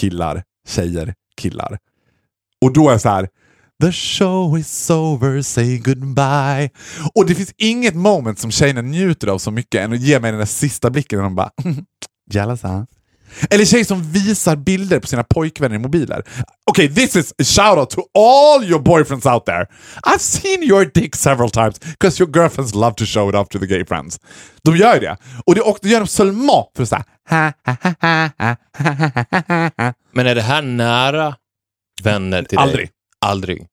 killar, 0.00 0.42
tjejer, 0.68 1.14
killar. 1.36 1.78
Och 2.60 2.72
då 2.72 2.88
är 2.88 2.92
jag 2.92 3.00
så 3.00 3.08
här. 3.08 3.28
The 3.82 3.92
show 3.92 4.58
is 4.58 4.90
over, 4.90 5.42
say 5.42 5.78
goodbye. 5.78 6.70
Och 7.14 7.26
det 7.26 7.34
finns 7.34 7.54
inget 7.56 7.94
moment 7.94 8.38
som 8.38 8.50
tjejerna 8.50 8.82
njuter 8.82 9.28
av 9.28 9.38
så 9.38 9.50
mycket 9.50 9.80
än 9.80 9.92
att 9.92 10.00
ge 10.00 10.20
mig 10.20 10.30
den 10.30 10.38
där 10.38 10.46
sista 10.46 10.90
blicken 10.90 11.18
när 11.18 11.24
de 11.24 11.34
bara 11.34 11.50
jealous 12.30 12.62
huh? 12.62 12.82
Eller 13.50 13.64
tjejer 13.64 13.84
som 13.84 14.02
visar 14.02 14.56
bilder 14.56 15.00
på 15.00 15.06
sina 15.06 15.24
pojkvänner 15.24 15.76
i 15.76 15.78
mobiler. 15.78 16.22
Okay, 16.70 16.88
this 16.88 17.16
is 17.16 17.32
a 17.38 17.44
shout 17.44 17.78
out 17.78 17.90
to 17.90 18.00
all 18.18 18.64
your 18.64 18.80
boyfriends 18.80 19.26
out 19.26 19.44
there. 19.46 19.66
I've 20.02 20.20
seen 20.20 20.62
your 20.62 20.84
dick 20.94 21.16
several 21.16 21.50
times 21.50 21.80
because 21.80 22.22
your 22.22 22.32
girlfriends 22.32 22.74
love 22.74 22.94
to 22.94 23.04
show 23.04 23.28
it 23.28 23.34
off 23.34 23.48
to 23.48 23.58
the 23.58 23.66
gay 23.66 23.84
friends. 23.84 24.20
De 24.62 24.76
gör 24.76 25.00
det. 25.00 25.16
Och 25.46 25.54
det, 25.54 25.60
och 25.60 25.78
det 25.82 25.88
gör 25.88 26.00
de 26.00 26.06
seulement 26.06 26.66
för 26.76 26.82
att 26.82 26.88
säga 26.88 27.04
Men 30.12 30.26
är 30.26 30.34
det 30.34 30.42
här 30.42 30.62
nära 30.62 31.36
vänner 32.02 32.42
till 32.42 32.56
dig? 32.56 32.64
Aldrig. 32.64 32.90
Aldrig. 33.20 33.66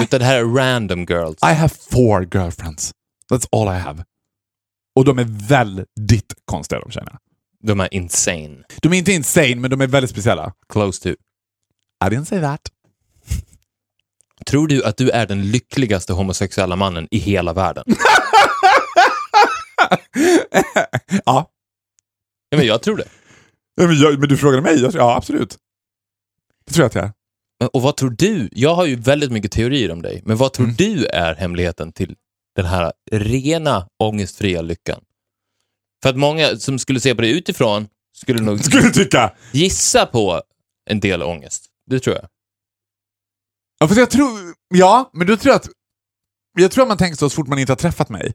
Utan 0.00 0.20
det 0.20 0.26
här 0.26 0.38
är 0.38 0.44
random 0.44 1.04
girls. 1.04 1.38
I 1.42 1.54
have 1.54 1.68
four 1.90 2.28
girlfriends. 2.34 2.92
That's 3.32 3.46
all 3.52 3.76
I 3.76 3.78
have. 3.78 4.04
Och 4.96 5.04
de 5.04 5.18
är 5.18 5.26
väldigt 5.48 6.34
konstiga 6.44 6.80
de 6.80 6.90
tjejerna. 6.90 7.18
De 7.62 7.80
är 7.80 7.94
insane. 7.94 8.62
De 8.82 8.92
är 8.92 8.98
inte 8.98 9.12
insane, 9.12 9.54
men 9.56 9.70
de 9.70 9.80
är 9.80 9.86
väldigt 9.86 10.10
speciella. 10.10 10.52
Close 10.68 11.02
to. 11.02 11.08
I 12.04 12.08
didn't 12.08 12.24
say 12.24 12.40
that. 12.40 12.60
Tror 14.46 14.66
du 14.68 14.84
att 14.84 14.96
du 14.96 15.10
är 15.10 15.26
den 15.26 15.50
lyckligaste 15.50 16.12
homosexuella 16.12 16.76
mannen 16.76 17.08
i 17.10 17.18
hela 17.18 17.52
världen? 17.52 17.84
Ja. 21.24 21.50
Ja, 22.50 22.58
men 22.58 22.66
jag 22.66 22.82
tror 22.82 22.96
det. 22.96 23.04
Ja, 23.74 23.86
Men, 23.86 23.96
jag, 24.00 24.18
men 24.18 24.28
du 24.28 24.36
frågade 24.36 24.62
mig? 24.62 24.82
Jag- 24.82 24.94
Ja, 24.94 25.16
absolut. 25.16 25.56
Det 26.66 26.72
tror 26.72 26.82
jag 26.82 26.88
att 26.88 26.94
jag 26.94 27.04
är. 27.04 27.12
Och 27.76 27.82
vad 27.82 27.96
tror 27.96 28.10
du? 28.10 28.48
Jag 28.52 28.74
har 28.74 28.86
ju 28.86 28.96
väldigt 28.96 29.32
mycket 29.32 29.52
teorier 29.52 29.90
om 29.92 30.02
dig, 30.02 30.22
men 30.24 30.36
vad 30.36 30.58
Mm. 30.60 30.74
tror 30.76 30.86
du 30.86 31.06
är 31.06 31.34
hemligheten 31.34 31.92
till 31.92 32.16
den 32.56 32.64
här 32.66 32.92
rena 33.12 33.86
ångestfria 34.02 34.62
lyckan? 34.62 35.00
För 36.02 36.10
att 36.10 36.16
många 36.16 36.56
som 36.56 36.78
skulle 36.78 37.00
se 37.00 37.14
på 37.14 37.22
dig 37.22 37.30
utifrån 37.38 37.88
skulle 38.16 38.42
nog 38.42 38.64
Skulle 38.64 38.82
du 38.82 38.90
tycka? 38.90 39.32
gissa 39.52 40.06
på 40.06 40.42
en 40.90 41.00
del 41.00 41.22
ångest. 41.22 41.64
Det 41.90 42.00
tror 42.00 42.16
jag. 42.16 42.24
Ja, 43.80 43.88
för 43.88 43.96
jag 43.96 44.10
tror... 44.10 44.30
Ja, 44.74 45.10
men 45.12 45.26
då 45.26 45.36
tror 45.36 45.52
jag 45.52 45.56
att... 45.56 45.68
Jag 46.58 46.70
tror 46.70 46.82
att 46.82 46.88
man 46.88 46.98
tänker 46.98 47.16
så 47.16 47.30
så 47.30 47.34
fort 47.36 47.46
man 47.48 47.58
inte 47.58 47.72
har 47.72 47.76
träffat 47.76 48.08
mig. 48.08 48.34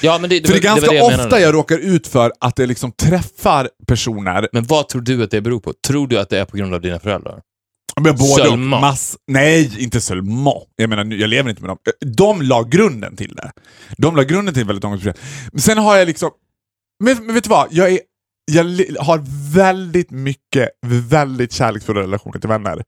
Ja, 0.00 0.18
men 0.18 0.30
det, 0.30 0.40
det, 0.40 0.46
För 0.46 0.54
det 0.54 0.60
är 0.60 0.62
ganska 0.62 0.86
var 0.86 0.92
det 0.92 0.98
jag 0.98 1.06
ofta 1.06 1.16
menade. 1.16 1.40
jag 1.40 1.54
råkar 1.54 1.78
ut 1.78 2.06
för 2.06 2.32
att 2.40 2.56
det 2.56 2.66
liksom 2.66 2.92
träffar 2.92 3.70
personer 3.86 4.48
Men 4.52 4.64
vad 4.64 4.88
tror 4.88 5.02
du 5.02 5.22
att 5.24 5.30
det 5.30 5.40
beror 5.40 5.60
på? 5.60 5.72
Tror 5.86 6.08
du 6.08 6.18
att 6.18 6.30
det 6.30 6.38
är 6.38 6.44
på 6.44 6.56
grund 6.56 6.74
av 6.74 6.80
dina 6.80 6.98
föräldrar? 6.98 7.40
Men 8.00 8.16
både. 8.16 8.42
Seulement. 8.42 8.80
Mass... 8.80 9.16
Nej, 9.26 9.82
inte 9.82 10.00
seulement. 10.00 10.64
Jag 10.76 10.90
menar, 10.90 11.04
jag 11.14 11.30
lever 11.30 11.50
inte 11.50 11.62
med 11.62 11.70
dem. 11.70 11.78
De 12.16 12.42
la 12.42 12.62
grunden 12.62 13.16
till 13.16 13.34
det. 13.34 13.52
De 13.96 14.16
la 14.16 14.22
grunden 14.22 14.54
till 14.54 14.64
väldigt 14.64 14.84
många 14.84 15.14
Men 15.52 15.60
sen 15.60 15.78
har 15.78 15.96
jag 15.96 16.06
liksom... 16.06 16.30
Men, 16.98 17.26
men 17.26 17.34
vet 17.34 17.44
du 17.44 17.50
vad? 17.50 17.68
Jag, 17.70 17.92
är, 17.92 18.00
jag 18.52 18.64
har 19.00 19.52
väldigt 19.54 20.10
mycket, 20.10 20.70
väldigt 20.86 21.52
kärleksfulla 21.52 22.00
relationer 22.00 22.38
till 22.38 22.48
vänner. 22.48 22.84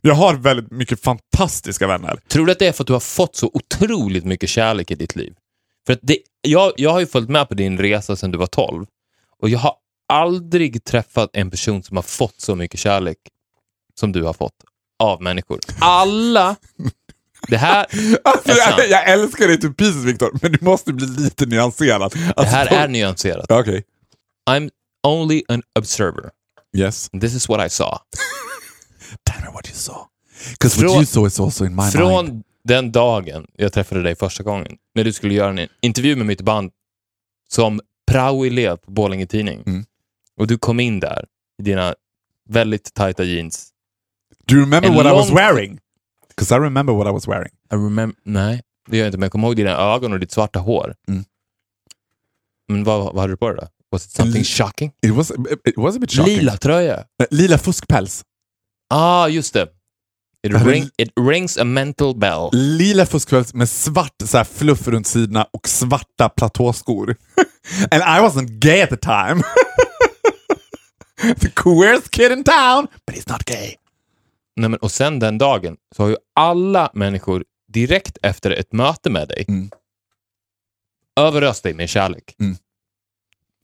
Jag 0.00 0.14
har 0.14 0.34
väldigt 0.34 0.70
mycket 0.70 1.00
fantastiska 1.00 1.86
vänner. 1.86 2.20
Tror 2.28 2.46
du 2.46 2.52
att 2.52 2.58
det 2.58 2.66
är 2.66 2.72
för 2.72 2.84
att 2.84 2.86
du 2.86 2.92
har 2.92 3.00
fått 3.00 3.36
så 3.36 3.50
otroligt 3.54 4.24
mycket 4.24 4.48
kärlek 4.48 4.90
i 4.90 4.94
ditt 4.94 5.16
liv? 5.16 5.34
För 5.86 5.92
att 5.92 5.98
det, 6.02 6.18
jag, 6.40 6.72
jag 6.76 6.90
har 6.90 7.00
ju 7.00 7.06
följt 7.06 7.28
med 7.28 7.48
på 7.48 7.54
din 7.54 7.78
resa 7.78 8.16
sedan 8.16 8.30
du 8.30 8.38
var 8.38 8.46
12 8.46 8.86
och 9.42 9.48
jag 9.48 9.58
har 9.58 9.74
aldrig 10.08 10.84
träffat 10.84 11.30
en 11.32 11.50
person 11.50 11.82
som 11.82 11.96
har 11.96 12.02
fått 12.02 12.40
så 12.40 12.54
mycket 12.54 12.80
kärlek 12.80 13.18
som 14.00 14.12
du 14.12 14.22
har 14.22 14.32
fått 14.32 14.54
av 14.98 15.22
människor. 15.22 15.60
Alla... 15.80 16.56
Det 17.48 17.56
här, 17.56 17.86
Alltså, 18.24 18.52
jag, 18.52 18.88
jag 18.90 19.10
älskar 19.10 19.48
dig 19.48 19.60
till 19.60 19.74
pieces 19.74 20.04
Viktor, 20.04 20.38
men 20.42 20.52
du 20.52 20.58
måste 20.60 20.92
bli 20.92 21.06
lite 21.06 21.46
nyanserad. 21.46 22.12
det 22.12 22.32
Alltså, 22.36 22.54
här 22.56 22.66
folk- 22.66 22.80
är 22.80 22.88
nyanserat. 22.88 23.50
Okej. 23.50 23.84
I'm 24.50 24.70
only 25.06 25.42
an 25.48 25.62
observer. 25.78 26.30
Yes. 26.76 27.10
This 27.20 27.34
is 27.34 27.48
what 27.48 27.66
I 27.66 27.70
saw. 27.70 27.98
Tell 29.30 29.40
me 29.44 29.50
what 29.52 29.66
you 29.68 29.74
saw. 29.76 29.96
Because 30.50 30.76
what 30.76 30.90
Från- 30.90 30.96
you 30.96 31.06
saw 31.06 31.26
is 31.26 31.40
also 31.40 31.64
in 31.64 31.74
my 31.74 31.82
mind. 31.82 31.92
Från 31.92 32.42
den 32.64 32.92
dagen 32.92 33.46
jag 33.56 33.72
träffade 33.72 34.02
dig 34.02 34.16
första 34.16 34.42
gången, 34.42 34.76
när 34.94 35.04
du 35.04 35.12
skulle 35.12 35.34
göra 35.34 35.60
en 35.60 35.68
intervju 35.82 36.16
med 36.16 36.26
mitt 36.26 36.40
band 36.42 36.70
som 37.48 37.80
prao-elev 38.10 38.76
på 38.76 38.90
Borlänge 38.90 39.26
Tidning. 39.26 39.62
Mm. 39.66 39.84
Och 40.40 40.46
du 40.46 40.58
kom 40.58 40.80
in 40.80 41.00
där 41.00 41.24
i 41.58 41.62
dina 41.62 41.94
väldigt 42.48 42.94
tajta 42.94 43.24
jeans. 43.24 43.68
Do 44.46 44.54
you 44.54 44.64
remember 44.64 44.88
En 44.88 44.94
what 44.94 45.06
I 45.06 45.10
was 45.10 45.30
wearing? 45.30 45.78
Because 46.36 46.54
I 46.56 46.58
remember 46.58 46.92
what 46.94 47.06
I 47.06 47.10
was 47.10 47.28
wearing. 47.28 47.52
I 47.72 47.74
remember, 47.74 48.16
nej, 48.24 48.62
det 48.88 48.96
gör 48.96 49.04
jag 49.04 49.08
inte, 49.08 49.18
men 49.18 49.22
jag 49.24 49.32
kommer 49.32 49.48
ihåg 49.48 49.56
dina 49.56 49.76
ögon 49.76 50.12
och 50.12 50.20
ditt 50.20 50.32
svarta 50.32 50.58
hår. 50.58 50.94
Mm. 51.08 51.24
Men 52.68 52.84
vad, 52.84 53.04
vad 53.04 53.18
hade 53.20 53.32
du 53.32 53.36
på 53.36 53.48
dig 53.48 53.56
då? 53.60 53.68
Was 53.90 54.04
it 54.06 54.10
something 54.10 54.42
Li- 54.42 54.44
shocking? 54.44 54.92
It 55.02 55.12
was, 55.12 55.30
it 55.64 55.76
was 55.76 55.96
a 55.96 55.98
bit 55.98 56.10
shocking. 56.10 56.36
Lila 56.36 56.56
tröja. 56.56 56.96
Eh, 56.96 57.26
Lila 57.30 57.58
fuskpäls. 57.58 58.24
Ah, 58.90 59.28
just 59.28 59.54
det. 59.54 59.68
It, 60.46 60.52
ring, 60.52 60.90
it 60.98 61.12
rings 61.20 61.58
a 61.58 61.64
mental 61.64 62.16
bell. 62.16 62.50
Lila 62.52 63.06
fuskpäls 63.06 63.54
med 63.54 63.68
svart 63.68 64.14
så 64.24 64.36
här, 64.36 64.44
fluff 64.44 64.88
runt 64.88 65.06
sidorna 65.06 65.46
och 65.52 65.68
svarta 65.68 66.28
platåskor. 66.28 67.08
And 67.90 68.02
I 68.02 68.20
wasn't 68.20 68.58
gay 68.58 68.80
at 68.80 68.90
the 68.90 68.96
time. 68.96 69.42
the 71.40 71.50
queerest 71.50 72.10
kid 72.10 72.32
in 72.32 72.44
town, 72.44 72.86
but 73.06 73.16
he's 73.16 73.28
not 73.32 73.44
gay. 73.44 73.76
Nej, 74.56 74.70
men, 74.70 74.78
och 74.80 74.90
sen 74.92 75.18
den 75.18 75.38
dagen 75.38 75.76
så 75.96 76.02
har 76.02 76.10
ju 76.10 76.16
alla 76.34 76.90
människor 76.94 77.44
direkt 77.72 78.18
efter 78.22 78.50
ett 78.50 78.72
möte 78.72 79.10
med 79.10 79.28
dig 79.28 79.44
Mm. 79.48 79.70
överöst 81.20 81.62
dig 81.62 81.74
med 81.74 81.88
kärlek. 81.88 82.34
Mm. 82.40 82.56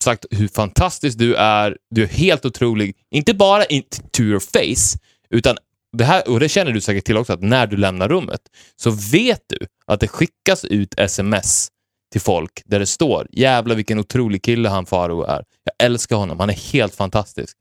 Sagt 0.03 0.27
hur 0.31 0.49
fantastisk 0.49 1.19
du 1.19 1.35
är, 1.35 1.79
du 1.91 2.03
är 2.03 2.07
helt 2.07 2.45
otrolig. 2.45 2.97
Inte 3.11 3.35
bara 3.35 3.65
in 3.65 3.83
to 4.13 4.23
your 4.23 4.41
face, 4.41 4.99
utan 5.31 5.57
det 5.93 6.05
här, 6.05 6.29
och 6.29 6.41
det 6.41 6.49
känner 6.49 6.73
du 6.73 6.81
säkert 6.81 7.05
till 7.05 7.17
också, 7.17 7.33
att 7.33 7.43
när 7.43 7.67
du 7.67 7.77
lämnar 7.77 8.09
rummet 8.09 8.41
så 8.77 8.91
vet 8.91 9.43
du 9.47 9.59
att 9.87 10.01
det 10.01 10.09
skickas 10.09 10.65
ut 10.65 10.95
sms 10.99 11.69
till 12.13 12.21
folk 12.21 12.63
där 12.65 12.79
det 12.79 12.87
står 12.87 13.27
jävla 13.31 13.75
vilken 13.75 13.99
otrolig 13.99 14.43
kille 14.43 14.69
han 14.69 14.87
Faro 14.87 15.23
är. 15.23 15.45
Jag 15.65 15.87
älskar 15.87 16.17
honom, 16.17 16.41
han 16.41 16.51
är 16.51 16.73
helt 16.73 16.95
fantastisk. 16.95 17.57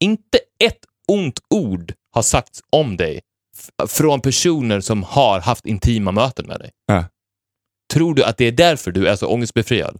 Inte 0.00 0.38
ett 0.58 0.78
ont 1.08 1.40
ord 1.50 1.92
har 2.16 2.22
sagts 2.22 2.60
om 2.72 2.96
dig 2.96 3.20
från 3.88 4.20
personer 4.20 4.80
som 4.80 5.02
har 5.02 5.40
haft 5.40 5.66
intima 5.66 6.12
möten 6.12 6.46
med 6.46 6.58
dig. 6.60 6.70
Ja. 6.86 7.04
Tror 7.92 8.14
du 8.14 8.24
att 8.24 8.36
det 8.38 8.44
är 8.44 8.52
därför 8.52 8.90
du 8.92 9.08
är 9.08 9.16
så 9.16 9.26
ångestbefriad? 9.26 9.98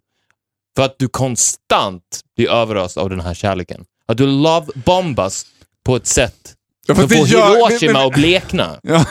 För 0.76 0.84
att 0.84 0.98
du 0.98 1.08
konstant 1.08 2.02
blir 2.36 2.50
överöst 2.50 2.96
av 2.96 3.10
den 3.10 3.20
här 3.20 3.34
kärleken. 3.34 3.84
Att 4.08 4.16
du 4.16 4.26
love-bombas 4.26 5.46
på 5.84 5.96
ett 5.96 6.06
sätt 6.06 6.54
Ja, 6.86 6.94
som 6.94 7.08
får 7.08 7.16
gör- 7.28 7.48
men- 7.52 7.56
Hiroshima 7.70 7.92
men- 7.92 8.06
att 8.06 8.12
blekna. 8.14 8.80
Ja, 8.82 9.04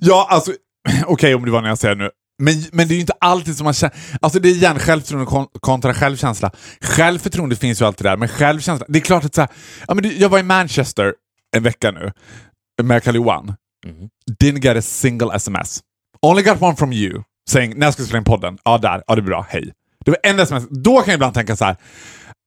ja 0.00 0.26
alltså, 0.30 0.52
okej 1.06 1.34
om 1.34 1.44
det 1.44 1.50
var 1.50 1.62
när 1.62 1.68
jag 1.68 1.78
säger 1.78 1.94
nu. 1.94 2.10
Men, 2.38 2.54
men 2.72 2.88
det 2.88 2.92
är 2.94 2.96
ju 2.96 3.00
inte 3.00 3.12
alltid 3.20 3.56
som 3.56 3.64
man 3.64 3.74
känner... 3.74 3.96
Alltså 4.20 4.38
det 4.40 4.48
är 4.48 4.52
igen 4.52 4.78
självförtroende 4.78 5.26
kon- 5.30 5.48
kontra 5.60 5.94
självkänsla. 5.94 6.50
Självförtroende 6.80 7.56
finns 7.56 7.80
ju 7.80 7.84
alltid 7.84 8.06
där, 8.06 8.16
men 8.16 8.28
självkänsla... 8.28 8.86
Det 8.88 8.98
är 8.98 9.02
klart 9.02 9.24
att 9.24 9.34
så 9.34 9.40
här, 9.40 9.50
ja, 9.88 9.94
men 9.94 10.02
det, 10.02 10.08
Jag 10.14 10.28
var 10.28 10.38
i 10.38 10.42
Manchester 10.42 11.14
en 11.56 11.62
vecka 11.62 11.90
nu 11.90 12.12
med 12.82 13.02
Kalle 13.02 13.18
Johan. 13.18 13.54
Mhm. 13.86 14.08
Didn't 14.42 14.60
get 14.64 14.76
a 14.76 14.82
single 14.82 15.34
sms. 15.36 15.80
Only 16.22 16.42
got 16.42 16.62
one 16.62 16.76
from 16.76 16.92
you. 16.92 17.22
Saying, 17.50 17.78
när 17.78 17.90
ska 17.90 18.02
vi 18.02 18.06
spela 18.06 18.18
in 18.18 18.24
podden? 18.24 18.58
Ja, 18.64 18.78
där. 18.78 19.02
Ja, 19.06 19.14
det 19.14 19.20
är 19.20 19.22
bra. 19.22 19.46
Hej. 19.48 19.72
Det 20.04 20.10
var 20.10 20.18
en 20.22 20.40
sms. 20.40 20.64
Då 20.70 20.96
kan 21.00 21.12
jag 21.12 21.14
ibland 21.14 21.34
tänka 21.34 21.56
så 21.56 21.64
här. 21.64 21.76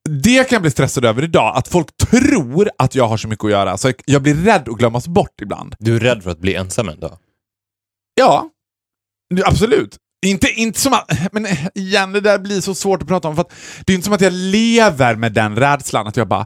Det 0.09 0.49
kan 0.49 0.55
jag 0.55 0.61
bli 0.61 0.71
stressad 0.71 1.05
över 1.05 1.23
idag, 1.23 1.57
att 1.57 1.67
folk 1.67 1.97
tror 1.97 2.69
att 2.77 2.95
jag 2.95 3.07
har 3.07 3.17
så 3.17 3.27
mycket 3.27 3.45
att 3.45 3.51
göra, 3.51 3.77
så 3.77 3.91
jag, 4.05 4.21
blir 4.21 4.35
rädd 4.35 4.69
att 4.69 4.77
glömmas 4.77 5.07
bort 5.07 5.41
ibland. 5.41 5.75
Du 5.79 5.95
är 5.95 5.99
rädd 5.99 6.23
för 6.23 6.31
att 6.31 6.39
bli 6.39 6.55
ensam 6.55 6.89
en 6.89 6.99
dag. 6.99 7.17
Ja, 8.15 8.49
absolut. 9.45 9.97
Inte, 10.25 10.47
inte 10.47 10.79
som 10.79 10.93
att, 10.93 11.33
men 11.33 11.47
igen, 11.75 12.11
det 12.13 12.21
där 12.21 12.39
blir 12.39 12.61
så 12.61 12.75
svårt 12.75 13.01
att 13.01 13.07
prata 13.07 13.27
om, 13.27 13.35
för 13.35 13.45
det 13.85 13.93
är 13.93 13.95
inte 13.95 14.05
som 14.05 14.13
att 14.13 14.21
jag 14.21 14.33
lever 14.33 15.15
med 15.15 15.33
den 15.33 15.55
rädslan, 15.55 16.07
att 16.07 16.17
jag 16.17 16.27
bara 16.27 16.45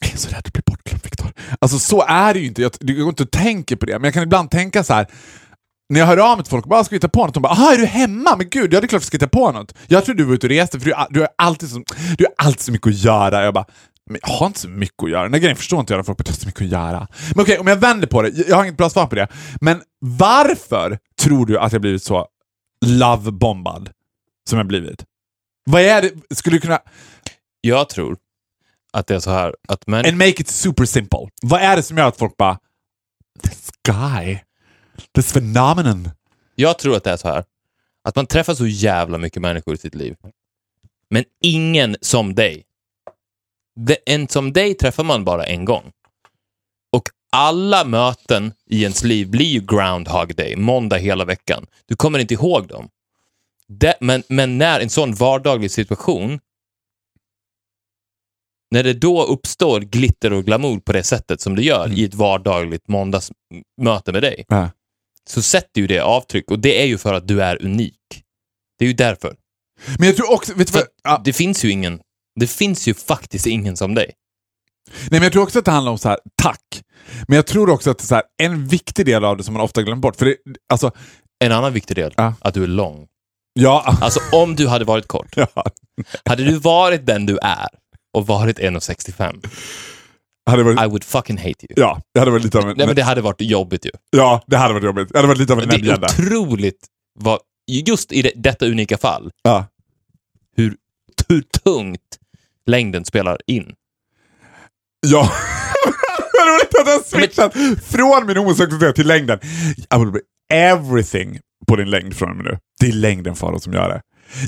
jag 0.00 0.10
är 0.12 0.16
så 0.16 0.28
rädd 0.28 0.38
att 0.38 0.52
bli 0.52 0.62
bortglömd, 0.66 1.04
Viktor. 1.04 1.32
Alltså 1.58 1.78
så 1.78 2.02
är 2.02 2.34
det 2.34 2.40
ju 2.40 2.46
inte, 2.46 2.62
jag, 2.62 2.72
det 2.80 2.92
går 2.92 3.08
inte 3.08 3.22
att 3.22 3.30
tänka 3.30 3.76
på 3.76 3.86
det, 3.86 3.92
men 3.92 4.04
jag 4.04 4.14
kan 4.14 4.22
ibland 4.22 4.50
tänka 4.50 4.84
så 4.84 4.94
här. 4.94 5.06
När 5.88 6.00
jag 6.00 6.06
hör 6.06 6.16
av 6.16 6.38
mig 6.38 6.44
till 6.44 6.50
folk, 6.50 6.66
bara 6.66 6.84
ska 6.84 6.96
vi 6.96 7.00
ta 7.00 7.08
på 7.08 7.26
något? 7.26 7.34
De 7.34 7.42
bara, 7.42 7.52
aha, 7.52 7.72
är 7.72 7.78
du 7.78 7.86
hemma? 7.86 8.36
Men 8.36 8.48
gud, 8.48 8.74
ja 8.74 8.80
det 8.80 8.86
är 8.86 8.88
klart 8.88 9.02
vi 9.02 9.06
ska 9.06 9.18
ta 9.18 9.26
på 9.26 9.52
något. 9.52 9.74
Jag 9.86 10.04
tror 10.04 10.14
du 10.14 10.24
var 10.24 10.34
ute 10.34 10.46
och 10.46 10.50
reste, 10.50 10.80
för 10.80 10.86
du, 10.86 10.94
du, 11.10 11.20
har 11.20 11.28
alltid 11.38 11.70
så, 11.70 11.84
du 12.18 12.24
har 12.24 12.46
alltid 12.46 12.60
så 12.60 12.72
mycket 12.72 12.86
att 12.86 12.94
göra. 12.94 13.44
Jag 13.44 13.54
bara, 13.54 13.66
men 14.10 14.20
jag 14.22 14.28
har 14.28 14.46
inte 14.46 14.60
så 14.60 14.68
mycket 14.68 15.02
att 15.02 15.10
göra. 15.10 15.22
Den 15.22 15.32
där 15.32 15.38
grejen 15.38 15.56
förstår 15.56 15.80
inte 15.80 15.92
jag 15.92 15.98
när 15.98 16.04
folk 16.04 16.28
har 16.28 16.34
så 16.34 16.46
mycket 16.46 16.62
att 16.62 16.68
göra. 16.68 17.08
Men 17.34 17.42
okej, 17.42 17.58
om 17.58 17.66
jag 17.66 17.76
vänder 17.76 18.06
på 18.06 18.22
det, 18.22 18.28
jag 18.28 18.48
jag 18.48 18.56
har 18.56 18.64
inget 18.64 18.76
bra 18.76 18.90
svar 18.90 19.06
på 19.06 19.14
det. 19.14 19.28
Men 19.60 19.82
varför 20.00 20.98
tror 21.20 21.46
du 21.46 21.58
att 21.58 21.72
jag 21.72 21.80
blivit 21.80 22.02
så 22.02 22.26
love-bombad? 22.86 23.90
som 24.48 24.58
jag 24.58 24.66
blivit? 24.66 25.04
Vad 25.64 25.82
är 25.82 26.02
det? 26.02 26.36
Skulle 26.36 26.56
du 26.56 26.60
kunna... 26.60 26.78
Jag 27.60 27.88
tror 27.88 28.16
att 28.94 29.06
det 29.06 29.14
är 29.14 29.20
så 29.20 29.30
här 29.30 29.54
att 29.68 29.86
män... 29.86 30.06
And 30.06 30.16
make 30.16 30.30
it 30.40 30.48
super 30.48 30.84
simple. 30.84 31.28
Vad 31.42 31.60
är 31.60 31.76
det 31.76 31.82
som 31.82 31.98
gör 31.98 32.08
att 32.08 32.16
folk 32.16 32.36
bara... 32.36 32.58
This 33.42 33.70
guy. 33.88 34.38
This 35.14 35.32
phenomenon. 35.32 36.10
Jag 36.54 36.78
tror 36.78 36.96
att 36.96 37.04
det 37.04 37.10
är 37.10 37.16
så 37.16 37.28
här 37.28 37.44
att 38.04 38.16
man 38.16 38.26
träffar 38.26 38.54
så 38.54 38.66
jävla 38.66 39.18
mycket 39.18 39.42
människor 39.42 39.74
i 39.74 39.78
sitt 39.78 39.94
liv. 39.94 40.16
Men 41.10 41.24
ingen 41.40 41.96
som 42.00 42.34
dig. 42.34 42.64
Det, 43.76 43.96
en 44.06 44.28
som 44.28 44.52
dig 44.52 44.74
träffar 44.74 45.04
man 45.04 45.24
bara 45.24 45.44
en 45.44 45.64
gång. 45.64 45.92
Och 46.92 47.08
alla 47.32 47.84
möten 47.84 48.52
i 48.66 48.82
ens 48.82 49.04
liv 49.04 49.30
blir 49.30 49.46
ju 49.46 49.60
groundhog 49.60 50.34
day, 50.34 50.56
måndag 50.56 50.96
hela 50.96 51.24
veckan. 51.24 51.66
Du 51.86 51.96
kommer 51.96 52.18
inte 52.18 52.34
ihåg 52.34 52.68
dem. 52.68 52.88
Det, 53.68 53.94
men, 54.00 54.22
men 54.28 54.58
när 54.58 54.80
en 54.80 54.90
sån 54.90 55.14
vardaglig 55.14 55.70
situation, 55.70 56.40
när 58.74 58.82
det 58.82 58.92
då 58.94 59.22
uppstår 59.24 59.80
glitter 59.80 60.32
och 60.32 60.44
glamour 60.44 60.80
på 60.80 60.92
det 60.92 61.02
sättet 61.02 61.40
som 61.40 61.56
det 61.56 61.62
gör 61.62 61.92
i 61.92 62.04
ett 62.04 62.14
vardagligt 62.14 62.88
måndagsmöte 62.88 64.12
med 64.12 64.22
dig, 64.22 64.44
Ja. 64.48 64.70
så 65.30 65.42
sätter 65.42 65.80
ju 65.80 65.86
det 65.86 66.00
avtryck 66.00 66.50
och 66.50 66.58
det 66.58 66.82
är 66.82 66.86
ju 66.86 66.98
för 66.98 67.14
att 67.14 67.28
du 67.28 67.42
är 67.42 67.62
unik. 67.64 68.22
Det 68.78 68.84
är 68.84 68.88
ju 68.88 68.94
därför. 68.94 69.36
Men 69.98 70.06
jag 70.06 70.16
tror 70.16 70.32
också... 70.32 70.54
Vet 70.54 70.70
För? 70.70 70.82
Ja. 71.04 71.20
Det 71.24 71.32
finns 71.32 71.64
ju 71.64 71.70
ingen, 71.70 72.00
det 72.40 72.46
finns 72.46 72.88
ju 72.88 72.94
faktiskt 72.94 73.46
ingen 73.46 73.76
som 73.76 73.94
dig. 73.94 74.10
Nej, 75.00 75.08
men 75.10 75.22
jag 75.22 75.32
tror 75.32 75.42
också 75.42 75.58
att 75.58 75.64
det 75.64 75.70
handlar 75.70 75.92
om 75.92 75.98
så 75.98 76.08
här, 76.08 76.18
tack. 76.42 76.82
Men 77.28 77.36
jag 77.36 77.46
tror 77.46 77.70
också 77.70 77.90
att 77.90 78.00
så 78.00 78.14
här, 78.14 78.24
en 78.42 78.66
viktig 78.66 79.06
del 79.06 79.24
av 79.24 79.36
det 79.36 79.44
som 79.44 79.54
man 79.54 79.62
ofta 79.62 79.82
glömmer 79.82 80.00
bort. 80.00 80.16
För 80.16 80.24
det, 80.26 80.36
alltså, 80.68 80.90
En 81.44 81.52
annan 81.52 81.72
viktig 81.72 81.96
del, 81.96 82.14
Ja. 82.16 82.34
att 82.40 82.54
du 82.54 82.62
är 82.62 82.66
lång. 82.66 83.06
ja, 83.52 83.96
Alltså 84.00 84.20
om 84.32 84.56
du 84.56 84.68
hade 84.68 84.84
varit 84.84 85.08
kort, 85.08 85.32
ja. 85.36 85.46
hade 86.24 86.44
du 86.44 86.58
varit 86.58 87.06
den 87.06 87.26
du 87.26 87.38
är 87.42 87.68
och 88.14 88.26
varit 88.26 88.58
1,65, 88.58 89.48
Hade 90.50 90.62
varit, 90.62 90.80
I 90.82 90.86
would 90.86 91.04
fucking 91.04 91.36
hate 91.38 91.48
you. 91.48 91.74
ja, 91.76 92.00
det 92.14 92.20
hade 92.20 92.30
varit 92.32 92.44
lite 92.44 92.58
av 92.58 92.68
en... 92.70 92.76
Nej 92.76 92.86
men 92.86 92.96
det 92.96 93.02
hade 93.02 93.20
varit 93.20 93.40
jobbigt 93.40 93.86
ju. 93.86 93.90
Ja, 94.10 94.42
det 94.46 94.56
hade 94.56 94.74
varit 94.74 94.84
jobbigt. 94.84 95.08
Det 95.12 95.18
hade 95.18 95.28
varit 95.28 95.38
lite 95.38 95.52
av 95.52 95.60
en 95.60 95.68
Det 95.68 95.74
är 95.74 95.78
näbbgädda. 95.78 96.06
otroligt, 96.06 96.86
vad, 97.20 97.38
just 97.86 98.12
i 98.12 98.22
det, 98.22 98.32
detta 98.36 98.66
unika 98.66 98.98
fall, 98.98 99.30
Ja. 99.42 99.66
hur, 100.56 100.76
hur 101.28 101.42
tungt 101.64 102.18
längden 102.66 103.04
spelar 103.04 103.38
in. 103.46 103.72
Ja. 105.06 105.22
det 106.32 106.38
var 106.38 106.58
lite 106.58 106.80
att 106.80 106.86
jag 106.86 107.04
switchat 107.06 107.52
från 107.84 108.26
min 108.26 108.36
homosexualitet 108.36 108.94
till 108.96 109.06
längden. 109.06 109.38
I 109.94 109.98
will 109.98 110.10
be 110.12 110.20
everything 110.52 111.38
på 111.66 111.76
din 111.76 111.90
längd 111.90 112.16
från 112.16 112.30
och 112.30 112.36
med 112.36 112.44
nu. 112.44 112.58
Det 112.80 112.86
är 112.86 112.92
längden 112.92 113.34
Farao 113.34 113.60
som 113.60 113.72
gör 113.72 113.88
det. 113.88 114.00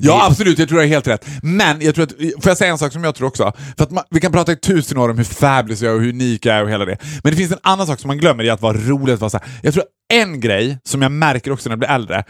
Ja, 0.03 0.26
absolut. 0.26 0.59
Jag 0.59 0.68
tror 0.68 0.78
det 0.78 0.84
är 0.84 0.89
helt 0.89 1.07
rätt. 1.07 1.26
Men 1.43 1.80
jag 1.80 1.95
tror 1.95 2.05
att, 2.05 2.12
får 2.12 2.51
jag 2.51 2.57
säga 2.57 2.70
en 2.70 2.78
sak 2.78 2.93
som 2.93 3.05
jag 3.05 3.14
tror 3.14 3.28
också? 3.28 3.53
För 3.76 3.84
att 3.84 3.91
man, 3.91 4.05
vi 4.11 4.20
kan 4.20 4.32
prata 4.32 4.53
i 4.53 4.57
tusen 4.57 4.99
år 4.99 5.09
om 5.09 5.16
hur 5.16 5.24
fabulous 5.24 5.82
jag 5.82 5.93
är 5.93 5.97
och 5.97 6.03
hur 6.03 6.09
unik 6.09 6.47
jag 6.47 6.57
är 6.57 6.62
och 6.62 6.70
hela 6.70 6.84
det. 6.84 6.99
Men 7.22 7.32
det 7.32 7.37
finns 7.37 7.53
en 7.53 7.59
annan 7.62 7.87
sak 7.87 8.01
som 8.01 8.09
man 8.09 8.18
glömmer, 8.18 8.45
det 8.45 8.49
är 8.51 8.55
att 8.55 8.62
vara 8.62 8.76
rolig. 8.76 9.12
Att 9.12 9.20
vara 9.20 9.30
så 9.30 9.39
här. 9.39 9.49
Jag 9.62 9.74
tror 9.74 9.84
en 10.12 10.41
grej 10.41 10.78
som 10.84 11.03
jag 11.03 11.12
märker 11.12 11.51
också 11.51 11.68
när 11.68 11.72
jag 11.72 11.78
blir 11.78 11.89
äldre. 11.89 12.24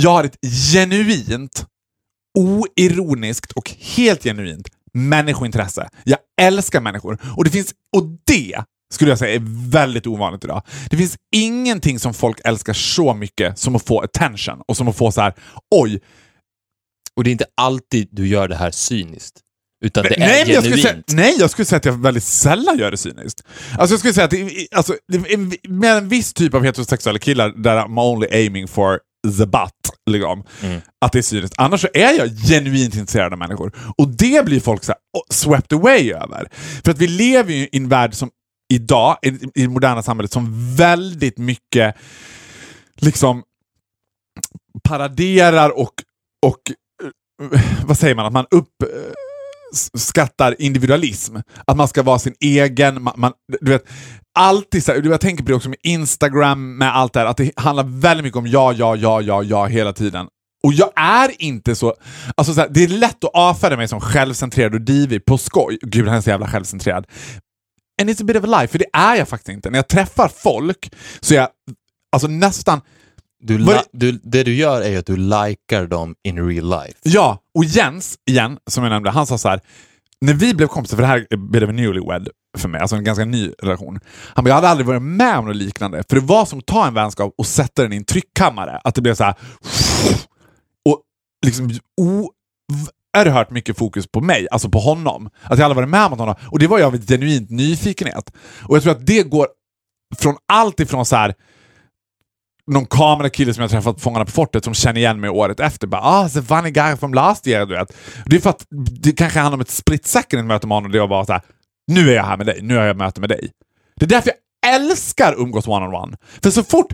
Jag 0.00 0.10
har 0.10 0.24
ett 0.24 0.36
genuint, 0.72 1.66
oironiskt 2.38 3.52
och 3.52 3.70
helt 3.96 4.22
genuint 4.22 4.68
människointresse. 4.92 5.88
Jag 6.04 6.18
älskar 6.40 6.80
människor. 6.80 7.18
Och 7.36 7.44
det 7.44 7.50
finns, 7.50 7.74
och 7.96 8.04
det 8.26 8.64
skulle 8.92 9.10
jag 9.10 9.18
säga 9.18 9.34
är 9.34 9.70
väldigt 9.70 10.06
ovanligt 10.06 10.44
idag. 10.44 10.62
Det 10.90 10.96
finns 10.96 11.16
ingenting 11.34 11.98
som 11.98 12.14
folk 12.14 12.40
älskar 12.44 12.72
så 12.72 13.14
mycket 13.14 13.58
som 13.58 13.76
att 13.76 13.86
få 13.86 14.00
attention 14.00 14.62
och 14.68 14.76
som 14.76 14.88
att 14.88 14.96
få 14.96 15.12
så 15.12 15.20
här, 15.20 15.34
oj, 15.70 16.00
Och 17.16 17.24
det 17.24 17.30
är 17.30 17.32
inte 17.32 17.46
alltid 17.56 18.08
du 18.12 18.26
gör 18.28 18.48
det 18.48 18.56
här 18.56 18.70
cyniskt. 18.70 19.40
Utan 19.84 20.04
det 20.04 20.14
är 20.14 20.18
nej, 20.18 20.44
men 20.46 20.54
jag 20.54 20.64
skulle 20.64 20.76
genuint. 20.82 21.10
säga, 21.10 21.20
nej, 21.22 21.36
jag 21.38 21.50
skulle 21.50 21.66
säga 21.66 21.76
att 21.76 21.84
jag 21.84 21.92
väldigt 22.02 22.24
sällan 22.24 22.78
gör 22.78 22.90
det 22.90 22.96
cyniskt. 22.96 23.42
Alltså 23.78 23.92
jag 23.92 23.98
skulle 23.98 24.14
säga 24.14 24.24
att 24.24 24.30
det, 24.30 24.66
alltså, 24.76 24.94
med 25.68 25.96
en 25.96 26.08
viss 26.08 26.32
typ 26.34 26.54
av 26.54 26.64
heterosexuella 26.64 27.18
killar 27.18 27.48
där 27.62 27.76
I'm 27.76 28.00
only 28.00 28.28
aiming 28.32 28.68
for 28.68 29.00
the 29.38 29.46
butt, 29.46 30.10
liksom, 30.10 30.44
Mm. 30.62 30.80
att 31.04 31.12
det 31.12 31.18
är 31.18 31.22
cyniskt. 31.22 31.54
Annars 31.58 31.80
så 31.80 31.88
är 31.94 32.12
jag 32.18 32.28
genuint 32.48 32.94
intresserad 32.94 33.32
av 33.32 33.38
människor. 33.38 33.72
Och 33.98 34.08
det 34.08 34.44
blir 34.44 34.60
folk 34.60 34.84
så 34.84 34.92
här, 34.92 35.00
swept 35.30 35.72
away 35.72 36.12
över. 36.12 36.48
För 36.84 36.90
att 36.90 36.98
vi 36.98 37.06
lever 37.06 37.52
ju 37.52 37.62
i 37.62 37.68
en 37.76 37.88
värld 37.88 38.14
som 38.14 38.30
idag, 38.72 39.18
i, 39.22 39.28
i 39.28 39.62
det 39.62 39.68
moderna 39.68 40.02
samhället, 40.02 40.32
som 40.32 40.74
väldigt 40.76 41.38
mycket 41.38 41.94
liksom 42.96 43.42
paraderar 44.88 45.78
och, 45.78 45.92
och 46.46 46.58
vad 47.84 47.98
säger 47.98 48.14
man, 48.14 48.26
att 48.26 48.32
man 48.32 48.46
uppskattar 48.50 50.56
eh, 50.58 50.66
individualism. 50.66 51.36
Att 51.66 51.76
man 51.76 51.88
ska 51.88 52.02
vara 52.02 52.18
sin 52.18 52.34
egen, 52.40 53.02
man, 53.02 53.14
man, 53.16 53.32
du 53.60 53.70
vet, 53.70 53.84
alltid 54.34 54.84
så 54.84 54.92
här, 54.92 55.02
jag 55.04 55.20
tänker 55.20 55.44
på 55.44 55.48
det 55.48 55.54
också 55.54 55.68
med 55.68 55.78
Instagram, 55.82 56.78
med 56.78 56.96
allt 56.96 57.12
det 57.12 57.20
här, 57.20 57.26
att 57.26 57.36
det 57.36 57.52
handlar 57.56 57.84
väldigt 57.84 58.24
mycket 58.24 58.38
om 58.38 58.46
ja, 58.46 58.72
ja, 58.72 58.96
ja, 58.96 59.22
ja, 59.22 59.42
ja 59.42 59.66
hela 59.66 59.92
tiden. 59.92 60.26
Och 60.62 60.72
jag 60.72 60.90
är 60.96 61.42
inte 61.42 61.74
så... 61.74 61.94
Alltså 62.34 62.54
så 62.54 62.60
här, 62.60 62.68
det 62.68 62.84
är 62.84 62.88
lätt 62.88 63.24
att 63.24 63.34
avfärda 63.34 63.76
mig 63.76 63.88
som 63.88 64.00
självcentrerad 64.00 64.74
och 64.74 64.80
divig 64.80 65.24
på 65.24 65.38
skoj. 65.38 65.78
Gud, 65.82 66.08
han 66.08 66.16
är 66.16 66.20
så 66.20 66.30
jävla 66.30 66.48
självcentrerad. 66.48 67.06
And 68.00 68.10
it's 68.10 68.22
a 68.22 68.24
bit 68.24 68.36
of 68.36 68.44
a 68.44 68.60
lie, 68.60 68.68
för 68.68 68.78
det 68.78 68.86
är 68.92 69.16
jag 69.16 69.28
faktiskt 69.28 69.48
inte. 69.48 69.70
När 69.70 69.78
jag 69.78 69.88
träffar 69.88 70.28
folk 70.28 70.92
så 71.20 71.34
är 71.34 71.38
jag 71.38 71.48
alltså 72.12 72.28
nästan... 72.28 72.80
Du, 73.42 73.58
li- 73.58 73.82
du, 73.92 74.12
det 74.22 74.42
du 74.42 74.54
gör 74.54 74.80
är 74.82 74.98
att 74.98 75.06
du 75.06 75.16
likar 75.16 75.86
dem 75.86 76.14
in 76.24 76.48
real 76.48 76.70
life. 76.70 76.98
Ja, 77.02 77.38
och 77.54 77.64
Jens, 77.64 78.18
igen, 78.26 78.58
som 78.66 78.84
jag 78.84 78.90
nämnde, 78.90 79.10
han 79.10 79.26
sa 79.26 79.38
så 79.38 79.48
här. 79.48 79.60
När 80.20 80.34
vi 80.34 80.54
blev 80.54 80.66
kompisar, 80.66 80.96
för 80.96 81.02
det 81.02 81.08
här 81.08 81.26
of 81.64 81.68
a 81.68 81.72
newlywed 81.72 82.28
för 82.58 82.68
mig, 82.68 82.80
alltså 82.80 82.96
en 82.96 83.04
ganska 83.04 83.24
ny 83.24 83.52
relation. 83.62 84.00
Han 84.34 84.44
bara, 84.44 84.48
jag 84.48 84.54
hade 84.54 84.68
aldrig 84.68 84.86
varit 84.86 85.02
med 85.02 85.38
om 85.38 85.44
något 85.44 85.56
liknande. 85.56 86.02
För 86.08 86.16
det 86.16 86.26
var 86.26 86.44
som 86.44 86.58
att 86.58 86.66
ta 86.66 86.86
en 86.86 86.94
vänskap 86.94 87.34
och 87.38 87.46
sätta 87.46 87.82
den 87.82 87.92
i 87.92 87.96
en 87.96 88.04
tryckkammare. 88.04 88.80
Att 88.84 88.94
det 88.94 89.02
blev 89.02 89.14
så 89.14 89.24
här... 89.24 89.34
Och 90.84 91.00
liksom 91.46 91.70
oerhört 91.96 93.50
mycket 93.50 93.78
fokus 93.78 94.06
på 94.06 94.20
mig, 94.20 94.48
alltså 94.50 94.68
på 94.68 94.78
honom. 94.78 95.30
Att 95.42 95.58
jag 95.58 95.64
aldrig 95.64 95.76
varit 95.76 95.88
med 95.88 96.04
om 96.06 96.18
honom. 96.18 96.34
Och 96.46 96.58
det 96.58 96.66
var 96.66 96.78
jag 96.78 96.94
av 96.94 97.06
genuint 97.06 97.50
nyfikenhet. 97.50 98.32
Och 98.62 98.76
jag 98.76 98.82
tror 98.82 98.92
att 98.92 99.06
det 99.06 99.22
går 99.22 99.48
från 100.18 100.36
allt 100.48 100.80
ifrån 100.80 101.06
så 101.06 101.16
här 101.16 101.34
någon 102.66 102.86
kamerakille 102.86 103.54
som 103.54 103.62
jag 103.62 103.70
träffat 103.70 103.94
på 103.94 104.00
Fångarna 104.00 104.24
på 104.24 104.30
fortet 104.30 104.64
som 104.64 104.74
känner 104.74 105.00
igen 105.00 105.20
mig 105.20 105.30
året 105.30 105.60
efter. 105.60 105.86
Bara, 105.86 106.02
ah, 106.02 106.24
a 106.24 106.42
funny 106.48 106.70
guy 106.70 106.96
from 106.96 107.14
last 107.14 107.46
year. 107.46 107.66
Du 107.66 107.74
vet. 107.74 107.96
Det 108.26 108.36
är 108.36 108.40
för 108.40 108.50
att 108.50 108.66
det 108.70 109.12
kanske 109.12 109.38
handlar 109.38 109.56
om 109.56 109.60
ett 109.60 109.70
split 109.70 110.06
second 110.06 110.46
möte 110.46 110.66
med 110.66 110.76
honom 110.76 110.92
där 110.92 110.98
jag 110.98 111.08
bara 111.08 111.26
så 111.26 111.32
här, 111.32 111.42
nu 111.86 112.10
är 112.10 112.14
jag 112.14 112.24
här 112.24 112.36
med 112.36 112.46
dig, 112.46 112.58
nu 112.62 112.76
har 112.76 112.84
jag 112.84 112.96
möte 112.96 113.20
med 113.20 113.28
dig. 113.30 113.50
Det 113.96 114.04
är 114.04 114.08
därför 114.08 114.32
jag 114.60 114.74
älskar 114.74 115.34
umgås 115.38 115.66
one-on-one. 115.66 116.16
För 116.42 116.50
så 116.50 116.64
fort 116.64 116.92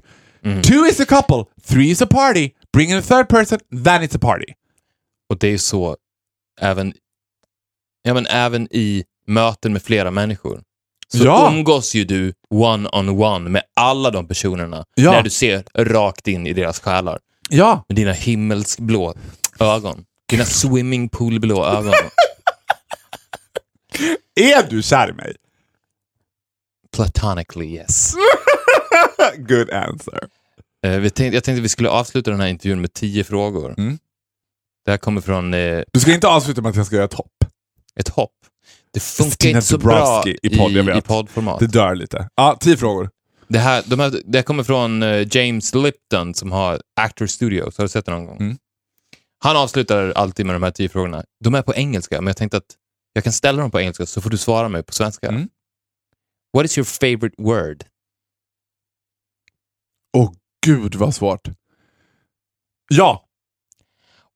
two 0.62 0.86
is 0.90 1.00
a 1.00 1.04
couple, 1.04 1.44
three 1.66 1.90
is 1.90 2.02
a 2.02 2.06
party, 2.06 2.50
bring 2.72 2.90
in 2.90 2.98
a 2.98 3.02
third 3.02 3.28
person, 3.28 3.58
then 3.84 4.02
it's 4.02 4.16
a 4.16 4.18
party. 4.20 4.52
Och 5.30 5.38
det 5.38 5.48
är 5.48 5.58
så 5.58 5.96
även, 6.60 6.94
ja, 8.02 8.14
men 8.14 8.26
även 8.26 8.68
i 8.70 9.04
möten 9.26 9.72
med 9.72 9.82
flera 9.82 10.10
människor. 10.10 10.62
Så 11.14 11.24
Ja. 11.24 11.48
umgås 11.52 11.94
ju 11.94 12.04
du 12.04 12.32
one-on-one 12.50 13.48
med 13.50 13.62
alla 13.74 14.10
de 14.10 14.28
personerna 14.28 14.84
Ja. 14.94 15.12
när 15.12 15.22
du 15.22 15.30
ser 15.30 15.64
rakt 15.74 16.28
in 16.28 16.46
i 16.46 16.52
deras 16.52 16.80
själar. 16.80 17.18
Ja, 17.50 17.84
Med 17.88 17.96
dina 17.96 18.12
himmelsblå 18.12 19.14
ögon. 19.60 20.04
Dina 20.28 20.44
swimmingpoolblå 20.44 21.64
ögon. 21.66 21.94
är 24.40 24.70
du 24.70 24.82
kär 24.82 25.10
i 25.10 25.12
mig? 25.12 25.36
Platonically 26.96 27.66
yes. 27.74 28.14
Good 29.36 29.70
answer. 29.70 30.20
Eh, 30.86 30.98
vi 30.98 31.10
tänkte, 31.10 31.36
jag 31.36 31.44
tänkte 31.44 31.60
vi 31.62 31.68
skulle 31.68 31.88
avsluta 31.88 32.30
den 32.30 32.40
här 32.40 32.48
intervjun 32.48 32.80
med 32.80 32.92
tio 32.92 33.24
frågor. 33.24 33.74
Mm. 33.78 33.98
Det 34.84 34.90
här 34.90 34.98
kommer 34.98 35.20
från 35.20 35.54
eh, 35.54 35.82
Du 35.92 36.00
ska 36.00 36.14
inte 36.14 36.28
avsluta 36.28 36.62
med 36.62 36.70
att 36.70 36.76
jag 36.76 36.86
ska 36.86 36.94
göra 36.96 37.04
ett 37.04 37.14
hopp. 37.14 37.32
ett 38.00 38.08
hopp. 38.08 38.32
Det 38.96 39.00
funkar 39.00 39.30
Stina 39.30 39.58
inte 39.58 39.66
så 39.66 39.78
bra 39.78 39.94
Dabrowski 39.94 40.38
i 40.42 40.58
podd, 40.58 40.72
jag 40.72 40.84
i, 40.84 40.86
vet. 40.86 40.98
i 40.98 41.00
poddformat. 41.00 41.60
Det 41.60 41.66
dör 41.66 41.94
lite. 41.94 42.28
Ja, 42.34 42.56
tio 42.60 42.76
frågor. 42.76 43.10
Det 43.48 43.58
här, 43.58 43.82
de 43.86 44.00
här, 44.00 44.22
det 44.24 44.38
här 44.38 44.42
kommer 44.42 44.62
från 44.62 45.02
eh, 45.02 45.26
James 45.30 45.74
Lipton 45.74 46.34
som 46.34 46.52
har 46.52 46.80
Actor 47.00 47.26
Studios. 47.26 47.78
Har 47.78 47.84
du 47.84 47.88
sett 47.88 48.06
det 48.06 48.12
någon 48.12 48.26
gång? 48.26 48.36
Mm. 48.40 48.58
Han 49.38 49.56
avslutar 49.56 50.12
alltid 50.16 50.46
med 50.46 50.54
de 50.54 50.62
här 50.62 50.70
tio 50.70 50.88
frågorna. 50.88 51.24
De 51.44 51.54
är 51.54 51.62
på 51.62 51.74
engelska, 51.74 52.20
men 52.20 52.26
jag 52.26 52.36
tänkte 52.36 52.56
att 52.56 52.76
jag 53.12 53.24
kan 53.24 53.32
ställa 53.32 53.62
dem 53.62 53.70
på 53.70 53.80
engelska 53.80 54.06
så 54.06 54.20
får 54.20 54.30
du 54.30 54.36
svara 54.36 54.68
mig 54.68 54.82
på 54.82 54.92
svenska. 54.92 55.28
Mm. 55.28 55.48
What 56.52 56.64
is 56.64 56.78
your 56.78 56.84
favorite 56.86 57.42
word? 57.42 57.84
Åh 60.16 60.32
gud 60.66 60.94
vad 60.94 61.14
svårt. 61.14 61.48
Ja. 62.88 63.28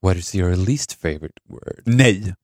What 0.01 0.17
is 0.17 0.35
your 0.35 0.55
least 0.55 0.93
favorite 0.93 1.41
word? 1.49 1.81
Nej. 1.85 2.35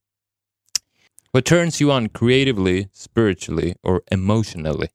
What 1.38 1.44
turns 1.44 1.80
you 1.80 1.92
on 1.92 2.08
creatively, 2.08 2.88
spiritually 2.92 3.74
or 3.84 4.00
emotionally? 4.10 4.88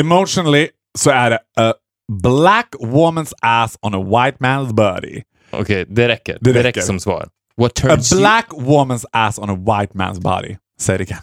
Emotionally 0.00 0.68
så 0.98 1.10
är 1.10 1.30
det 1.30 1.38
a 1.56 1.74
black 2.12 2.74
woman's 2.80 3.32
ass 3.42 3.78
on 3.82 3.94
a 3.94 3.98
white 3.98 4.38
man's 4.38 4.72
body. 4.74 5.22
Okej, 5.50 5.84
det 5.88 6.08
räcker. 6.08 6.38
Det 6.40 6.52
Det, 6.52 6.62
räcker. 6.62 6.80
som 6.80 7.00
svar. 7.00 7.28
What 7.56 7.70
A 7.84 7.88
turns 7.88 8.12
you... 8.12 8.20
black 8.20 8.48
woman's 8.52 9.04
ass 9.12 9.38
on 9.38 9.50
a 9.50 9.54
white 9.54 9.92
man's 9.94 10.20
body. 10.20 10.56
Säg 10.80 10.98
det 10.98 11.04
igen. 11.04 11.22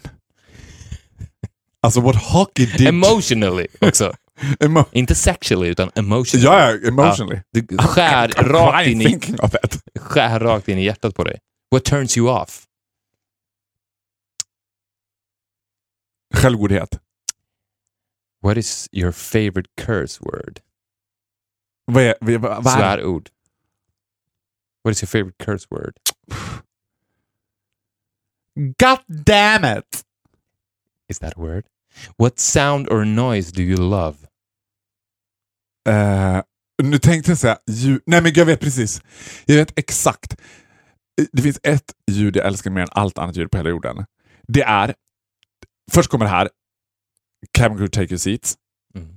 Alltså 1.81 2.01
what 2.01 2.15
hockey 2.15 2.65
did... 2.65 2.87
Emotionally 2.87 3.67
också. 3.81 4.13
Emo- 4.59 4.85
Inte 4.91 5.15
sexually, 5.15 5.69
utan 5.69 5.91
emotionally. 5.95 6.45
ja, 6.45 6.71
ja, 6.71 6.87
emotionally. 6.87 7.35
Ja, 7.51 7.61
du 7.69 7.77
skär 7.77 8.27
I'm 8.37 8.43
rakt, 8.47 8.75
crying 8.83 9.01
in 9.01 9.07
i, 9.07 9.09
thinking 9.09 9.39
of 9.39 9.53
it. 9.63 9.79
skär 9.99 10.39
rakt 10.39 10.67
in 10.69 10.77
i 10.77 10.83
hjärtat 10.83 11.15
på 11.15 11.23
dig. 11.23 11.39
What 11.71 11.83
turns 11.85 12.17
you 12.17 12.29
off? 12.41 12.63
Självgodhet. 16.33 16.99
What 18.41 18.57
is 18.57 18.89
your 18.91 19.11
favorite 19.11 19.69
curse 19.77 20.19
word? 20.21 20.59
Vad 21.85 22.03
är, 22.03 22.15
vad, 22.21 22.41
vad, 22.41 22.67
är 22.67 22.77
Svärord. 22.77 23.29
What 24.83 24.91
is 24.91 25.03
your 25.03 25.07
favorite 25.07 25.37
curse 25.45 25.67
word? 25.69 25.93
God 28.55 28.99
damn 29.07 29.77
it! 29.77 30.03
Is 31.09 31.19
that 31.19 31.33
a 31.37 31.41
word? 31.41 31.65
What 32.17 32.39
sound 32.39 32.89
or 32.89 33.05
noise 33.05 33.51
do 33.51 33.61
you 33.61 33.77
love? 33.77 34.17
Eh, 35.89 36.41
nu 36.83 36.97
tänkte 36.97 37.31
jag 37.31 37.37
säga 37.37 37.57
ljud. 37.67 38.01
Nej 38.05 38.21
men 38.21 38.31
jag 38.35 38.45
vet 38.45 38.59
precis. 38.59 39.01
Jag 39.45 39.55
vet 39.55 39.79
exakt. 39.79 40.35
Det 41.31 41.41
finns 41.41 41.59
ett 41.63 41.93
ljud 42.11 42.35
jag 42.35 42.45
älskar 42.45 42.71
mer 42.71 42.81
än 42.81 42.87
allt 42.91 43.17
annat 43.17 43.35
ljud 43.35 43.51
på 43.51 43.57
hela 43.57 43.69
jorden. 43.69 44.05
Det 44.47 44.63
är, 44.63 44.93
först 45.91 46.09
kommer 46.09 46.25
det 46.25 46.31
här, 46.31 46.49
Cabin 47.51 47.77
crew 47.77 47.91
take 47.91 48.13
your 48.13 48.17
seats. 48.17 48.55
Mm. 48.95 49.07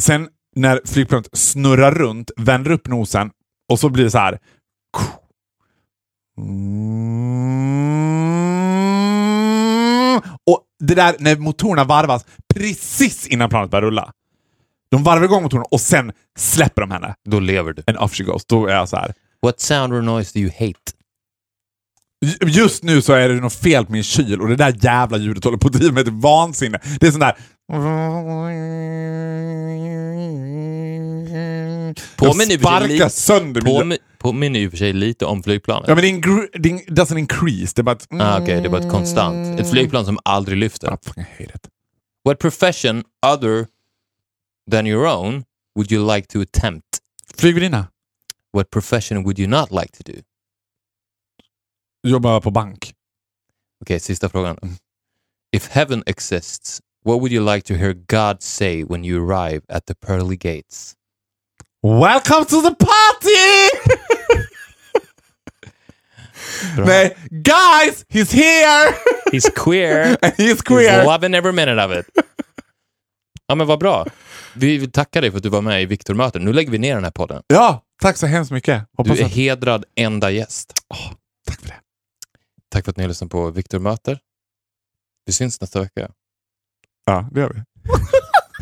Sen 0.00 0.28
när 0.56 0.80
flygplanet 0.84 1.28
snurrar 1.32 1.92
runt, 1.92 2.30
vänder 2.36 2.70
upp 2.70 2.88
nosen 2.88 3.30
och 3.68 3.80
så 3.80 3.88
blir 3.88 4.04
det 4.04 4.10
så 4.10 4.18
här. 4.18 4.38
Och 10.46 10.62
det 10.78 10.94
där 10.94 11.16
när 11.18 11.36
motorerna 11.36 11.84
varvas 11.84 12.26
precis 12.54 13.26
innan 13.26 13.48
planet 13.48 13.70
börjar 13.70 13.82
rulla. 13.82 14.12
De 14.90 15.02
varvar 15.02 15.24
igång 15.24 15.42
motorerna 15.42 15.66
och 15.70 15.80
sen 15.80 16.12
släpper 16.38 16.82
de 16.82 16.90
henne. 16.90 17.14
Då 17.24 17.40
lever 17.40 17.72
du. 17.72 17.82
And 17.86 17.98
off 17.98 18.14
she 18.14 18.24
goes. 18.24 18.46
Då 18.46 18.66
är 18.66 18.74
jag 18.74 18.88
så 18.88 18.96
här. 18.96 19.14
What 19.42 19.60
sound 19.60 19.92
or 19.92 20.02
noise 20.02 20.38
do 20.38 20.40
you 20.40 20.50
hate? 20.58 20.92
Just 22.46 22.82
nu 22.82 23.02
så 23.02 23.12
är 23.12 23.28
det 23.28 23.34
något 23.34 23.52
fel 23.54 23.86
på 23.86 23.92
min 23.92 24.02
kyl 24.02 24.40
och 24.40 24.48
det 24.48 24.56
där 24.56 24.74
jävla 24.80 25.18
ljudet 25.18 25.44
håller 25.44 25.58
på 25.58 25.66
att 25.66 25.72
driva 25.72 25.92
mig 25.92 26.04
till 26.04 26.12
vansinne. 26.12 26.80
Det 27.00 27.06
är 27.06 27.10
sån 27.10 27.20
där... 27.20 27.36
Påminner 32.16 32.50
jag 32.52 32.60
sparkar 32.60 32.88
lite- 32.88 33.10
sönder 33.10 33.62
min... 33.62 33.74
Påmi- 33.76 33.98
Påminner 34.18 34.60
ju 34.60 34.70
för 34.70 34.76
sig 34.76 34.92
lite 34.92 35.24
om 35.24 35.42
flygplanet. 35.42 35.88
Ja 35.88 35.94
men 35.94 36.02
det, 36.02 36.08
ingr- 36.10 36.48
det 36.52 36.68
ing- 36.68 36.88
doesn't 36.88 37.18
increase. 37.18 37.72
Det 37.76 37.80
är 37.80 37.82
bara 37.82 37.92
ett... 37.96 38.06
Ah, 38.10 38.40
Okej, 38.42 38.60
det 38.60 38.66
är 38.68 38.70
bara 38.70 38.80
ett 38.82 38.90
konstant. 38.90 39.60
Ett 39.60 39.70
flygplan 39.70 40.04
som 40.04 40.18
aldrig 40.24 40.58
lyfter. 40.58 40.86
I 40.94 40.96
fucking 41.06 41.22
hate 41.38 41.44
it. 41.54 41.68
What 42.24 42.38
profession 42.38 43.04
other 43.26 43.66
than 44.70 44.86
your 44.86 45.06
own 45.06 45.44
would 45.76 45.92
you 45.92 46.14
like 46.14 46.28
to 46.28 46.40
attempt? 46.42 46.86
Flygvärdinna. 47.36 47.86
What 48.52 48.70
profession 48.70 49.22
would 49.24 49.38
you 49.38 49.48
not 49.48 49.70
like 49.70 49.96
to 49.96 50.12
do? 50.12 50.18
Jobbar 52.06 52.40
på 52.40 52.50
bank. 52.50 52.92
Okej, 53.82 54.00
sista 54.00 54.28
frågan. 54.28 54.58
If 55.56 55.68
heaven 55.68 56.02
exists, 56.06 56.80
what 57.04 57.18
would 57.18 57.32
you 57.32 57.54
like 57.54 57.66
to 57.68 57.74
hear 57.74 57.92
God 57.92 58.42
say 58.42 58.84
when 58.84 59.04
you 59.04 59.30
arrive 59.30 59.60
at 59.68 59.86
the 59.86 59.94
pearly 59.94 60.36
gates? 60.36 60.94
Welcome 61.82 62.44
to 62.44 62.62
the 62.62 62.74
party! 62.74 63.70
Nej, 66.86 67.16
guys! 67.30 68.04
He's 68.08 68.32
here! 68.32 68.94
He's 69.32 69.50
queer! 69.64 70.16
And 70.22 70.32
he's 70.36 70.54
He's 70.54 70.62
queer! 70.62 71.04
loving 71.04 71.34
every 71.34 71.52
minute 71.52 71.84
of 71.84 71.92
it. 71.92 72.06
Ja, 73.46 73.54
men 73.54 73.66
vad 73.66 73.78
bra. 73.78 74.06
Vi 74.54 74.78
vill 74.78 74.92
tacka 74.92 75.20
dig 75.20 75.30
för 75.30 75.36
att 75.36 75.42
du 75.42 75.48
var 75.48 75.62
med 75.62 75.82
i 75.82 75.86
Viktor-möten. 75.86 76.44
Nu 76.44 76.52
lägger 76.52 76.70
vi 76.70 76.78
ner 76.78 76.94
den 76.94 77.04
här 77.04 77.10
podden. 77.10 77.42
Ja, 77.46 77.82
tack 78.02 78.16
så 78.16 78.26
hemskt 78.26 78.52
mycket. 78.52 78.82
Hoppas 78.96 79.16
Du 79.16 79.22
är 79.22 79.26
att... 79.26 79.32
hedrad 79.32 79.84
enda 79.96 80.30
gäst. 80.30 80.72
Tack 81.46 81.60
för 81.60 81.68
det. 81.68 81.74
Tack 82.76 82.84
för 82.84 82.90
att 82.90 82.96
ni 82.96 83.02
har 83.02 83.08
lyssnat 83.08 83.30
på 83.30 83.50
Viktor 83.50 83.78
möter. 83.78 84.18
Vi 85.26 85.32
syns 85.32 85.60
nästa 85.60 85.80
vecka. 85.80 86.10
Ja, 87.04 87.28
det 87.32 87.40
gör 87.40 87.50
vi. 87.50 87.62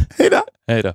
Hej 0.19 0.31
då! 0.31 0.45
Hej 0.67 0.83
då. 0.83 0.95